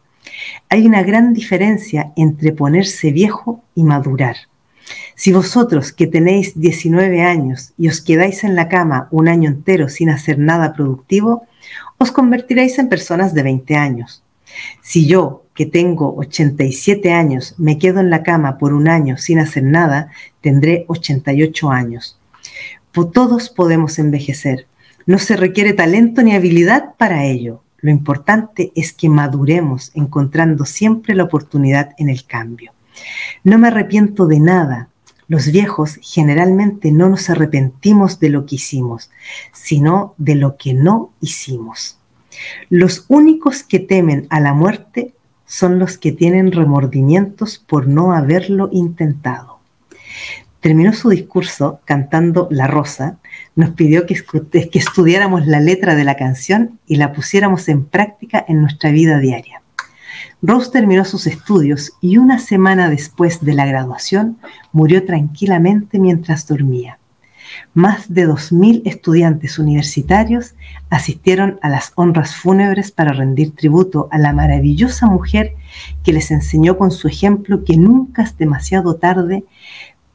Hay 0.68 0.86
una 0.86 1.02
gran 1.02 1.32
diferencia 1.32 2.12
entre 2.16 2.52
ponerse 2.52 3.12
viejo 3.12 3.62
y 3.74 3.84
madurar. 3.84 4.36
Si 5.14 5.32
vosotros 5.32 5.92
que 5.92 6.06
tenéis 6.06 6.58
19 6.58 7.22
años 7.22 7.72
y 7.78 7.88
os 7.88 8.00
quedáis 8.00 8.44
en 8.44 8.54
la 8.54 8.68
cama 8.68 9.08
un 9.10 9.28
año 9.28 9.48
entero 9.48 9.88
sin 9.88 10.10
hacer 10.10 10.38
nada 10.38 10.74
productivo, 10.74 11.46
os 11.98 12.12
convertiréis 12.12 12.78
en 12.78 12.88
personas 12.88 13.34
de 13.34 13.42
20 13.42 13.76
años. 13.76 14.22
Si 14.82 15.06
yo, 15.06 15.44
que 15.54 15.66
tengo 15.66 16.14
87 16.16 17.12
años, 17.12 17.54
me 17.58 17.78
quedo 17.78 18.00
en 18.00 18.10
la 18.10 18.22
cama 18.22 18.58
por 18.58 18.74
un 18.74 18.88
año 18.88 19.16
sin 19.16 19.38
hacer 19.38 19.64
nada, 19.64 20.10
tendré 20.40 20.84
88 20.88 21.70
años. 21.70 22.18
Todos 23.12 23.50
podemos 23.50 23.98
envejecer. 23.98 24.66
No 25.04 25.18
se 25.18 25.36
requiere 25.36 25.74
talento 25.74 26.22
ni 26.22 26.34
habilidad 26.34 26.94
para 26.96 27.24
ello. 27.24 27.62
Lo 27.86 27.92
importante 27.92 28.72
es 28.74 28.92
que 28.92 29.08
maduremos 29.08 29.92
encontrando 29.94 30.64
siempre 30.64 31.14
la 31.14 31.22
oportunidad 31.22 31.90
en 31.98 32.08
el 32.08 32.24
cambio. 32.26 32.72
No 33.44 33.58
me 33.58 33.68
arrepiento 33.68 34.26
de 34.26 34.40
nada. 34.40 34.88
Los 35.28 35.52
viejos 35.52 36.00
generalmente 36.02 36.90
no 36.90 37.08
nos 37.08 37.30
arrepentimos 37.30 38.18
de 38.18 38.30
lo 38.30 38.44
que 38.44 38.56
hicimos, 38.56 39.12
sino 39.52 40.14
de 40.18 40.34
lo 40.34 40.56
que 40.56 40.74
no 40.74 41.12
hicimos. 41.20 42.00
Los 42.70 43.04
únicos 43.06 43.62
que 43.62 43.78
temen 43.78 44.26
a 44.30 44.40
la 44.40 44.52
muerte 44.52 45.14
son 45.44 45.78
los 45.78 45.96
que 45.96 46.10
tienen 46.10 46.50
remordimientos 46.50 47.56
por 47.56 47.86
no 47.86 48.14
haberlo 48.14 48.68
intentado. 48.72 49.55
Terminó 50.66 50.92
su 50.94 51.10
discurso 51.10 51.78
cantando 51.84 52.48
La 52.50 52.66
Rosa, 52.66 53.18
nos 53.54 53.70
pidió 53.70 54.04
que, 54.04 54.20
estudiáramos 54.72 55.46
la 55.46 55.60
letra 55.60 55.94
de 55.94 56.02
la 56.02 56.16
canción 56.16 56.80
y 56.88 56.96
la 56.96 57.12
pusiéramos 57.12 57.68
en 57.68 57.84
práctica 57.84 58.44
en 58.48 58.62
nuestra 58.62 58.90
vida 58.90 59.20
diaria. 59.20 59.62
Rose 60.42 60.72
terminó 60.72 61.04
sus 61.04 61.28
estudios 61.28 61.92
y 62.00 62.16
una 62.16 62.40
semana 62.40 62.90
después 62.90 63.44
de 63.44 63.54
la 63.54 63.64
graduación 63.64 64.38
murió 64.72 65.04
tranquilamente 65.04 66.00
mientras 66.00 66.48
dormía. 66.48 66.98
Más 67.74 68.12
de 68.12 68.26
2.000 68.26 68.82
estudiantes 68.86 69.60
universitarios 69.60 70.54
asistieron 70.90 71.58
a 71.62 71.68
las 71.68 71.92
honras 71.94 72.34
fúnebres 72.34 72.90
para 72.90 73.12
rendir 73.12 73.54
tributo 73.54 74.08
a 74.10 74.18
la 74.18 74.32
maravillosa 74.32 75.06
mujer 75.06 75.54
que 76.02 76.12
les 76.12 76.30
enseñó 76.30 76.76
con 76.76 76.90
su 76.90 77.06
ejemplo 77.06 77.64
que 77.64 77.76
nunca 77.76 78.22
es 78.22 78.36
demasiado 78.36 78.96
tarde 78.96 79.44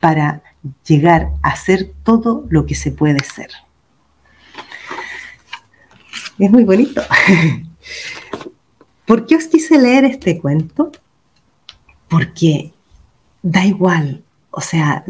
para 0.02 0.44
llegar 0.86 1.32
a 1.42 1.56
ser 1.56 1.94
todo 2.04 2.46
lo 2.50 2.66
que 2.66 2.76
se 2.76 2.92
puede 2.92 3.24
ser. 3.24 3.50
Es 6.38 6.52
muy 6.52 6.66
bonito. 6.66 7.02
¿Por 9.06 9.26
qué 9.26 9.36
os 9.38 9.46
quise 9.46 9.80
leer 9.80 10.04
este 10.04 10.40
cuento? 10.40 10.92
Porque 12.10 12.74
da 13.42 13.64
igual, 13.66 14.24
o 14.50 14.62
sea, 14.62 15.06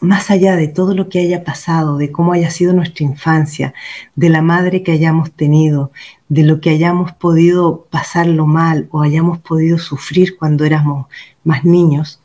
más 0.00 0.30
allá 0.30 0.56
de 0.56 0.68
todo 0.68 0.94
lo 0.94 1.08
que 1.08 1.18
haya 1.18 1.42
pasado, 1.42 1.96
de 1.96 2.12
cómo 2.12 2.32
haya 2.32 2.50
sido 2.50 2.72
nuestra 2.72 3.04
infancia, 3.04 3.74
de 4.14 4.28
la 4.28 4.42
madre 4.42 4.82
que 4.82 4.92
hayamos 4.92 5.32
tenido, 5.32 5.90
de 6.28 6.44
lo 6.44 6.60
que 6.60 6.70
hayamos 6.70 7.12
podido 7.12 7.86
pasarlo 7.90 8.46
mal 8.46 8.88
o 8.90 9.02
hayamos 9.02 9.38
podido 9.38 9.78
sufrir 9.78 10.36
cuando 10.36 10.64
éramos 10.64 11.06
más 11.44 11.64
niños, 11.64 12.20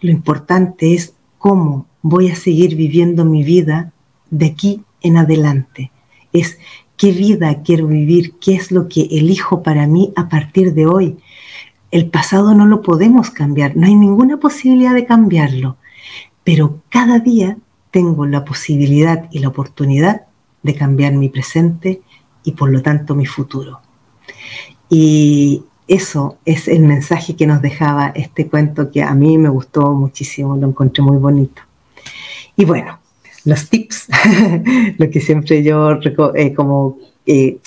lo 0.00 0.10
importante 0.10 0.94
es 0.94 1.13
cómo 1.44 1.84
voy 2.00 2.30
a 2.30 2.36
seguir 2.36 2.74
viviendo 2.74 3.26
mi 3.26 3.44
vida 3.44 3.92
de 4.30 4.46
aquí 4.46 4.82
en 5.02 5.18
adelante. 5.18 5.90
Es 6.32 6.56
qué 6.96 7.12
vida 7.12 7.62
quiero 7.62 7.86
vivir, 7.86 8.36
qué 8.40 8.54
es 8.54 8.72
lo 8.72 8.88
que 8.88 9.02
elijo 9.10 9.62
para 9.62 9.86
mí 9.86 10.10
a 10.16 10.30
partir 10.30 10.72
de 10.72 10.86
hoy. 10.86 11.18
El 11.90 12.06
pasado 12.08 12.54
no 12.54 12.64
lo 12.64 12.80
podemos 12.80 13.28
cambiar, 13.28 13.76
no 13.76 13.86
hay 13.86 13.94
ninguna 13.94 14.38
posibilidad 14.38 14.94
de 14.94 15.04
cambiarlo, 15.04 15.76
pero 16.44 16.80
cada 16.88 17.18
día 17.18 17.58
tengo 17.90 18.24
la 18.24 18.46
posibilidad 18.46 19.28
y 19.30 19.40
la 19.40 19.48
oportunidad 19.48 20.22
de 20.62 20.74
cambiar 20.74 21.12
mi 21.12 21.28
presente 21.28 22.00
y 22.42 22.52
por 22.52 22.70
lo 22.70 22.80
tanto 22.80 23.14
mi 23.14 23.26
futuro. 23.26 23.82
Y 24.88 25.62
eso 25.86 26.38
es 26.44 26.68
el 26.68 26.82
mensaje 26.84 27.36
que 27.36 27.46
nos 27.46 27.60
dejaba 27.60 28.08
este 28.08 28.48
cuento 28.48 28.90
que 28.90 29.02
a 29.02 29.14
mí 29.14 29.36
me 29.38 29.48
gustó 29.48 29.92
muchísimo, 29.92 30.56
lo 30.56 30.68
encontré 30.68 31.02
muy 31.02 31.18
bonito. 31.18 31.62
Y 32.56 32.64
bueno, 32.64 32.98
los 33.44 33.68
tips, 33.68 34.08
lo 34.98 35.10
que 35.10 35.20
siempre 35.20 35.62
yo 35.62 35.98
eh, 36.34 36.54
como 36.54 36.98
eh, 37.26 37.58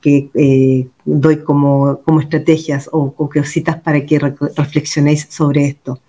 que, 0.00 0.30
eh, 0.34 0.88
doy 1.04 1.38
como, 1.38 2.00
como, 2.04 2.20
estrategias 2.20 2.88
o, 2.92 3.14
o 3.16 3.28
cositas 3.28 3.80
para 3.80 4.04
que 4.06 4.18
reflexionéis 4.18 5.26
sobre 5.30 5.66
esto. 5.66 6.00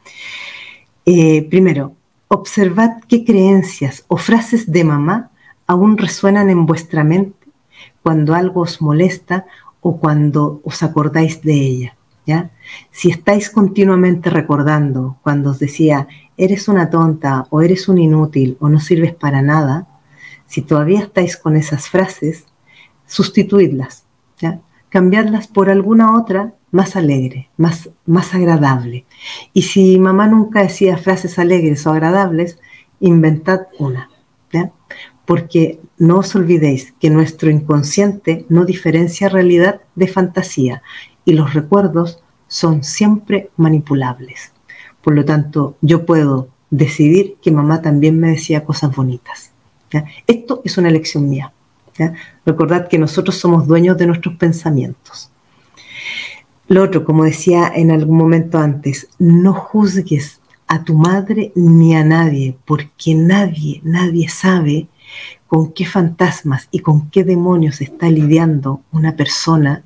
primero, 1.04 1.94
observad 2.28 3.02
qué 3.08 3.26
creencias 3.26 4.06
o 4.08 4.18
frases 4.18 4.72
de 4.72 4.84
mamá 4.84 5.32
aún 5.68 5.98
resuenan 5.98 6.50
en 6.50 6.66
vuestra 6.66 7.04
mente 7.04 7.46
cuando 8.04 8.36
algo 8.36 8.62
os 8.62 8.82
molesta 8.82 9.46
o 9.88 10.00
cuando 10.00 10.62
os 10.64 10.82
acordáis 10.82 11.44
de 11.44 11.54
ella. 11.54 11.98
¿ya? 12.26 12.50
Si 12.90 13.12
estáis 13.12 13.52
continuamente 13.52 14.32
recordando 14.32 15.20
cuando 15.22 15.52
os 15.52 15.60
decía, 15.60 16.08
eres 16.38 16.68
una 16.68 16.90
tonta 16.90 17.46
o 17.52 17.62
eres 17.62 17.88
un 17.88 18.00
inútil 18.00 18.58
o 18.60 18.68
no 18.68 18.80
sirves 18.80 19.14
para 19.14 19.44
nada, 19.44 19.88
si 20.48 20.64
todavía 20.64 21.02
estáis 21.02 21.38
con 21.38 21.56
esas 21.56 21.88
frases, 21.88 22.46
sustituidlas, 23.06 24.08
¿ya? 24.40 24.60
cambiadlas 24.90 25.48
por 25.48 25.70
alguna 25.70 26.18
otra 26.18 26.56
más 26.72 26.96
alegre, 26.96 27.52
más, 27.56 27.92
más 28.08 28.34
agradable. 28.34 29.06
Y 29.54 29.62
si 29.62 30.00
mamá 30.00 30.26
nunca 30.26 30.64
decía 30.64 30.98
frases 30.98 31.38
alegres 31.38 31.86
o 31.86 31.92
agradables, 31.92 32.58
inventad 33.00 33.68
una. 33.78 34.10
¿ya? 34.52 34.72
Porque 35.26 35.80
no 35.98 36.20
os 36.20 36.36
olvidéis 36.36 36.94
que 37.00 37.10
nuestro 37.10 37.50
inconsciente 37.50 38.46
no 38.50 38.66
diferencia 38.66 39.30
realidad 39.30 39.82
de 39.96 40.08
fantasía 40.08 40.82
y 41.24 41.34
los 41.34 41.54
recuerdos 41.54 42.20
son 42.48 42.84
siempre 42.84 43.50
manipulables. 43.58 44.52
Por 45.02 45.16
lo 45.16 45.26
tanto, 45.26 45.78
yo 45.82 46.06
puedo 46.06 46.50
decidir 46.70 47.36
que 47.42 47.52
mamá 47.52 47.82
también 47.82 48.20
me 48.20 48.30
decía 48.30 48.66
cosas 48.66 48.96
bonitas. 48.96 49.52
Esto 50.28 50.62
es 50.66 50.78
una 50.78 50.90
elección 50.90 51.30
mía. 51.30 51.54
Recordad 52.46 52.88
que 52.88 52.98
nosotros 52.98 53.38
somos 53.38 53.68
dueños 53.68 53.98
de 53.98 54.08
nuestros 54.08 54.36
pensamientos. 54.36 55.32
Lo 56.68 56.84
otro, 56.84 57.06
como 57.06 57.24
decía 57.24 57.72
en 57.74 57.92
algún 57.92 58.18
momento 58.18 58.58
antes, 58.58 59.08
no 59.20 59.54
juzgues 59.54 60.42
a 60.68 60.84
tu 60.84 60.96
madre 60.96 61.52
ni 61.56 61.96
a 61.96 62.04
nadie, 62.04 62.58
porque 62.66 63.14
nadie, 63.14 63.82
nadie 63.84 64.28
sabe 64.30 64.88
con 65.56 65.72
qué 65.72 65.86
fantasmas 65.86 66.68
y 66.70 66.80
con 66.80 67.10
qué 67.10 67.24
demonios 67.24 67.80
está 67.80 68.10
lidiando 68.10 68.82
una 68.92 69.16
persona 69.16 69.86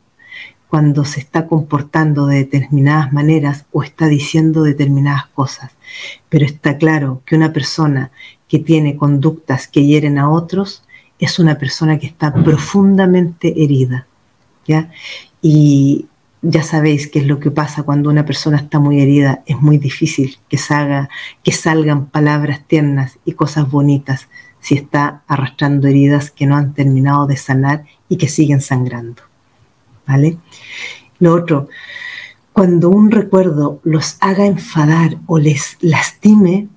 cuando 0.68 1.06
se 1.06 1.20
está 1.20 1.46
comportando 1.46 2.26
de 2.26 2.38
determinadas 2.38 3.14
maneras 3.14 3.66
o 3.72 3.84
está 3.84 4.08
diciendo 4.08 4.64
determinadas 4.64 5.28
cosas. 5.28 5.70
Pero 6.28 6.44
está 6.44 6.80
claro 6.80 7.22
que 7.24 7.36
una 7.36 7.54
persona 7.54 8.10
que 8.48 8.58
tiene 8.58 8.98
conductas 8.98 9.68
que 9.68 9.86
hieren 9.86 10.18
a 10.18 10.32
otros 10.32 10.86
es 11.20 11.38
una 11.38 11.60
persona 11.60 12.00
que 12.00 12.08
está 12.08 12.34
profundamente 12.34 13.64
herida. 13.64 14.08
¿ya? 14.66 14.90
Y 15.40 16.08
ya 16.42 16.64
sabéis 16.64 17.08
qué 17.08 17.20
es 17.20 17.28
lo 17.28 17.40
que 17.40 17.52
pasa 17.52 17.84
cuando 17.84 18.10
una 18.10 18.26
persona 18.26 18.58
está 18.58 18.80
muy 18.80 19.02
herida. 19.02 19.44
Es 19.46 19.62
muy 19.62 19.78
difícil 19.78 20.40
que, 20.50 20.58
salga, 20.58 21.10
que 21.44 21.52
salgan 21.52 22.08
palabras 22.08 22.62
tiernas 22.66 23.20
y 23.24 23.34
cosas 23.34 23.70
bonitas 23.70 24.30
si 24.60 24.76
está 24.76 25.24
arrastrando 25.28 25.88
heridas 25.88 26.32
que 26.32 26.46
no 26.46 26.56
han 26.56 26.74
terminado 26.74 27.28
de 27.28 27.38
sanar 27.38 27.86
y 28.08 28.18
que 28.18 28.28
siguen 28.28 28.62
sangrando. 28.62 29.22
¿Vale? 30.06 30.38
Lo 31.20 31.34
otro, 31.34 31.70
cuando 32.54 32.90
un 32.90 33.12
recuerdo 33.12 33.80
los 33.84 34.18
haga 34.22 34.46
enfadar 34.46 35.18
o 35.28 35.38
les 35.38 35.78
lastime, 35.82 36.68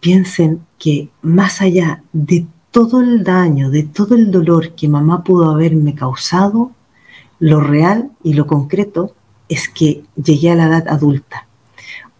piensen 0.00 0.66
que 0.78 1.08
más 1.22 1.60
allá 1.60 2.02
de 2.12 2.46
todo 2.70 3.00
el 3.00 3.22
daño, 3.22 3.70
de 3.70 3.82
todo 3.82 4.14
el 4.14 4.30
dolor 4.30 4.74
que 4.74 4.88
mamá 4.88 5.22
pudo 5.22 5.50
haberme 5.50 5.94
causado, 5.94 6.72
lo 7.38 7.60
real 7.60 8.10
y 8.22 8.34
lo 8.34 8.46
concreto 8.46 9.14
es 9.48 9.68
que 9.68 10.04
llegué 10.16 10.50
a 10.50 10.54
la 10.54 10.66
edad 10.66 10.88
adulta. 10.88 11.46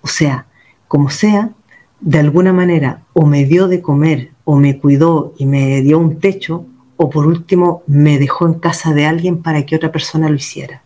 O 0.03 0.09
sea, 0.09 0.47
como 0.89 1.11
sea, 1.11 1.51
de 2.01 2.19
alguna 2.19 2.53
manera 2.53 3.03
o 3.13 3.27
me 3.27 3.45
dio 3.45 3.69
de 3.69 3.81
comer 3.81 4.32
o 4.45 4.57
me 4.57 4.79
cuidó 4.79 5.35
y 5.39 5.47
me 5.47 5.83
dio 5.83 5.99
un 5.99 6.19
techo, 6.19 6.67
o 6.97 7.11
por 7.11 7.27
último 7.27 7.83
me 7.87 8.19
dejó 8.19 8.47
en 8.47 8.55
casa 8.55 8.93
de 8.93 9.07
alguien 9.07 9.43
para 9.43 9.65
que 9.67 9.77
otra 9.77 9.91
persona 9.91 10.29
lo 10.29 10.37
hiciera. 10.37 10.83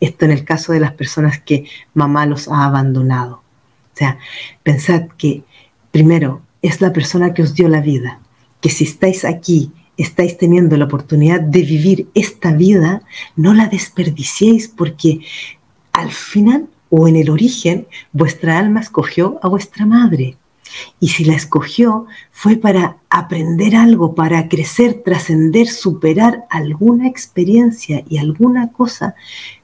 Esto 0.00 0.24
en 0.24 0.32
el 0.32 0.44
caso 0.44 0.72
de 0.72 0.80
las 0.80 0.92
personas 0.92 1.38
que 1.40 1.66
mamá 1.92 2.26
los 2.26 2.48
ha 2.48 2.64
abandonado. 2.64 3.36
O 3.36 3.96
sea, 3.96 4.18
pensad 4.62 5.08
que 5.16 5.44
primero 5.90 6.42
es 6.62 6.80
la 6.80 6.92
persona 6.92 7.34
que 7.34 7.42
os 7.42 7.54
dio 7.54 7.68
la 7.68 7.80
vida, 7.80 8.20
que 8.60 8.70
si 8.70 8.84
estáis 8.84 9.24
aquí, 9.24 9.70
estáis 9.96 10.36
teniendo 10.36 10.76
la 10.76 10.86
oportunidad 10.86 11.40
de 11.40 11.62
vivir 11.62 12.08
esta 12.14 12.52
vida, 12.52 13.02
no 13.36 13.54
la 13.54 13.66
desperdiciéis 13.68 14.68
porque 14.68 15.20
al 15.92 16.10
final 16.10 16.66
o 16.90 17.06
en 17.06 17.16
el 17.16 17.30
origen 17.30 17.86
vuestra 18.12 18.58
alma 18.58 18.80
escogió 18.80 19.38
a 19.42 19.48
vuestra 19.48 19.86
madre. 19.86 20.36
Y 21.00 21.08
si 21.08 21.24
la 21.24 21.34
escogió 21.34 22.06
fue 22.30 22.56
para 22.56 22.98
aprender 23.10 23.76
algo, 23.76 24.14
para 24.14 24.48
crecer, 24.48 25.02
trascender, 25.04 25.68
superar 25.68 26.44
alguna 26.50 27.08
experiencia 27.08 28.02
y 28.08 28.18
alguna 28.18 28.72
cosa 28.72 29.14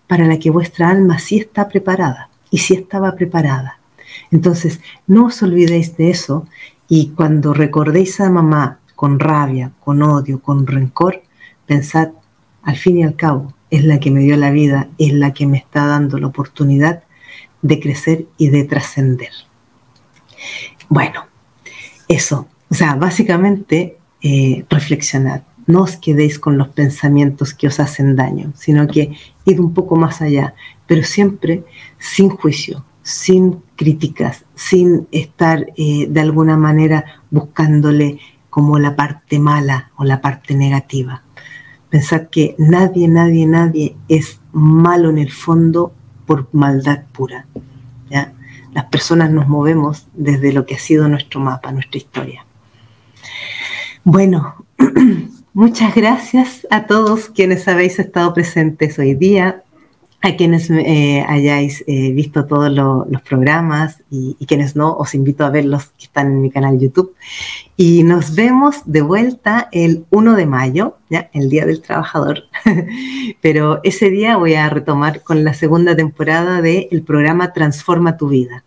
para 0.06 0.26
la 0.26 0.38
que 0.38 0.50
vuestra 0.50 0.90
alma 0.90 1.18
sí 1.18 1.38
está 1.38 1.68
preparada 1.68 2.30
y 2.50 2.58
sí 2.58 2.74
estaba 2.74 3.14
preparada. 3.14 3.78
Entonces, 4.30 4.80
no 5.06 5.26
os 5.26 5.42
olvidéis 5.42 5.96
de 5.96 6.10
eso 6.10 6.46
y 6.88 7.10
cuando 7.10 7.54
recordéis 7.54 8.20
a 8.20 8.30
mamá 8.30 8.80
con 8.96 9.20
rabia, 9.20 9.72
con 9.80 10.02
odio, 10.02 10.42
con 10.42 10.66
rencor, 10.66 11.22
pensad, 11.66 12.10
al 12.62 12.76
fin 12.76 12.98
y 12.98 13.04
al 13.04 13.16
cabo, 13.16 13.54
es 13.70 13.84
la 13.84 14.00
que 14.00 14.10
me 14.10 14.20
dio 14.20 14.36
la 14.36 14.50
vida, 14.50 14.88
es 14.98 15.12
la 15.12 15.32
que 15.32 15.46
me 15.46 15.58
está 15.58 15.86
dando 15.86 16.18
la 16.18 16.26
oportunidad 16.26 17.04
de 17.62 17.80
crecer 17.80 18.26
y 18.36 18.48
de 18.48 18.64
trascender. 18.64 19.30
Bueno, 20.90 21.24
eso, 22.08 22.48
o 22.68 22.74
sea, 22.74 22.96
básicamente 22.96 23.96
eh, 24.22 24.64
reflexionad, 24.68 25.42
no 25.68 25.82
os 25.82 25.96
quedéis 25.96 26.40
con 26.40 26.58
los 26.58 26.66
pensamientos 26.66 27.54
que 27.54 27.68
os 27.68 27.78
hacen 27.78 28.16
daño, 28.16 28.52
sino 28.56 28.88
que 28.88 29.12
id 29.44 29.60
un 29.60 29.72
poco 29.72 29.94
más 29.94 30.20
allá, 30.20 30.52
pero 30.88 31.04
siempre 31.04 31.62
sin 32.00 32.28
juicio, 32.28 32.84
sin 33.04 33.62
críticas, 33.76 34.44
sin 34.56 35.06
estar 35.12 35.64
eh, 35.76 36.08
de 36.10 36.20
alguna 36.20 36.56
manera 36.56 37.04
buscándole 37.30 38.18
como 38.50 38.80
la 38.80 38.96
parte 38.96 39.38
mala 39.38 39.92
o 39.96 40.02
la 40.02 40.20
parte 40.20 40.56
negativa. 40.56 41.22
Pensad 41.88 42.22
que 42.30 42.56
nadie, 42.58 43.06
nadie, 43.06 43.46
nadie 43.46 43.96
es 44.08 44.40
malo 44.52 45.08
en 45.08 45.18
el 45.18 45.30
fondo 45.30 45.92
por 46.26 46.48
maldad 46.52 47.04
pura. 47.12 47.46
¿ya? 48.10 48.32
Las 48.72 48.86
personas 48.86 49.30
nos 49.30 49.48
movemos 49.48 50.06
desde 50.14 50.52
lo 50.52 50.66
que 50.66 50.76
ha 50.76 50.78
sido 50.78 51.08
nuestro 51.08 51.40
mapa, 51.40 51.72
nuestra 51.72 51.98
historia. 51.98 52.46
Bueno, 54.04 54.64
muchas 55.52 55.94
gracias 55.94 56.66
a 56.70 56.86
todos 56.86 57.28
quienes 57.28 57.68
habéis 57.68 57.98
estado 57.98 58.32
presentes 58.32 58.98
hoy 58.98 59.14
día 59.14 59.62
a 60.22 60.36
quienes 60.36 60.68
eh, 60.70 61.24
hayáis 61.26 61.82
eh, 61.86 62.12
visto 62.12 62.44
todos 62.44 62.70
los 62.70 63.22
programas 63.22 64.02
y, 64.10 64.36
quienes 64.46 64.76
no, 64.76 64.94
os 64.96 65.14
invito 65.14 65.44
a 65.44 65.50
verlos 65.50 65.86
que 65.96 66.04
están 66.04 66.26
en 66.26 66.42
mi 66.42 66.50
canal 66.50 66.78
YouTube. 66.78 67.14
Y 67.76 68.02
nos 68.02 68.34
vemos 68.34 68.82
de 68.84 69.00
vuelta 69.00 69.68
el 69.72 70.04
1 70.10 70.36
de 70.36 70.46
mayo, 70.46 70.96
ya 71.08 71.30
el 71.32 71.48
Día 71.48 71.64
del 71.64 71.80
Trabajador. 71.80 72.44
Pero 73.40 73.80
ese 73.82 74.10
día 74.10 74.36
voy 74.36 74.54
a 74.54 74.68
retomar 74.68 75.22
con 75.22 75.42
la 75.42 75.54
segunda 75.54 75.96
temporada 75.96 76.60
del 76.60 77.02
programa 77.02 77.52
Transforma 77.54 78.18
tu 78.18 78.28
vida. 78.28 78.64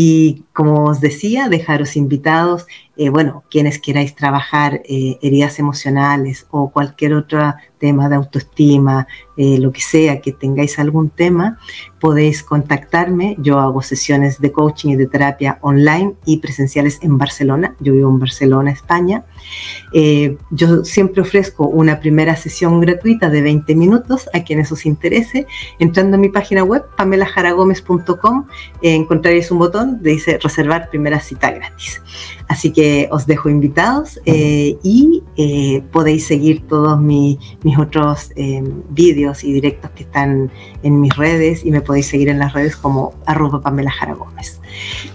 Y 0.00 0.44
como 0.52 0.84
os 0.84 1.00
decía, 1.00 1.48
dejaros 1.48 1.96
invitados, 1.96 2.68
eh, 2.96 3.08
bueno, 3.08 3.42
quienes 3.50 3.80
queráis 3.80 4.14
trabajar 4.14 4.80
heridas 4.84 5.58
emocionales 5.58 6.46
o 6.52 6.70
cualquier 6.70 7.14
otro 7.14 7.54
tema 7.78 8.08
de 8.08 8.14
autoestima, 8.14 9.08
eh, 9.36 9.58
lo 9.58 9.72
que 9.72 9.80
sea, 9.80 10.20
que 10.20 10.32
tengáis 10.32 10.78
algún 10.78 11.10
tema, 11.10 11.58
podéis 12.00 12.44
contactarme. 12.44 13.34
Yo 13.40 13.58
hago 13.58 13.82
sesiones 13.82 14.40
de 14.40 14.52
coaching 14.52 14.90
y 14.90 14.96
de 14.96 15.08
terapia 15.08 15.58
online 15.62 16.14
y 16.24 16.38
presenciales 16.38 17.00
en 17.02 17.18
Barcelona. 17.18 17.74
Yo 17.80 17.92
vivo 17.92 18.08
en 18.08 18.20
Barcelona, 18.20 18.70
España. 18.70 19.24
Eh, 19.92 20.36
yo 20.50 20.84
siempre 20.84 21.22
ofrezco 21.22 21.66
una 21.66 22.00
primera 22.00 22.36
sesión 22.36 22.80
gratuita 22.80 23.30
de 23.30 23.42
20 23.42 23.74
minutos 23.74 24.28
a 24.32 24.44
quienes 24.44 24.70
os 24.72 24.86
interese. 24.86 25.46
Entrando 25.78 26.16
a 26.16 26.20
mi 26.20 26.28
página 26.28 26.64
web, 26.64 26.84
pamelajaragomez.com, 26.96 28.46
eh, 28.82 28.94
encontraréis 28.94 29.50
un 29.50 29.58
botón 29.58 30.00
que 30.02 30.10
dice 30.10 30.38
reservar 30.42 30.90
primera 30.90 31.20
cita 31.20 31.50
gratis. 31.50 32.02
así 32.48 32.72
que 32.72 33.08
os 33.10 33.26
dejo 33.26 33.50
invitados 33.50 34.18
y 34.24 35.22
podéis 35.92 36.26
seguir 36.26 36.66
todos 36.66 36.98
mis 36.98 37.38
otros 37.78 38.30
vídeos 38.90 39.44
y 39.44 39.52
directos 39.52 39.90
que 39.90 40.04
están 40.04 40.50
en 40.82 41.00
mis 41.00 41.14
redes 41.14 41.64
y 41.64 41.70
me 41.70 41.82
podéis 41.82 42.06
seguir 42.06 42.30
en 42.30 42.38
las 42.38 42.54
redes 42.54 42.74
como 42.76 43.12
arroba. 43.26 43.60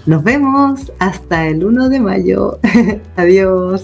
Nos 0.06 0.24
vemos 0.24 0.92
hasta 1.00 1.48
el 1.48 1.64
1 1.64 1.90
de 1.90 2.00
mayo. 2.00 2.60
Adiós. 3.16 3.84